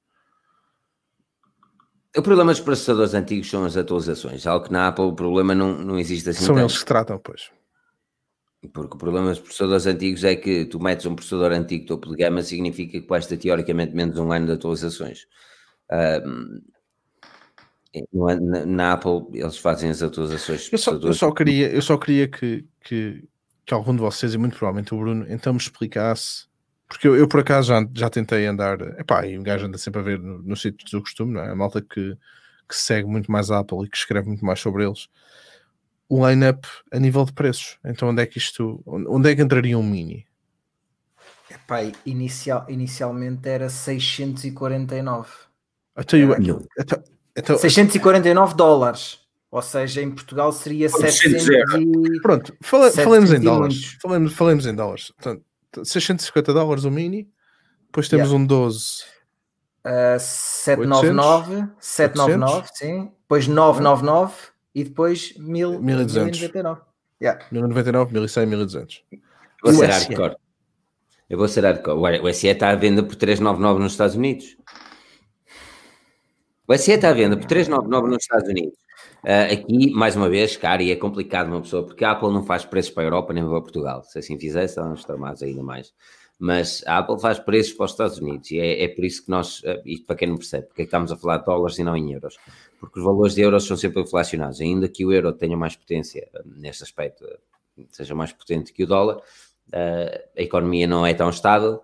[2.16, 5.78] O problema dos processadores antigos são as atualizações, algo que na Apple o problema não,
[5.78, 6.44] não existe assim.
[6.44, 6.64] São tanto.
[6.64, 7.50] eles que tratam, pois.
[8.72, 12.16] Porque o problema dos processadores antigos é que tu metes um processador antigo topo de
[12.16, 15.26] gama significa que ter teoricamente menos um ano de atualizações.
[15.90, 16.60] Um,
[18.12, 20.68] na, na, Apple eles fazem as atualizações.
[20.70, 23.24] Eu só, eu só queria, eu só queria que, que,
[23.70, 26.46] que, algum de vocês, e muito provavelmente o Bruno, então me explicasse,
[26.88, 30.00] porque eu, eu por acaso já, já tentei andar, epá, e o gajo anda sempre
[30.00, 31.50] a ver nos no sítios do costume, não é?
[31.50, 32.16] A malta que,
[32.68, 35.08] que segue muito mais a Apple e que escreve muito mais sobre eles.
[36.08, 37.78] O line-up a nível de preços.
[37.84, 40.26] Então onde é que isto, onde é que entraria um mini?
[41.48, 45.30] Epá, inicial, inicialmente era 649.
[45.94, 46.32] Até eu,
[46.76, 47.04] até,
[47.36, 49.20] então, 649 dólares.
[49.50, 52.20] Ou seja, em Portugal seria 700 e...
[52.22, 53.96] Pronto, fala, falemos em dólares.
[54.00, 55.10] Falemos, falemos em dólares.
[55.10, 55.44] Portanto,
[55.84, 57.28] 650 dólares o mini.
[57.86, 58.42] Depois temos yeah.
[58.42, 59.02] um 12.
[59.84, 63.10] Uh, 799, 799, sim.
[63.22, 64.34] Depois 999
[64.74, 66.80] e depois 1000, 1299.
[67.20, 67.44] Yeah.
[67.50, 69.04] 1099, 1100, 1200.
[69.10, 70.36] Eu vou ser hardcore.
[71.28, 72.20] Eu vou ser hardcore.
[72.20, 74.56] O SE está à venda por 399 nos Estados Unidos.
[76.68, 78.78] O SE está à venda por 399 nos Estados Unidos.
[79.24, 82.42] Uh, aqui, mais uma vez, cara, e é complicado uma pessoa, porque a Apple não
[82.42, 84.02] faz preços para a Europa nem para Portugal.
[84.02, 85.92] Se assim fizesse, estávamos tramados ainda mais.
[86.38, 89.30] Mas a Apple faz preços para os Estados Unidos e é, é por isso que
[89.30, 91.84] nós, uh, isto para quem não percebe, porque é estamos a falar de dólares e
[91.84, 92.38] não em euros.
[92.78, 96.26] Porque os valores de euros são sempre inflacionados, ainda que o euro tenha mais potência
[96.34, 97.26] uh, neste aspecto,
[97.90, 99.20] seja mais potente que o dólar,
[99.72, 101.80] a economia não é tão estável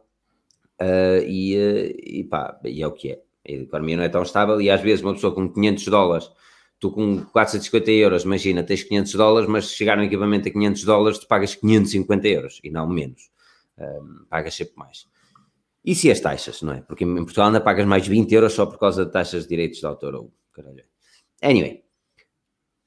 [1.24, 1.54] e,
[2.04, 3.20] e, pá, e é o que é.
[3.48, 6.30] A economia não é tão estável e às vezes uma pessoa com 500 dólares
[6.78, 10.84] tu com 450 euros, imagina, tens 500 dólares, mas se chegar no equipamento a 500
[10.84, 13.30] dólares, tu pagas 550 euros e não menos.
[13.78, 15.06] Um, pagas sempre mais.
[15.84, 16.80] E se as taxas, não é?
[16.80, 19.78] Porque em Portugal ainda pagas mais 20 euros só por causa de taxas de direitos
[19.78, 20.84] de autor ou caralho.
[21.40, 21.84] Anyway,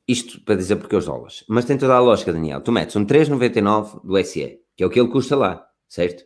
[0.07, 1.45] isto para dizer porque os dólares.
[1.47, 2.61] Mas tem toda a lógica, Daniel.
[2.61, 6.25] Tu metes um 3,99 do SE, que é o que ele custa lá, certo?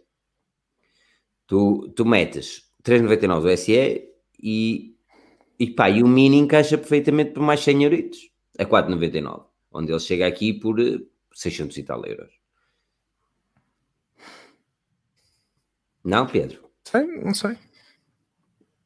[1.45, 4.09] Tu, tu metes 3,99 do SE
[4.41, 4.92] e
[5.63, 8.29] e pá, e o Mini encaixa perfeitamente por mais 100 euritos,
[8.59, 10.75] a 4,99, onde ele chega aqui por
[11.33, 12.33] 600 eh, e tal euros.
[16.03, 16.69] Não, Pedro?
[16.83, 17.57] Sei, não sei.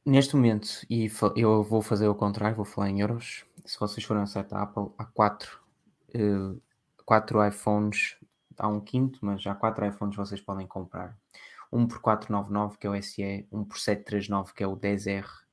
[0.06, 3.44] Neste momento, e eu vou fazer o contrário, vou falar em euros.
[3.66, 5.60] Se vocês forem ao site da Apple, há 4
[6.16, 6.62] uh,
[7.04, 8.18] quatro iPhones,
[8.56, 11.18] há um quinto, mas há 4 iPhones que vocês podem comprar.
[11.72, 15.47] Um por 499, que é o SE, um por 739, que é o 10R,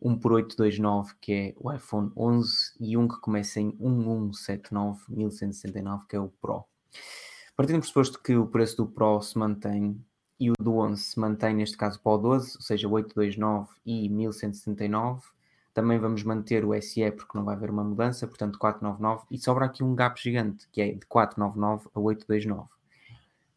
[0.00, 6.04] um por 829 que é o iPhone 11 e um que começa em 1179 1169
[6.08, 6.64] que é o Pro.
[7.56, 10.02] Partindo do pressuposto que o preço do Pro se mantém
[10.38, 14.08] e o do 11 se mantém neste caso para o 12, ou seja, 829 e
[14.08, 15.22] 1179,
[15.74, 19.66] também vamos manter o SE porque não vai haver uma mudança, portanto 499 e sobra
[19.66, 22.68] aqui um gap gigante que é de 499 a 829.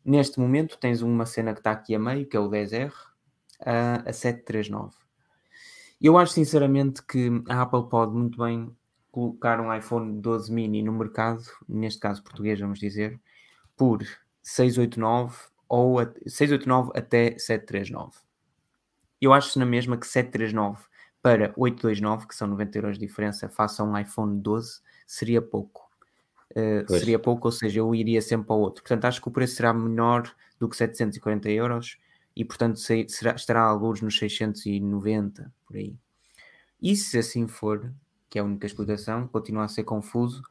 [0.06, 2.92] Neste momento tens uma cena que está aqui a meio, que é o 10R,
[4.06, 5.03] a 739.
[6.04, 8.76] Eu acho sinceramente que a Apple pode muito bem
[9.10, 13.18] colocar um iPhone 12 mini no mercado, neste caso português, vamos dizer,
[13.78, 14.04] por
[14.42, 15.38] 689
[15.70, 18.18] ou a, 689 até 739.
[19.22, 20.84] Eu acho na mesma que 739
[21.22, 25.90] para 829, que são 90 euros de diferença, faça um iPhone 12, seria pouco.
[26.52, 28.84] Uh, seria pouco, ou seja, eu iria sempre ao outro.
[28.84, 31.98] Portanto, acho que o preço será menor do que 740 euros
[32.36, 35.96] e portanto será, estará alguns nos 690 por aí.
[36.82, 37.94] E se assim for,
[38.30, 40.42] que é a única explicação, continua a ser confuso,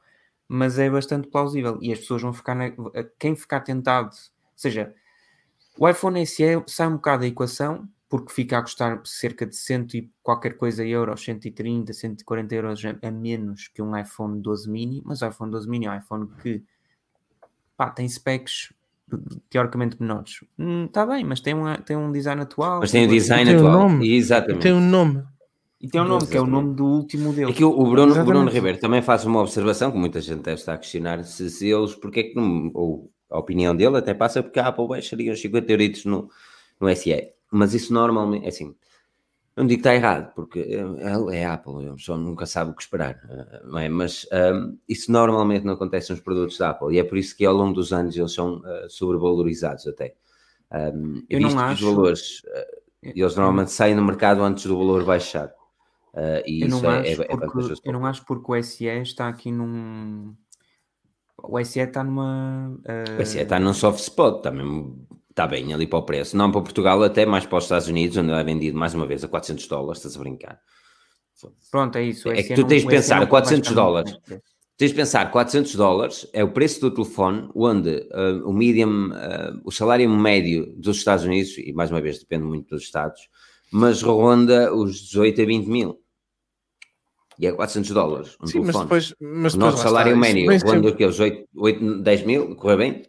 [0.48, 2.70] mas é bastante plausível e as pessoas vão ficar, na,
[3.18, 4.94] quem ficar tentado, ou seja,
[5.78, 9.86] o iPhone SE sai um bocado da equação porque fica a custar cerca de 100
[9.94, 15.22] e qualquer coisa euros, 130, 140 euros a menos que um iPhone 12 mini, mas
[15.22, 16.62] o iPhone 12 mini é um iPhone que
[17.74, 18.74] pá, tem specs
[19.50, 20.40] teoricamente menores.
[20.86, 22.80] Está hum, bem, mas tem, uma, tem um design atual.
[22.80, 23.76] Mas tem um design tem atual.
[23.76, 24.14] Um nome.
[24.14, 24.62] Exatamente.
[24.62, 25.22] Tem um nome.
[25.80, 27.50] E tem um nome, que é o nome do último dele.
[27.50, 30.60] Aqui o, o Bruno, o Bruno Ribeiro também faz uma observação que muita gente deve
[30.60, 34.14] estar a questionar se, se eles, porque é que não, ou a opinião dele até
[34.14, 36.28] passa porque a Apple baixaria os 50 euritos no,
[36.80, 37.32] no SE.
[37.50, 38.74] Mas isso normalmente, é assim,
[39.54, 42.82] não digo que está errado, porque é, é Apple, a pessoa nunca sabe o que
[42.82, 43.88] esperar, eh, não é?
[43.88, 47.44] Mas um, isso normalmente não acontece nos produtos da Apple e é por isso que
[47.44, 50.14] ao longo dos anos eles são uh, sobrevalorizados até.
[50.72, 51.86] Um, eu não acho...
[51.86, 55.48] os valores, uh, eles normalmente saem no mercado antes do valor baixar.
[56.14, 58.86] Uh, e eu isso não é, é, é porque, Eu não acho porque o SE
[58.86, 60.34] está aqui num.
[61.42, 62.78] O SE está numa.
[62.78, 63.20] Uh...
[63.20, 64.94] O SE está num soft spot, também
[65.32, 66.36] está bem ali para o preço.
[66.36, 69.24] Não para Portugal, até mais para os Estados Unidos, onde é vendido mais uma vez
[69.24, 70.60] a 400 dólares, estás a brincar.
[71.70, 72.28] Pronto, é isso.
[72.28, 74.16] É que tu tens de pensar, 400 dólares.
[74.76, 79.60] Tens de pensar, 400 dólares é o preço do telefone, onde uh, o medium, uh,
[79.64, 83.28] o salário médio dos Estados Unidos, e mais uma vez depende muito dos Estados,
[83.70, 85.98] mas ronda os 18 a 20 mil.
[87.38, 88.86] E é 400 dólares um Sim, telefone.
[88.90, 91.04] Mas depois, mas o nosso salário médio ronda o que?
[91.04, 92.56] Os 8, 8, 10 mil?
[92.56, 93.02] Corre bem?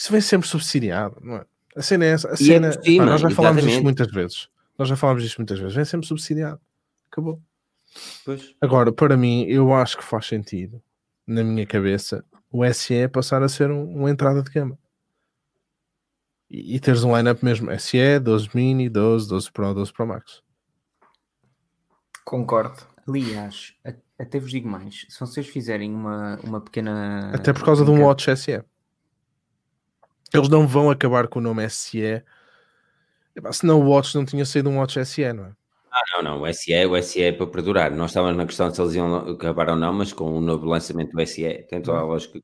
[0.00, 1.44] Isso vem sempre subsidiado, não é?
[1.76, 2.30] A cena é essa.
[2.30, 4.48] A cena, é cima, pá, nós já falámos disto muitas vezes.
[4.78, 5.74] Nós já falámos disto muitas vezes.
[5.74, 6.58] Vem sempre subsidiado.
[7.12, 7.38] Acabou.
[8.24, 8.54] Pois.
[8.62, 10.82] Agora, para mim, eu acho que faz sentido,
[11.26, 14.78] na minha cabeça, o SE passar a ser um, uma entrada de gama.
[16.48, 20.42] E, e teres um lineup mesmo SE, 12 Mini, 12, 12 Pro, 12 Pro Max.
[22.24, 22.86] Concordo.
[23.06, 23.74] Aliás,
[24.18, 27.32] até vos digo mais: se vocês fizerem uma, uma pequena.
[27.34, 28.64] Até por causa de um Watch SE.
[30.32, 32.22] Eles não vão acabar com o nome SE.
[33.52, 35.52] Senão o Watch não tinha sido um Watch SE, não é?
[35.92, 37.90] Ah, não, não, o SE, o SE é para perdurar.
[37.90, 40.66] Nós estávamos na questão de se eles iam acabar ou não, mas com o novo
[40.66, 42.40] lançamento do SE, tem toda a lógica.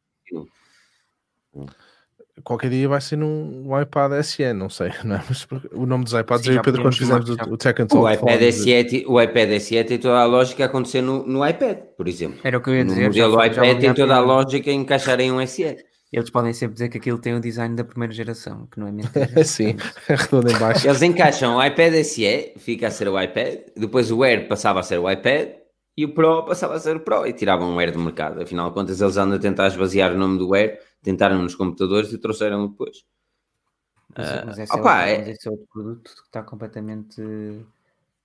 [2.42, 5.24] qualquer dia vai ser num iPad SE, não sei, não é?
[5.28, 8.04] Mas o nome dos iPads, Sim, eu Pedro, quando fizemos o, o Tech and Talk,
[8.04, 9.04] o iPad, SE, de...
[9.06, 12.40] o iPad SE tem toda a lógica a acontecer no, no iPad, por exemplo.
[12.42, 13.04] Era o que eu ia dizer.
[13.04, 15.76] O modelo já, iPad já tem toda a lógica em encaixar em um SE.
[16.16, 18.93] Eles podem sempre dizer que aquilo tem o design da primeira geração, que não é
[18.93, 19.28] mentira.
[19.44, 19.76] Sim,
[20.09, 20.88] é redondo em baixo.
[20.88, 24.82] Eles encaixam o iPad SE, fica a ser o iPad, depois o Air passava a
[24.82, 25.51] ser o iPad,
[25.94, 28.40] e o Pro passava a ser o Pro e tiravam o Air do mercado.
[28.40, 32.10] Afinal de contas, eles andam a tentar esvaziar o nome do Air, tentaram nos computadores
[32.12, 33.05] e trouxeram depois.
[34.16, 35.18] Mas, uh, mas, esse, opa, é outro, é...
[35.18, 37.22] mas esse é outro produto que está completamente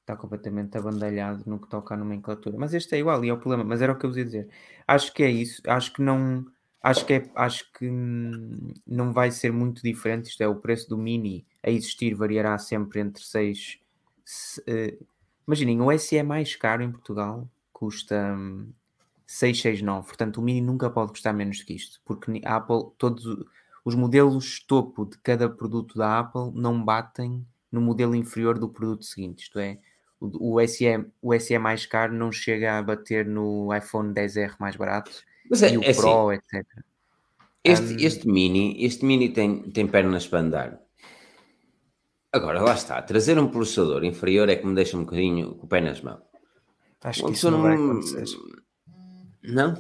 [0.02, 2.58] está completamente abandalhado no que toca à nomenclatura.
[2.58, 3.64] Mas este é igual e é o problema.
[3.64, 4.50] Mas era o que eu vos ia dizer.
[4.88, 5.62] Acho que é isso.
[5.68, 6.46] Acho que não.
[6.84, 7.88] Acho que, é, acho que
[8.88, 10.30] não vai ser muito diferente.
[10.30, 13.80] Isto é, o preço do Mini a existir variará sempre entre 6.
[14.60, 15.06] Uh,
[15.48, 18.72] imaginem, o SE mais caro em Portugal custa um,
[19.28, 20.08] 669.
[20.08, 23.26] Portanto, o Mini nunca pode custar menos do que isto, porque a Apple, todos
[23.86, 29.06] os modelos topo de cada produto da Apple não batem no modelo inferior do produto
[29.06, 29.44] seguinte.
[29.44, 29.80] Isto é,
[30.20, 30.86] o, o, SE,
[31.22, 35.74] o SE mais caro não chega a bater no iPhone 10R mais barato Mas é,
[35.74, 36.66] e o é Pro, assim, etc.
[37.62, 40.80] Este, um, este Mini, este Mini tem, tem pernas para andar.
[42.32, 45.70] Agora, lá está, trazer um processador inferior é que me deixa um bocadinho com o
[45.70, 46.22] pé nas mãos.
[47.04, 48.24] Acho que isso não, não vai acontecer.
[49.44, 49.76] Não?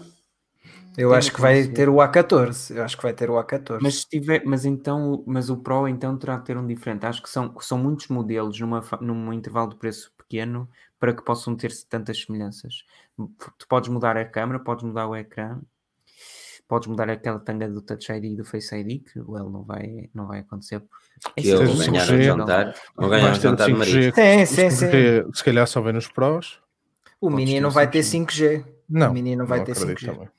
[0.97, 2.75] Eu acho que vai ter o A14.
[2.75, 3.79] Eu acho que vai ter o A14.
[3.81, 7.05] Mas, tiver, mas então, mas o Pro então terá que ter um diferente.
[7.05, 11.55] Acho que são, são muitos modelos numa, num intervalo de preço pequeno para que possam
[11.55, 12.85] ter tantas semelhanças.
[13.57, 15.59] Tu podes mudar a câmera, podes mudar o ecrã,
[16.67, 19.63] podes mudar aquela tanga do Touch ID e do Face ID, que o L não
[19.63, 20.81] vai, não vai acontecer.
[21.35, 24.15] É eu vou ganhar a jantar, vou ganhar a jantar de marido.
[24.15, 24.87] Sim, sim, sim.
[25.33, 26.59] Se calhar só vem nos Pros.
[27.19, 28.65] O Mini não vai ter 5G.
[28.89, 30.05] Não, o Mini não vai não ter 5G.
[30.05, 30.29] Também.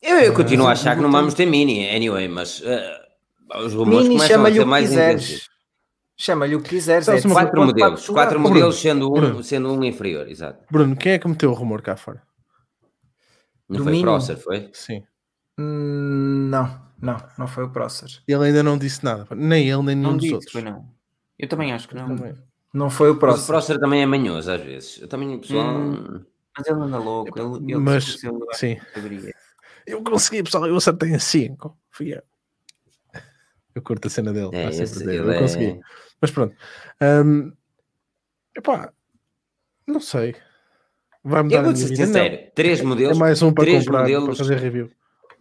[0.00, 4.08] Eu, eu continuo a achar que não vamos ter Mini, anyway, mas uh, os rumores
[4.08, 5.51] mini, começam a ser mais quiseres.
[6.16, 7.08] Chama-lhe o que quiseres.
[7.08, 10.64] É quatro, quatro modelos, quatro, quatro modelos sendo um, sendo um inferior, exato.
[10.70, 12.22] Bruno, quem é que meteu o rumor cá fora?
[13.68, 14.70] Não Do foi o Prosser, foi?
[14.72, 15.02] Sim.
[15.58, 18.08] Hum, não, não, não foi o Prosser.
[18.28, 20.52] Ele ainda não disse nada, nem ele, nem nenhum dos outros.
[20.52, 20.86] Foi, não.
[21.38, 22.06] Eu também acho que não.
[22.06, 22.34] Também.
[22.72, 23.44] Não foi o Prosser.
[23.44, 25.00] o Prosser também é manhoso às vezes.
[25.00, 25.76] Eu também, pessoal.
[25.76, 26.24] Hum,
[26.56, 27.38] mas ele anda louco.
[27.38, 28.18] Ele, ele mas,
[28.52, 28.78] sim.
[29.86, 31.76] Eu consegui, pessoal, eu acertei em 5.
[31.90, 32.22] Fui eu.
[33.74, 34.50] Eu curto a cena dele.
[34.52, 35.34] É, esse, dele.
[35.34, 35.64] Eu consegui.
[35.66, 35.80] É...
[36.20, 36.54] Mas pronto.
[37.00, 37.52] Um,
[38.56, 38.92] epá,
[39.86, 40.36] não sei.
[41.24, 43.16] Vai mudar eu vou ser sincero, três modelos.
[43.16, 44.90] É mais um para três comprar, modelos, para fazer review.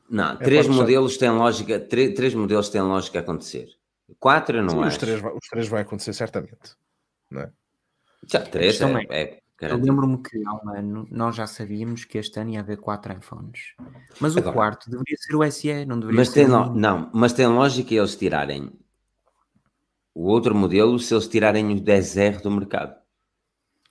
[0.10, 3.68] Não, é três modelos têm lógica, três, três modelos têm lógica a acontecer.
[4.20, 6.76] Quatro não Sim, Os três, os três vai acontecer certamente.
[7.30, 7.52] Não é?
[8.28, 12.40] Já, três é, é, eu lembro-me que há um ano nós já sabíamos que este
[12.40, 13.76] ano ia haver quatro iPhones.
[14.20, 16.46] Mas o Agora, quarto deveria ser o SE, não deveria mas ser.
[16.46, 16.74] Tem, o...
[16.74, 18.72] Não, mas tem lógica eles tirarem
[20.14, 22.96] o outro modelo se eles tirarem o 10R do mercado.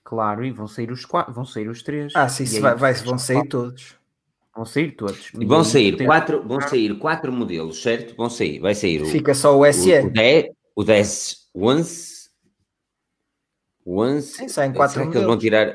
[0.03, 2.13] Claro, e vão sair os quatro, vão sair os três.
[2.17, 3.95] Ah, sim, sim vai, vai, vão sair todos.
[4.55, 5.31] Vão sair todos.
[5.39, 6.07] E vão sair tem...
[6.07, 8.17] quatro, vão sair quatro modelos, certo?
[8.17, 9.93] Vão sair, vai sair o, Fica só o SE.
[10.01, 12.20] O, o 10, o 10 11
[13.87, 14.23] 11.
[14.23, 15.75] Sim, saem quatro que eles vão tirar.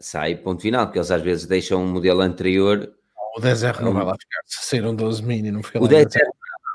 [0.00, 2.92] Sai, ponto final, porque eles às vezes deixam um modelo anterior.
[3.36, 4.40] O 10R não vai lá ficar.
[4.46, 6.20] Se sair um 12 mini, não fica o 10R,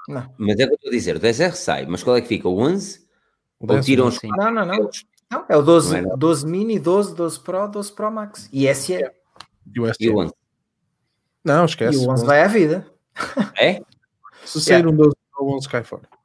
[0.09, 0.33] não.
[0.37, 2.27] Mas é o que eu estou a dizer: o 10R sai, mas qual é que
[2.27, 2.49] fica?
[2.49, 3.07] O 11?
[3.59, 4.19] O ou tiram os.
[4.23, 4.89] Não, não, não.
[5.29, 8.49] Não, é o 12, é 12 mini, 12, 12 Pro, 12 Pro Max.
[8.51, 9.11] E esse é.
[9.75, 10.33] E o, e o 11?
[11.43, 11.97] Não, esquece.
[11.97, 12.87] E o 11 vai à vida.
[13.59, 13.81] É?
[14.45, 14.89] Se sair yeah.
[14.89, 16.16] um 12 Pro, o 11 cai fora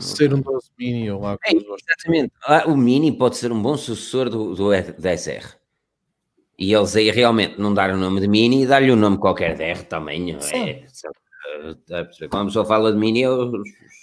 [0.00, 1.38] ser um 12 Mini ou lá.
[1.44, 2.32] É, exatamente.
[2.44, 5.56] Ah, o Mini pode ser um bom sucessor do, do, do SR.
[6.58, 9.56] E eles aí realmente não dar o nome de Mini e dar-lhe um nome qualquer
[9.56, 10.36] de R também.
[10.52, 13.52] É, é, quando a pessoa fala de Mini, eu,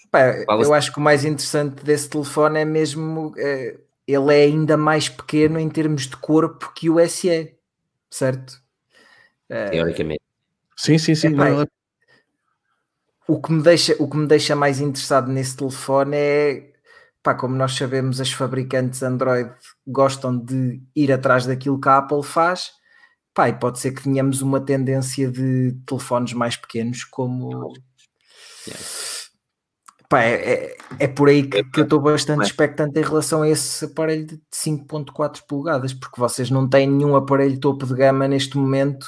[0.09, 3.33] Pá, eu acho que o mais interessante desse telefone é mesmo.
[3.37, 3.77] É,
[4.07, 7.53] ele é ainda mais pequeno em termos de corpo que o SE,
[8.09, 8.61] certo?
[9.47, 10.21] Teoricamente.
[10.77, 11.29] Sim, sim, sim.
[11.29, 11.65] não, é
[13.27, 16.71] o que me deixa, o que me deixa mais interessado nesse telefone é
[17.25, 19.51] pá, como nós sabemos, as fabricantes Android
[19.87, 22.71] gostam de ir atrás daquilo que a Apple faz.
[23.33, 27.73] Pá, e pode ser que tenhamos uma tendência de telefones mais pequenos, como
[30.07, 33.49] pá, é, é, é, por aí que, que eu estou bastante expectante em relação a
[33.49, 38.55] esse aparelho de 5.4 polegadas, porque vocês não têm nenhum aparelho topo de gama neste
[38.55, 39.07] momento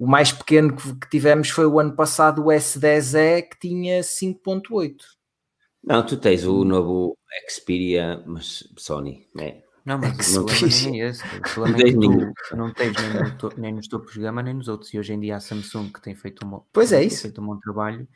[0.00, 4.94] o mais pequeno que, tivemos foi o ano passado, o S10e, que tinha 5.8.
[5.84, 9.60] Não, tu tens o novo Xperia, mas Sony, né?
[9.84, 11.22] Não, mas o problema nem é esse.
[11.22, 14.54] O problema é que tu não tens nem, no, nem nos topos de gama nem
[14.54, 14.92] nos outros.
[14.94, 17.20] E hoje em dia a Samsung que tem feito um, pois é isso.
[17.22, 18.08] feito um bom trabalho,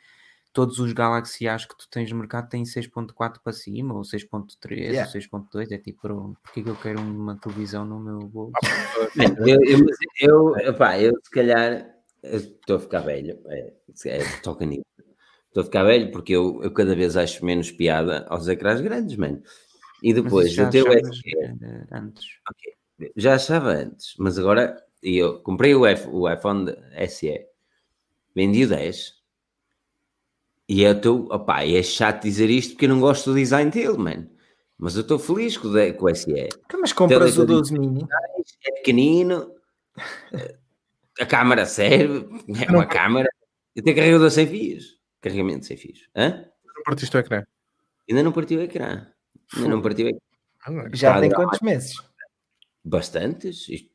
[0.55, 4.71] todos os Galaxy A's que tu tens no mercado têm 6.4 para cima, ou 6.3,
[4.71, 5.11] yeah.
[5.13, 5.73] ou 6.2.
[5.73, 6.07] É tipo,
[6.41, 8.53] porquê que eu quero uma televisão no meu bolso?
[9.45, 9.85] eu, eu,
[10.21, 13.37] eu, eu, se calhar estou a ficar velho.
[13.47, 13.73] É,
[14.05, 14.85] é, toca nisso.
[15.49, 19.17] Estou a ficar velho porque eu, eu cada vez acho menos piada aos ecrãs grandes,
[19.17, 19.43] mano.
[20.01, 21.21] E depois, o teu SE.
[21.91, 22.25] Antes.
[22.49, 23.11] Okay.
[23.17, 26.73] Já achava antes, mas agora eu comprei o, F, o iPhone
[27.09, 27.45] SE,
[28.33, 29.14] vendi o 10
[30.67, 33.97] e eu estou, opá, é chato dizer isto porque eu não gosto do design dele,
[33.97, 34.29] mano.
[34.77, 36.31] Mas eu estou feliz com o, com o SE.
[36.31, 38.05] Então, mas compras o 12 mini?
[38.65, 39.51] É pequenino,
[41.19, 42.27] a câmara serve,
[42.67, 43.29] é uma câmara.
[43.75, 46.09] Eu tenho carregador sem fios, carregamento sem fios.
[46.15, 46.45] Hã?
[46.65, 47.43] Não partiste o ecrã?
[48.09, 49.07] Ainda não partiu o ecrã.
[49.55, 50.19] Ainda não partiu o ecrã.
[50.65, 51.95] Ah, Já tem quantos meses?
[52.83, 53.67] Bastantes.
[53.69, 53.89] Isto,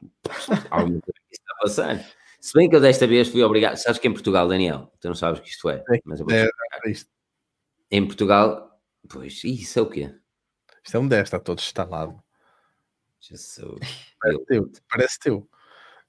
[0.71, 2.07] alguma coisa que está a passar.
[2.41, 3.77] Se bem que eu desta vez fui obrigado.
[3.77, 5.85] Sabes que em Portugal, Daniel, tu não sabes o que isto é.
[6.05, 6.49] Mas eu vou é,
[6.85, 7.11] é isto.
[7.91, 10.15] Em Portugal, pois, isso é o quê?
[10.83, 12.23] Isto é um 10, está todo instalado.
[13.21, 13.79] Jesus.
[14.21, 14.71] Parece teu.
[14.89, 15.49] Parece teu.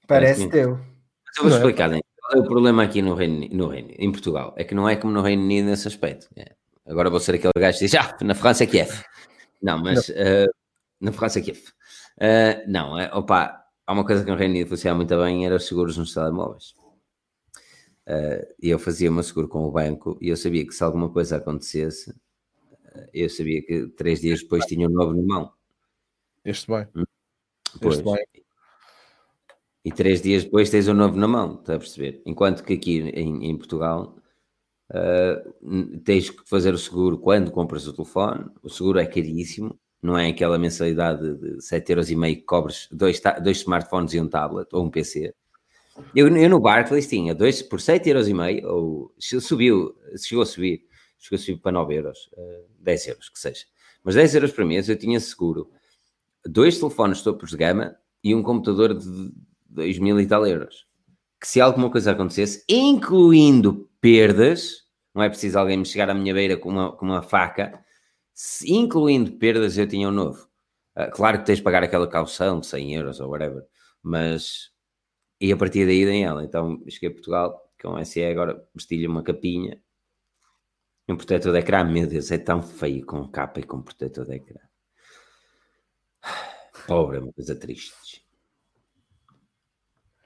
[0.06, 0.78] Parece teu.
[1.26, 1.56] Mas eu vou é?
[1.56, 2.02] explicar, Daniel.
[2.18, 4.54] Qual é o problema aqui no Reino, no Reino, em Portugal?
[4.56, 6.28] É que não é como no Reino Unido nesse aspecto.
[6.36, 6.54] É.
[6.86, 8.90] Agora vou ser aquele gajo que diz, ah, na França é Kiev.
[9.62, 10.14] Não, mas não.
[10.16, 10.54] Uh,
[11.00, 11.60] na França é Kiev.
[12.16, 15.56] Uh, não, é, opa, há uma coisa que no Reino Unido funcionava muito bem, era
[15.56, 16.74] os seguros nos telemóveis.
[18.06, 21.08] Uh, eu fazia o meu seguro com o banco e eu sabia que se alguma
[21.08, 25.52] coisa acontecesse, uh, eu sabia que três dias depois tinha um novo na mão.
[26.44, 26.86] Este bem.
[26.96, 27.04] Hum?
[27.80, 27.98] Pois.
[27.98, 28.44] Este bem.
[29.84, 32.22] E três dias depois tens um novo na mão, está a perceber?
[32.24, 34.16] Enquanto que aqui em, em Portugal
[34.90, 40.18] uh, tens que fazer o seguro quando compras o telefone, o seguro é caríssimo, não
[40.18, 44.90] é aquela mensalidade de 7,5€ que cobres dois, dois smartphones e um tablet ou um
[44.90, 45.32] PC.
[46.14, 50.84] Eu, eu no Barclays tinha dois por 7,5€, ou subiu, chegou a subir,
[51.18, 53.64] chegou a subir para 9 euros, uh, 10 euros, que seja.
[54.02, 55.70] Mas 10 euros para mês eu tinha seguro
[56.44, 59.32] dois telefones topos de gama e um computador de
[59.68, 60.86] 2 mil e tal euros.
[61.40, 64.82] Que se alguma coisa acontecesse, incluindo perdas,
[65.14, 67.81] não é preciso alguém me chegar à minha beira com uma, com uma faca
[68.34, 70.48] se, incluindo perdas, eu tinha um novo.
[70.96, 73.64] Uh, claro que tens de pagar aquela calção de 100 euros ou whatever,
[74.02, 74.70] mas.
[75.40, 76.44] E a partir daí tem ela.
[76.44, 79.80] Então cheguei a Portugal com SE, agora vesti-lhe uma capinha,
[81.08, 81.84] um protetor de ecrã.
[81.84, 84.60] Meu Deus, é tão feio com capa e com protetor de ecrã.
[86.86, 88.24] Pobre, é uma coisa triste.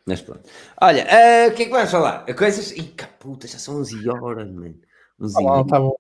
[0.07, 0.49] Mas pronto.
[0.81, 2.25] Olha, uh, o que é que vais falar?
[2.35, 2.71] Coisas.
[2.73, 4.81] Ih, puta, já são 11 horas, mano.
[5.19, 5.67] 11 horas.
[5.67, 5.97] tá bom.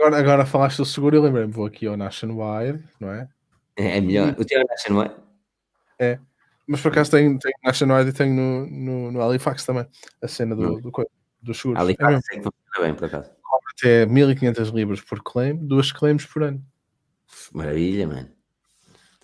[0.00, 3.28] Agora, agora falaste do seguro, eu lembrei-me, vou aqui ao Nationwide, não é?
[3.76, 4.34] É, é melhor.
[4.38, 5.14] O teu é Nationwide?
[5.98, 6.18] É.
[6.66, 9.86] Mas por acaso tem, tem Nationwide e tem no, no, no Halifax também,
[10.22, 11.10] a cena do, do, do,
[11.42, 11.78] do seguro.
[11.78, 13.30] Halifax é, que funciona bem, por acaso.
[13.76, 16.64] Até 1500 libras por claim, duas claims por ano.
[17.52, 18.30] Maravilha, mano.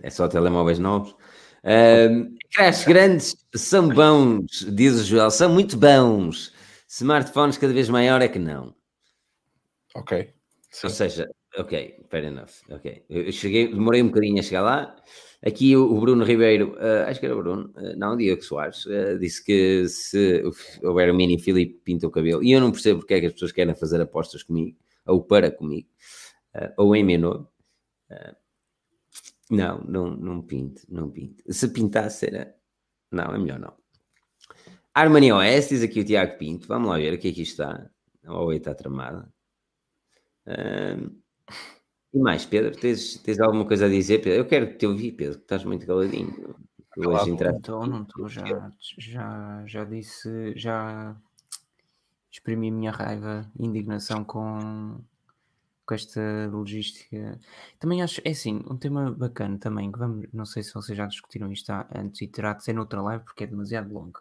[0.03, 1.16] É só telemóveis novos.
[1.65, 6.53] Um, crash grandes são bons, diz o Joel, são muito bons.
[6.86, 8.74] Smartphones cada vez maior é que não.
[9.94, 10.35] Ok.
[10.77, 10.89] Sim.
[10.89, 12.51] Ou seja, ok, fair enough.
[12.69, 13.03] Ok.
[13.09, 14.94] Eu cheguei, demorei um bocadinho a chegar lá.
[15.43, 19.43] Aqui o, Bruno Ribeiro, uh, acho que era Bruno, uh, não, Diego Soares, uh, disse
[19.43, 20.43] que se
[20.82, 23.32] houver o mini Filipe pinta o cabelo, e eu não percebo porque é que as
[23.32, 24.77] pessoas querem fazer apostas comigo,
[25.07, 25.89] ou para comigo,
[26.77, 27.47] ou em meu nome.
[29.51, 31.43] não, não, não pinto, não pinto.
[31.48, 32.55] Se pintasse era.
[33.11, 33.73] Não, é melhor não.
[34.93, 37.89] Armani OS, diz aqui o Tiago Pinto, vamos lá ver o que aqui está.
[38.24, 39.32] A OE está tramada.
[40.47, 44.18] E mais, Pedro, tens, tens alguma coisa a dizer?
[44.18, 44.39] Pedro?
[44.39, 46.56] Eu quero te ouvir, Pedro, que estás muito caladinho.
[46.93, 51.14] Claro, não estou, não estou, já, já, já disse, já
[52.32, 54.98] exprimi a minha raiva e indignação com,
[55.85, 57.39] com esta logística.
[57.78, 61.06] Também acho, é assim, um tema bacana também, que vamos, não sei se vocês já
[61.06, 64.20] discutiram isto antes e terá de ser noutra live porque é demasiado longo.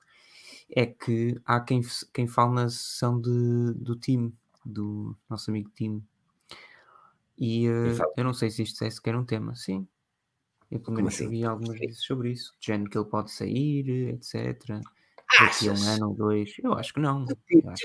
[0.69, 1.81] É que há quem,
[2.13, 4.33] quem fala na sessão de, do time,
[4.65, 6.03] do nosso amigo time,
[7.37, 9.87] e uh, eu não sei se isto é sequer um tema, sim.
[10.71, 11.29] Eu pelo menos assim?
[11.29, 12.53] vi algumas vezes sobre isso.
[12.59, 14.81] De género que ele pode sair, etc.
[15.39, 16.53] Daqui a um ano ou dois.
[16.63, 17.25] Eu acho que não.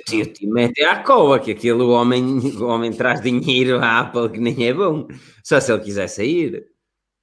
[0.07, 4.41] Tio, te mete à cova que aquele homem, o homem traz dinheiro à Apple que
[4.41, 5.07] nem é bom.
[5.45, 6.67] Só se ele quiser sair.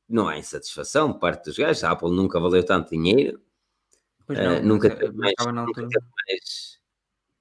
[0.09, 1.83] Não há insatisfação por parte dos gajos.
[1.83, 3.41] A Apple nunca valeu tanto dinheiro.
[4.25, 5.33] Pois não, uh, nunca teve mais.
[5.53, 6.77] Nunca teve mais...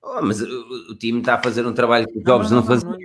[0.03, 2.77] Oh, mas o, o, time está a fazer um trabalho que os jovens não, não,
[2.77, 2.99] não, não,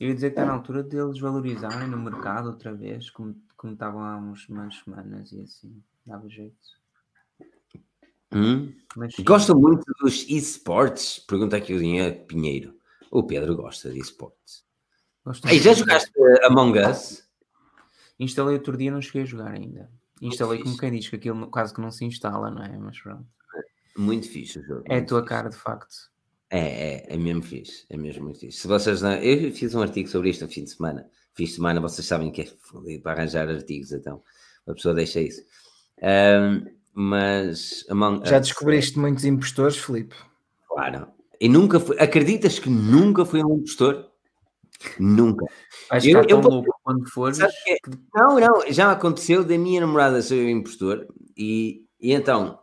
[0.00, 3.72] eu ia dizer que está na altura deles valorizarem no mercado outra vez, como, como
[3.72, 6.56] estavam há uns, umas semanas e assim, dava jeito.
[8.32, 8.72] Hum?
[9.20, 11.18] Gosta muito dos esportes?
[11.18, 12.78] Pergunta aqui o Dinheiro Pinheiro.
[13.10, 14.64] O Pedro gosta de esportes.
[15.46, 16.12] Ei, já jogaste
[16.44, 17.26] Among Us?
[18.18, 19.90] Instalei outro dia, não cheguei a jogar ainda.
[20.20, 22.76] Instalei como quem diz que aquilo quase que não se instala, não é?
[22.78, 23.26] Mas pronto.
[23.96, 24.84] Muito fixe o jogo.
[24.86, 25.28] É a tua fixe.
[25.28, 26.10] cara, de facto.
[26.50, 27.84] É, é, é mesmo fixe.
[27.90, 28.60] É mesmo muito fixe.
[28.60, 29.12] Se vocês não...
[29.14, 31.08] Eu fiz um artigo sobre isto no fim de semana.
[31.34, 34.22] Fim de semana, vocês sabem que é para arranjar artigos, então
[34.66, 35.42] a pessoa deixa isso.
[36.02, 40.16] Um, mas Among Já descobriste muitos impostores, Felipe?
[40.68, 41.08] Claro.
[41.40, 41.96] E nunca fui.
[42.00, 44.10] Acreditas que nunca fui um impostor?
[44.98, 45.46] Nunca.
[45.90, 47.38] Vais eu, eu, louco quando fores.
[47.38, 47.78] Que...
[48.14, 51.06] Não, não, já aconteceu da minha namorada ser um impostor
[51.36, 52.58] e, e então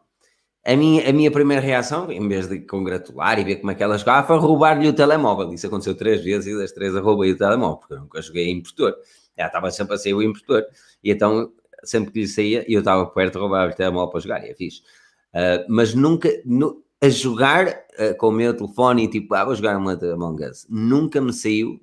[0.65, 3.83] a minha, a minha primeira reação, em vez de congratular e ver como é que
[3.83, 5.53] ela jogava, foi roubar-lhe o telemóvel.
[5.53, 8.49] Isso aconteceu três vezes e das três a roubei o telemóvel, porque eu nunca joguei
[8.49, 8.95] impostor.
[9.37, 10.65] Ela estava sempre a sair o impostor.
[11.03, 14.49] E então, sempre que lhe saía, eu estava perto, roubava o telemóvel para jogar, e
[14.49, 14.81] é fixe.
[15.35, 19.53] Uh, mas nunca, nu, a jogar uh, com o meu telefone e tipo, ah, vou
[19.53, 21.73] jogar uma de Among Us, nunca me saiu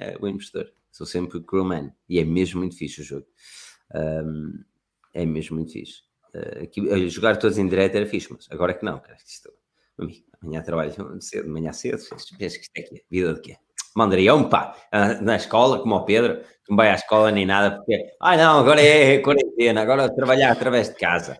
[0.00, 0.66] uh, o impostor.
[0.90, 1.92] Sou sempre crewman.
[2.08, 3.26] E é mesmo muito fixe o jogo.
[3.94, 4.64] Um,
[5.14, 6.02] é mesmo muito fixe.
[6.34, 9.16] Uh, aqui, jogar todos em direto era fixe, mas agora é que não, cara.
[9.26, 9.52] Isto,
[9.98, 11.98] amigo, amanhã trabalho cedo, amanhã cedo,
[12.38, 13.56] penso que isto é aqui, vida de quê?
[13.94, 14.74] Mandarião, pá,
[15.20, 18.60] na escola, como o Pedro, que não vai à escola nem nada, porque, ah não,
[18.60, 21.36] agora é quarentena, agora trabalhar através de casa.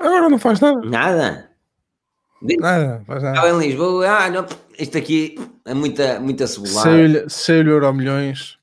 [0.00, 0.80] Agora não faz nada.
[0.80, 1.50] Nada.
[2.40, 3.36] Nada, faz nada.
[3.36, 4.46] Estava em Lisboa, ah, não,
[4.78, 5.34] isto aqui
[5.66, 7.28] é muita, muita cebolada.
[7.28, 8.58] Saiu-lhe euro milhões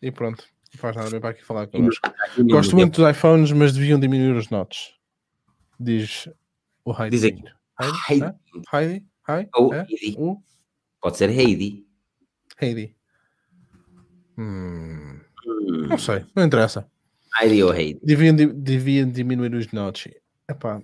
[0.00, 2.10] e pronto faz nada bem para aqui falar connosco.
[2.50, 4.94] Gosto muito dos iPhones, mas deviam diminuir os notes.
[5.78, 6.28] Diz
[6.84, 7.10] o Heidi.
[7.10, 7.44] Diz aqui.
[8.08, 8.24] Heidi?
[8.72, 9.06] Heidi?
[9.28, 9.50] Heidi?
[9.54, 9.86] Ou é?
[9.88, 10.16] Heidi.
[10.18, 10.42] Uh?
[11.00, 11.86] Pode ser Heidi.
[12.60, 12.96] Heidi.
[14.38, 15.20] Hum.
[15.46, 15.86] Hum.
[15.88, 16.86] Não sei, não interessa.
[17.40, 18.00] Heidi ou Heidi.
[18.02, 20.12] Deviam, deviam diminuir os notes.
[20.48, 20.80] Epá,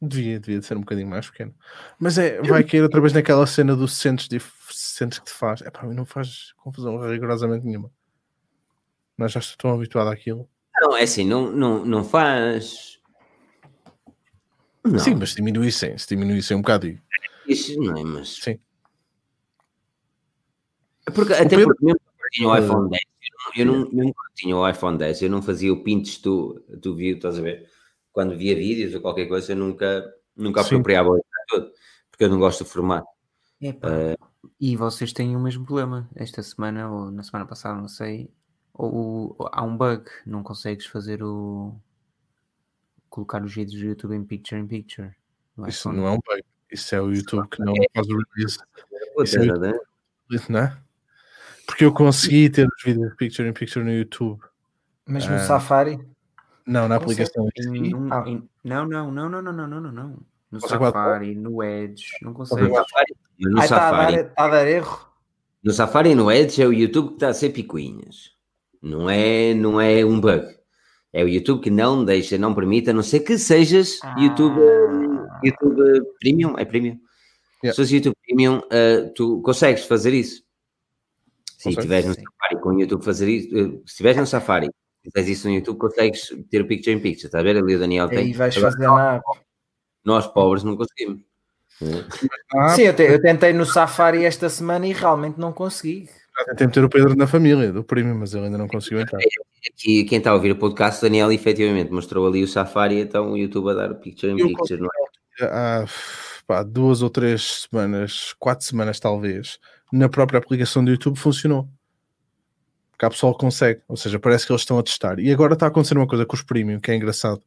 [0.00, 1.54] devia, devia ser um bocadinho mais pequeno.
[1.98, 4.40] Mas é, vai cair outra vez naquela cena do sentes, de,
[4.70, 5.60] sentes que te faz.
[5.60, 7.90] Epá, não faz confusão rigorosamente nenhuma.
[9.18, 10.48] Mas já estou tão habituado àquilo.
[10.80, 13.00] Não, é assim, não, não, não faz.
[14.84, 14.96] Não.
[14.96, 16.96] Sim, mas se diminuíssem, se diminuíssem um bocado.
[17.46, 18.36] Isso não é, mas.
[18.36, 18.60] Sim.
[21.04, 21.66] É porque, até Pedro...
[21.66, 23.02] porque mesmo quando tinha o iPhone 10,
[23.56, 26.94] eu não, mesmo quando tinha o iPhone 10, eu não fazia o pinches tu, tu
[26.94, 27.68] viu, estás a ver?
[28.12, 30.04] Quando via vídeos ou qualquer coisa, eu nunca,
[30.36, 31.72] nunca apropriava o todo,
[32.08, 33.08] porque eu não gosto de formato.
[33.60, 34.28] Uh...
[34.60, 38.30] E vocês têm o mesmo problema esta semana ou na semana passada, não sei
[38.78, 41.74] ou há um bug, não consegues fazer o
[43.10, 45.10] colocar os vídeos do YouTube em picture in picture.
[45.66, 47.86] Isso não é um bug, isso é o YouTube que não é.
[47.94, 48.58] faz o release.
[49.18, 49.80] Isso é YouTube,
[50.48, 50.78] não é?
[51.66, 54.40] Porque eu consegui ter os vídeos picture in picture no YouTube.
[55.04, 55.98] Mas no ah, Safari?
[56.64, 57.48] Não, na aplicação.
[57.48, 58.24] Ah.
[58.26, 60.18] em, não, não, não, não, não, não, não, não.
[60.50, 62.62] No Safari, no Edge, não consegue.
[62.62, 64.14] No Safari, no Safari.
[64.14, 65.08] Está a, dar, erro.
[65.62, 68.37] No Safari e no Edge é o YouTube que está a ser picuinhas.
[68.82, 70.46] Não é, não é um bug.
[71.12, 74.14] É o YouTube que não deixa, não permite, a não ser que sejas ah.
[74.18, 74.60] YouTube,
[75.42, 76.58] YouTube Premium.
[76.58, 76.98] É Premium.
[77.64, 77.72] Yeah.
[77.72, 80.42] Se fores YouTube Premium, uh, tu consegues fazer isso.
[81.56, 84.68] Se estiveres no Safari com o YouTube fazer isso, uh, se estiveres no Safari,
[85.02, 87.26] fizeres isso no YouTube, consegues ter o Picture in Picture.
[87.26, 87.56] Está a ver?
[87.56, 88.28] Ali o Daniel tem.
[88.28, 89.20] E vais Agora, fazer na
[90.04, 91.22] Nós pobres não conseguimos.
[92.74, 96.08] Sim, eu, te, eu, tentei no Safari esta semana e realmente não consegui.
[96.46, 99.18] Tentei meter o Pedro na família, do primo, mas ele ainda não conseguiu entrar.
[99.18, 103.36] Aqui, quem está a ouvir o podcast, Daniel, efetivamente mostrou ali o Safari, então o
[103.36, 105.44] YouTube a dar o picture in picture, não é?
[105.44, 105.84] Há
[106.46, 109.58] pá, duas ou três semanas, quatro semanas talvez,
[109.92, 111.68] na própria aplicação do YouTube funcionou.
[112.92, 115.18] Porque a pessoa consegue, ou seja, parece que eles estão a testar.
[115.18, 117.42] E agora está a acontecer uma coisa com os premium, que é engraçado,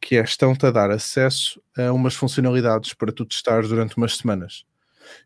[0.00, 4.64] que é estão-te a dar acesso a umas funcionalidades para tu testares durante umas semanas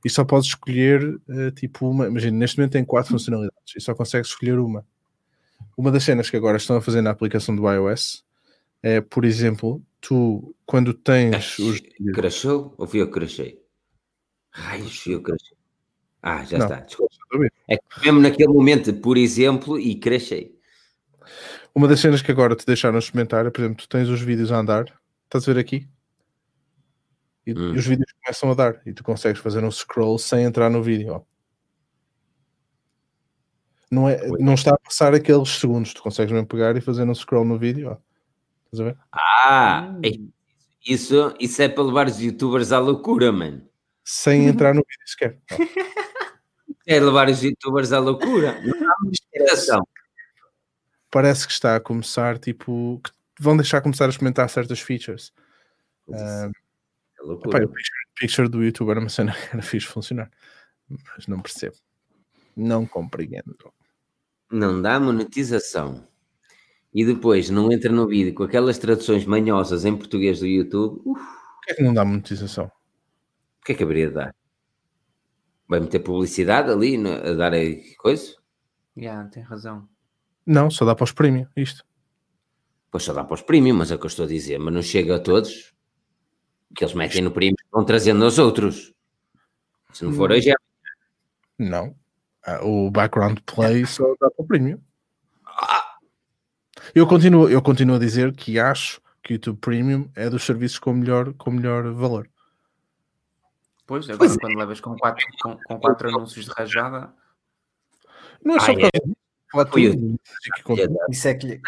[0.05, 2.07] e só podes escolher uh, tipo uma.
[2.07, 4.85] Imagina, neste momento tem quatro funcionalidades e só consegues escolher uma.
[5.77, 8.25] Uma das cenas que agora estão a fazer na aplicação do iOS
[8.83, 11.81] é, por exemplo, tu quando tens os.
[12.15, 13.61] Crashou ou fui eu que crashei?
[14.51, 15.57] Raios, fui eu que crashei.
[16.23, 16.67] Ah, já Não.
[16.67, 17.15] está, desculpa.
[17.69, 20.57] É que mesmo naquele momento, por exemplo, e crashei.
[21.75, 24.51] Uma das cenas que agora te deixaram experimentar é, por exemplo, tu tens os vídeos
[24.51, 24.85] a andar,
[25.25, 25.87] estás a ver aqui?
[27.47, 27.75] E, hum.
[27.75, 30.83] e, os vídeos começam a dar e tu consegues fazer um scroll sem entrar no
[30.83, 31.25] vídeo.
[33.91, 37.15] Não, é, não está a passar aqueles segundos, tu consegues mesmo pegar e fazer um
[37.15, 37.91] scroll no vídeo.
[37.91, 37.97] Ó.
[38.65, 38.99] Estás a ver?
[39.13, 40.31] Ah, hum.
[40.85, 43.63] isso, isso é para levar os youtubers à loucura, mano.
[44.05, 45.39] Sem entrar no vídeo sequer.
[46.87, 48.61] É levar os youtubers à loucura.
[48.61, 49.83] Não há
[51.17, 53.11] parece que está a começar, tipo, que
[53.41, 55.33] vão deixar começar a experimentar certas features.
[56.07, 56.53] Uh,
[57.35, 60.31] epá, o picture, picture, do YouTube era uma cena que era fixe funcionar,
[60.89, 61.77] mas não percebo.
[62.57, 63.57] Não compreendo.
[64.51, 66.07] Não dá monetização.
[66.95, 71.03] E depois não entra no vídeo com aquelas traduções manhosas em português do YouTube.
[71.05, 71.21] Uf.
[71.21, 72.67] Por que é que não dá monetização?
[73.61, 74.35] O que é que haveria de dar?
[75.69, 77.53] Vai meter publicidade ali a dar
[77.99, 78.37] coisa?
[78.97, 79.89] Yeah, tem razão.
[80.47, 81.85] Não, só dá para os premium, isto.
[82.91, 84.73] Pois só dá para os premium, mas é o que eu estou a dizer, mas
[84.73, 85.76] não chega a todos.
[86.75, 88.93] Que eles metem no premium vão trazendo aos outros.
[89.93, 90.55] Se não for hoje é.
[91.59, 91.95] Não.
[92.45, 94.79] Ah, o background play só dá para o premium.
[96.95, 100.79] Eu continuo, eu continuo a dizer que acho que o YouTube Premium é dos serviços
[100.79, 102.29] com melhor, com melhor valor.
[103.87, 104.57] Pois, agora pois quando é.
[104.57, 107.13] levas com quatro, com, com quatro anúncios de rajada.
[108.45, 108.91] Não é só para é.
[111.11, 111.61] Isso é que.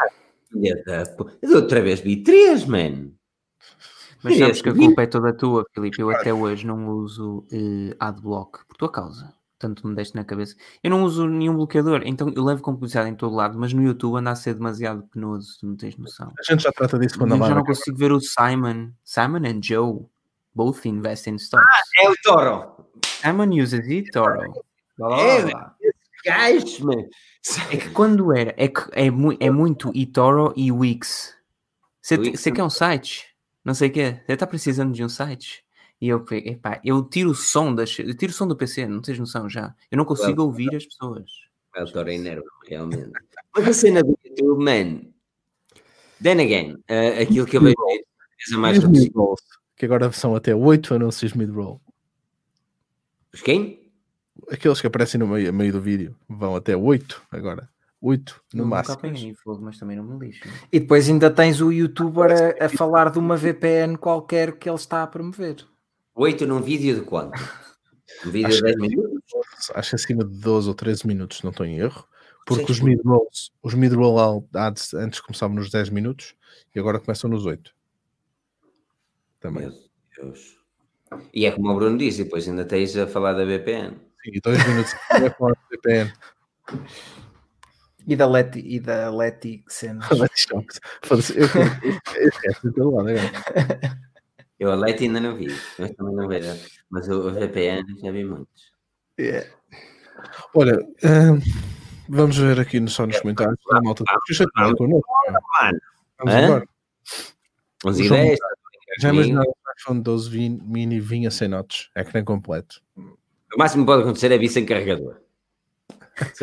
[1.43, 3.11] Eu outra vez vi três, man.
[4.23, 6.01] Mas sabes que a culpa é toda tua, Filipe.
[6.01, 9.33] Eu até hoje não uso uh, Adblock por tua causa.
[9.59, 10.55] Tanto me deste na cabeça.
[10.83, 13.83] Eu não uso nenhum bloqueador, então eu levo com publicidade em todo lado, mas no
[13.83, 16.33] YouTube anda a ser demasiado penoso, tu não tens noção.
[16.39, 19.61] A gente já trata disso quando Eu já não consigo ver o Simon, Simon and
[19.61, 20.07] Joe,
[20.55, 21.67] both invest in stocks.
[21.69, 22.79] Ah, é o Toro.
[23.21, 24.55] Simon uses eToro.
[25.01, 25.45] É,
[26.25, 27.05] gajo, man.
[27.71, 31.37] É que quando era, é, que é, mu é muito eToro e Wix.
[32.01, 33.28] Você quer um site?
[33.69, 35.63] Não sei o que Você está precisando de um site?
[36.01, 39.03] E eu, epá, eu tiro o som das, eu tiro o som do PC, não
[39.03, 39.75] tens noção já.
[39.91, 41.31] Eu não consigo ouvir as pessoas.
[41.77, 43.11] Eu adoro enerva, realmente.
[43.55, 45.03] Mas a cena do YouTube, man.
[46.23, 47.77] Then again, uh, aquilo que eu vejo
[48.55, 48.79] é mais
[49.77, 51.79] que agora são até 8 anúncios mid-roll.
[53.35, 53.93] Os quem?
[54.51, 57.69] Aqueles que aparecem no meio, meio do vídeo vão até 8 agora.
[58.01, 58.95] 8 no não, máximo.
[58.95, 60.49] Apanhei fogo, mas também não me lixo.
[60.73, 64.77] E depois ainda tens o youtuber a, a falar de uma VPN qualquer que ele
[64.77, 65.67] está a promover.
[66.15, 67.39] 8 num vídeo de quanto?
[68.27, 69.23] Um vídeo de 10 minutos?
[69.75, 72.07] Acho acima de 12 ou 13 minutos, não estou em erro.
[72.47, 76.35] Porque os mid-rolls, os mid-roll ads antes começavam nos 10 minutos
[76.75, 77.75] e agora começam nos 8.
[79.39, 79.69] Também.
[79.69, 79.75] Meu
[80.17, 80.57] Deus.
[81.33, 83.97] E é como o Bruno disse, depois ainda tens a falar da VPN.
[84.25, 86.13] Sim, 2 minutos a falar da VPN.
[88.09, 90.09] E da Leti, e da Leti cenas.
[90.19, 90.81] Leti Shocks.
[91.03, 93.99] Foda-se, eu esqueci de lado agora.
[94.59, 95.47] Eu a Lite ainda não vi,
[95.79, 96.49] mas também não vejo.
[96.91, 98.73] Mas o VPN já vi muitos.
[99.19, 99.49] Yeah.
[100.53, 101.41] Olha, um,
[102.09, 103.57] vamos ver aqui no, só nos comentários.
[103.71, 104.05] Vamos, malta,
[104.57, 105.03] vamos, vamos,
[106.19, 106.69] vamos embora.
[107.85, 108.39] 11 e 10.
[109.01, 112.83] Já imaginava o iPhone 12 mini vinha sem notes, é que nem completo.
[112.97, 115.21] O máximo que pode acontecer é vir sem carregador.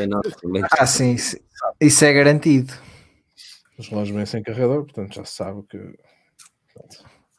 [0.08, 0.34] Notes.
[0.72, 1.38] ah, sim, isso,
[1.80, 2.74] isso é garantido.
[3.78, 5.78] Os relógios vêm sem carregador, portanto já se sabe que.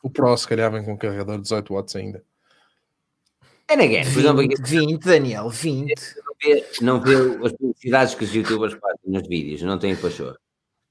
[0.02, 2.24] O Pro se calhar vem com um carregador de 18 watts ainda.
[3.68, 5.94] And again, por exemplo, 20, Daniel, 20.
[6.26, 10.38] Não vê, não vê as publicidades que os youtubers fazem nos vídeos, não tem pachor.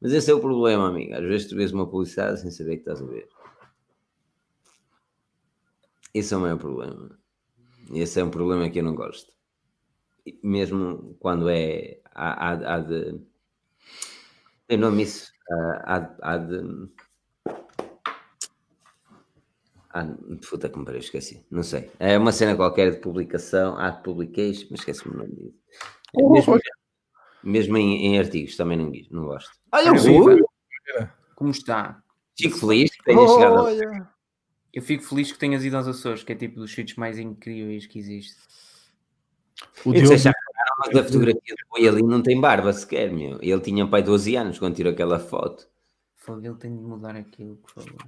[0.01, 1.13] Mas esse é o problema, amigo.
[1.13, 3.27] Às vezes tu vês uma publicidade sem saber que estás a ver.
[6.13, 7.17] Esse é o maior problema.
[7.93, 9.31] Esse é um problema que eu não gosto.
[10.43, 11.99] Mesmo quando é.
[12.13, 13.21] Há, há, há de.
[14.67, 15.31] Tem nome isso.
[15.85, 16.89] Há, há de
[19.95, 20.05] ah,
[20.49, 21.45] puta que me pariu, esqueci.
[21.49, 21.89] Não sei.
[21.97, 25.57] É uma cena qualquer de publicação, de publication, mas esqueci-me o nome disso.
[26.13, 26.59] Oh, mesmo,
[27.41, 29.51] mesmo em, em, artigos, também não, não gosto.
[29.71, 30.41] Olha o Rui!
[31.33, 32.03] Como está?
[32.37, 33.53] Fico feliz que tenha oh, chegado.
[33.53, 34.09] Olha.
[34.73, 37.87] Eu fico feliz que tenhas ido aos Açores, que é tipo dos sítios mais incríveis
[37.87, 38.35] que existe.
[39.85, 40.15] O Diogo...
[40.77, 43.39] Mas a fotografia do Rui ali não tem barba sequer, meu.
[43.41, 45.67] Ele tinha pai 12 anos quando tirou aquela foto.
[46.15, 48.01] Fogo, ele tem de mudar aquilo, por favor.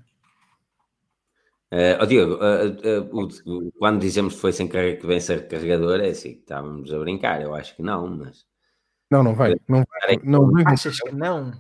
[1.72, 6.10] Uh, oh Diogo, uh, uh, quando dizemos que foi sem que vem ser carregador, é
[6.10, 8.46] assim, estávamos a brincar, eu acho que não, mas.
[9.12, 9.56] Não, não vai.
[9.68, 11.52] Não, vai, não vem Achas que não?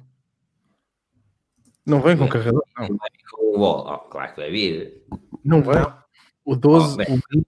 [1.86, 2.88] Não vem com carregador, não.
[2.88, 2.98] Não
[3.32, 3.86] com o wall.
[3.88, 5.04] Oh, claro que vai vir.
[5.44, 5.76] Não vai.
[6.44, 6.98] O 12,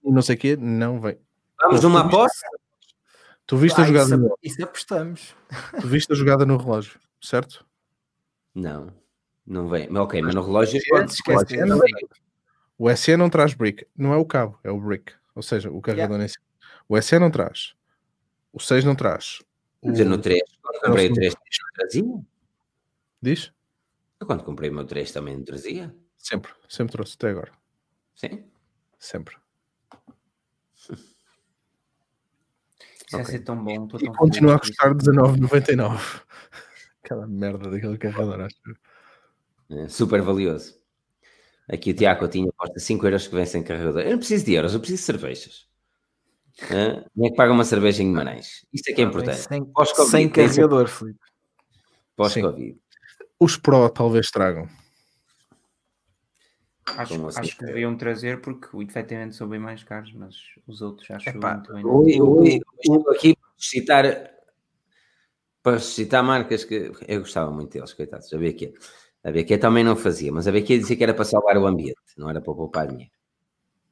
[0.03, 1.17] oh, o não sei o quê, não vem.
[1.61, 2.47] Vamos numa aposta?
[3.45, 4.37] Tu viste ah, a jogada isso, no...
[4.43, 5.35] isso apostamos.
[5.81, 7.65] Tu viste a jogada no relógio, certo?
[8.53, 8.93] Não,
[9.45, 9.95] não vem.
[9.97, 10.79] Ok, mas no relógio.
[12.77, 15.13] O SE não traz brick, não é o cabo, é o brick.
[15.35, 16.25] Ou seja, o carregador yeah.
[16.25, 16.37] em si.
[16.87, 17.73] O SE não traz.
[18.51, 19.41] O 6 não traz.
[19.81, 19.91] O...
[19.91, 22.25] Dizer, no 3, quando comprei o 3 não trazia?
[23.21, 23.53] Diz?
[24.19, 25.95] Eu quando comprei o meu 3 também não trazia.
[26.17, 27.51] Sempre, sempre trouxe, até agora.
[28.15, 28.43] Sim?
[28.97, 29.37] Sempre.
[33.09, 33.37] Isso okay.
[33.37, 33.87] ser tão bom.
[33.99, 36.21] E continua a custar 19,99.
[37.03, 38.55] Aquela merda daquele carregador, acho.
[39.71, 40.79] É, super valioso.
[41.67, 44.01] Aqui o Tiago tinha aposta 5 euros que vem sem carregador.
[44.01, 45.67] Eu não preciso de euros, eu preciso de cervejas.
[46.69, 47.03] É?
[47.15, 48.63] Nem é que paga uma cerveja em Guimarães.
[48.71, 49.39] Isto é que é importante.
[49.39, 49.65] Sem,
[50.07, 51.19] sem carregador, Filipe.
[52.15, 52.77] Pós-Covid.
[53.39, 54.67] Os Pro talvez tragam.
[56.97, 57.39] Acho, assim?
[57.39, 60.35] acho que deviam trazer porque efetivamente são bem mais caros, mas
[60.67, 61.85] os outros acho Epá, muito bem.
[61.85, 64.31] Oi, oi, estou aqui para citar,
[65.61, 68.33] para citar marcas que eu gostava muito deles, coitados.
[68.33, 68.73] A BQ.
[69.23, 71.99] A BQ também não fazia, mas a BQ dizia que era para salvar o ambiente,
[72.17, 73.11] não era para poupar dinheiro.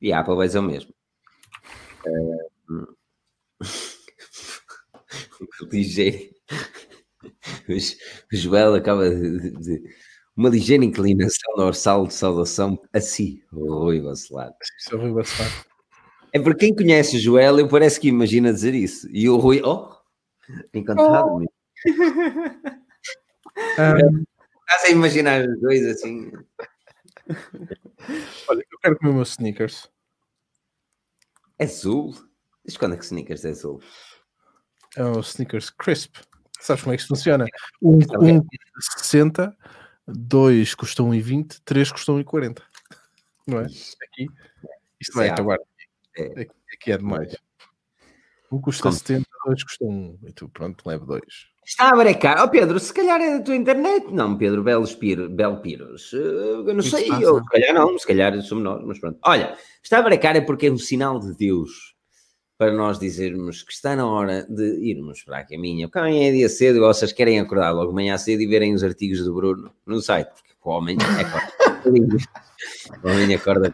[0.01, 0.93] E a Apple dizer o mesmo.
[2.69, 2.97] Uh,
[5.71, 6.29] ligeiro.
[7.67, 9.95] O Joel acaba de, de
[10.37, 14.53] uma ligeira inclinação no orsal de saudação a si, Rui Bacelar.
[14.91, 15.65] É Rui Bacelar.
[16.31, 19.09] É para quem conhece o Joel, eu parece que imagina dizer isso.
[19.09, 19.89] E o Rui, oh,
[20.71, 21.27] encantado.
[21.27, 21.39] Oh.
[21.39, 21.45] um...
[24.69, 26.31] Estás a imaginar os dois assim?
[28.47, 29.89] Olha, eu quero comer meus sneakers.
[31.57, 32.13] É azul?
[32.63, 33.81] Diz quando é que sneakers é azul?
[34.95, 36.17] É o sneakers crisp.
[36.59, 37.47] Sabes como é que isso funciona?
[37.81, 38.47] Um, um
[38.99, 39.57] 60
[40.07, 42.61] dois custam 1,20, três custam 1,40.
[43.45, 43.65] Não é?
[43.65, 44.27] Aqui,
[44.99, 45.57] isto vai acabar.
[46.17, 46.47] É.
[46.73, 47.35] Aqui é demais.
[48.51, 48.95] Um custa Como?
[48.95, 50.19] 70, dois custam 1.
[50.27, 51.47] E tu, pronto, leva dois.
[51.65, 52.41] Está a brecar.
[52.41, 54.07] Oh Pedro, se calhar é da tua internet.
[54.09, 56.13] Não, Pedro, Belos Piro, Belo Piros.
[56.13, 59.19] Eh, eu não sei, ou se calhar não, se calhar somos nós, mas pronto.
[59.25, 61.96] Olha, está a brecar é porque é um sinal de Deus
[62.57, 65.87] para nós dizermos que está na hora de irmos para a caminha.
[65.87, 68.83] Porque amanhã é dia cedo e vocês querem acordar logo amanhã cedo e verem os
[68.83, 71.53] artigos do Bruno no site, porque o homem acorda
[73.03, 73.71] O homem acorda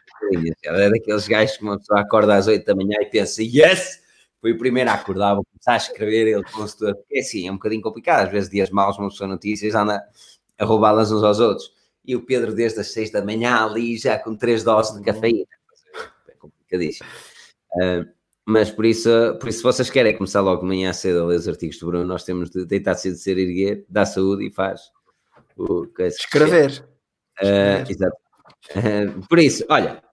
[0.63, 4.03] É daqueles gajos que uma pessoa acorda às 8 da manhã e pensa, yes!
[4.41, 6.97] Foi o primeiro a acordar, vou começar a escrever ele consultor.
[7.09, 8.25] É assim, é um bocadinho complicado.
[8.25, 10.03] Às vezes, dias maus, uma pessoa notícias anda
[10.59, 11.71] a roubá-las uns aos outros.
[12.05, 15.47] E o Pedro, desde as 6 da manhã, ali já com três doses de cafeína.
[16.27, 17.07] É complicadíssimo.
[17.75, 18.05] Uh,
[18.45, 19.09] mas por isso,
[19.39, 21.85] por isso, se vocês querem começar logo de manhã cedo a ler os artigos do
[21.85, 24.81] Bruno, nós temos de deitar cedo de ser erguer, dá saúde e faz
[25.55, 26.85] o que Escrever.
[27.41, 28.17] Uh, exato.
[28.75, 30.03] Uh, por isso, olha,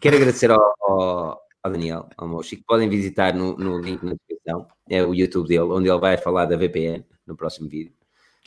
[0.00, 4.12] quero agradecer ao, ao, ao Daniel, ao Mochi, que podem visitar no, no, link na
[4.12, 7.94] descrição, é o YouTube dele, onde ele vai falar da VPN no próximo vídeo.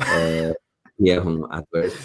[0.01, 0.55] Uh,
[0.99, 1.95] e é um advert.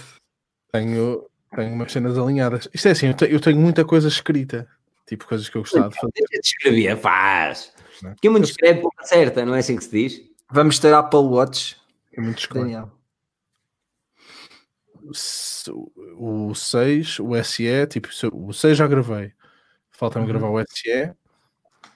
[0.73, 2.67] Tenho, tenho umas cenas alinhadas.
[2.73, 4.67] Isto é assim, eu tenho, eu tenho muita coisa escrita
[5.07, 6.13] Tipo coisas que eu gostava de fazer.
[6.15, 7.73] Deixa de escrever, faz.
[8.03, 8.15] Não.
[8.21, 10.21] Quem muito escreve, pouco acerta, não é assim que se diz?
[10.51, 11.77] Vamos ter Apple Watch.
[12.13, 12.91] É muito Daniel.
[16.19, 19.33] O 6, o SE, tipo, o 6 já gravei.
[19.91, 20.33] Falta-me uhum.
[20.33, 21.13] gravar o SE.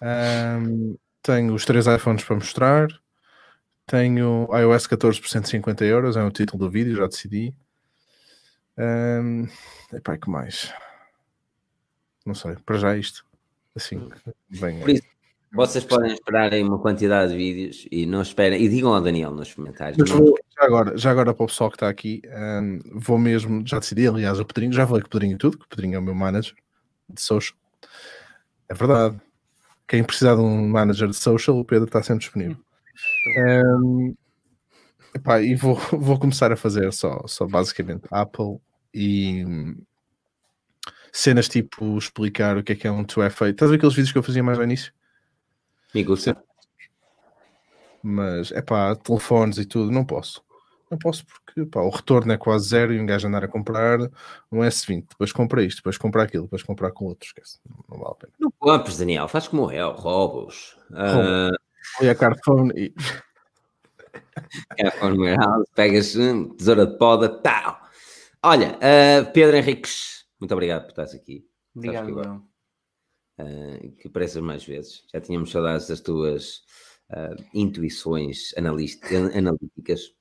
[0.01, 2.89] Um, tenho os três iPhones para mostrar.
[3.87, 7.53] Tenho iOS 14 por 150 euros, é o título do vídeo, já decidi.
[8.79, 9.49] Um,
[9.93, 10.73] epá, que mais?
[12.31, 13.27] Não sei, para já isto.
[13.75, 14.09] Assim,
[14.49, 14.79] bem.
[14.79, 15.03] Por isso,
[15.53, 19.33] vocês podem esperar aí uma quantidade de vídeos e não esperem, e digam ao Daniel
[19.33, 19.99] nos comentários.
[19.99, 23.67] Mas vou, já, agora, já agora para o pessoal que está aqui, um, vou mesmo,
[23.67, 25.97] já decidi, aliás, o Pedrinho, já falei com o Pedrinho e tudo, que o Pedrinho
[25.97, 26.55] é o meu manager
[27.09, 27.59] de social.
[28.69, 29.21] É verdade.
[29.89, 32.57] Quem precisar de um manager de social, o Pedro está sempre disponível.
[33.39, 34.15] Um,
[35.13, 38.61] epá, e vou, vou começar a fazer só, só basicamente Apple
[38.95, 39.45] e
[41.13, 43.51] cenas tipo explicar o que é que é um 2FA.
[43.51, 44.93] Estás a ver aqueles vídeos que eu fazia mais no início?
[45.95, 46.37] Me gusta.
[48.03, 50.43] Mas é pá, telefones e tudo, não posso.
[50.91, 54.01] Não posso porque pá, o retorno é quase zero e um gajo andar a comprar
[54.51, 57.59] um S20, depois compra isto, depois compra aquilo, depois comprar com outro, esquece.
[57.89, 58.33] Não, vale a pena.
[58.39, 60.77] Não compres, Daniel, faz como é, roubos.
[60.91, 62.09] Uh...
[62.09, 62.93] a cartão e.
[64.77, 67.81] Carphone Warehouse, pegas um, tesoura de poda, tal.
[68.43, 71.47] Olha, uh, Pedro Henriques muito obrigado por estares aqui.
[71.75, 72.43] Obrigado, que, agora,
[73.39, 75.05] uh, que apareças mais vezes.
[75.13, 76.63] Já tínhamos saudades das tuas
[77.11, 80.15] uh, intuições analíticas.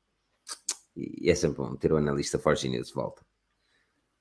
[0.95, 3.21] E é sempre bom ter o analista Forginho de volta.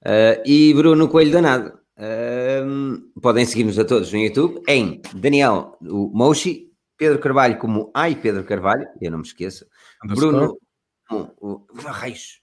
[0.03, 1.79] Uh, e Bruno Coelho Danado.
[1.99, 8.15] Uh, podem seguir-nos a todos no YouTube em Daniel o Moshi, Pedro Carvalho como Ai
[8.15, 9.67] Pedro Carvalho, eu não me esqueço.
[10.05, 10.57] Bruno
[11.11, 12.41] o, o, Raios.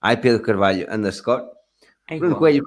[0.00, 1.44] Ai Pedro Carvalho underscore.
[2.08, 2.64] É Bruno Coelho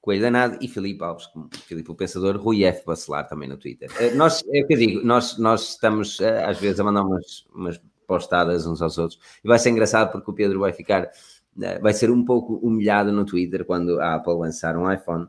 [0.00, 1.28] Coelho Danado e Filipe Alves,
[1.66, 2.84] Filipe o Pensador, Rui F.
[2.86, 3.90] Bacelar também no Twitter.
[3.90, 7.02] Uh, nós, é o que eu digo, nós, nós estamos uh, às vezes a mandar
[7.02, 11.04] umas, umas postadas uns aos outros e vai ser engraçado porque o Pedro vai ficar,
[11.04, 15.28] uh, vai ser um pouco humilhado no Twitter quando a Apple lançar um iPhone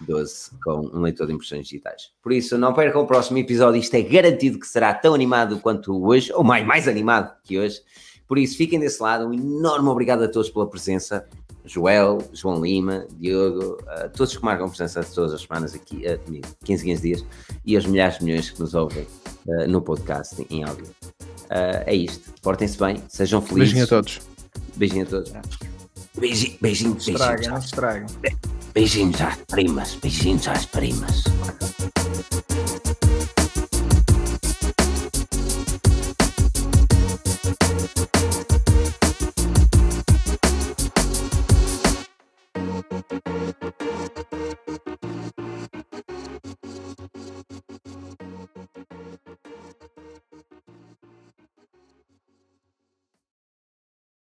[0.00, 2.12] 12 com um leitor de impressões digitais.
[2.22, 6.04] Por isso, não percam o próximo episódio, isto é garantido que será tão animado quanto
[6.04, 7.80] hoje, ou mais, mais animado que hoje
[8.30, 9.26] Por isso, fiquem desse lado.
[9.26, 11.26] Um enorme obrigado a todos pela presença.
[11.64, 16.84] Joel, João Lima, Diogo, uh, todos que marcam presença todas as semanas aqui, uh, 15,
[16.84, 17.24] 15 dias,
[17.66, 19.04] e as milhares de milhões que nos ouvem
[19.46, 20.86] uh, no podcast em áudio.
[20.86, 22.32] Uh, é isto.
[22.40, 23.72] Portem-se bem, sejam felizes.
[23.74, 24.20] Beijinho a todos.
[24.76, 25.32] Beijinho a todos.
[26.16, 28.06] Beijinho, beijinho, beijinho.
[28.72, 31.24] Beijinhos às primas, beijinhos às primas.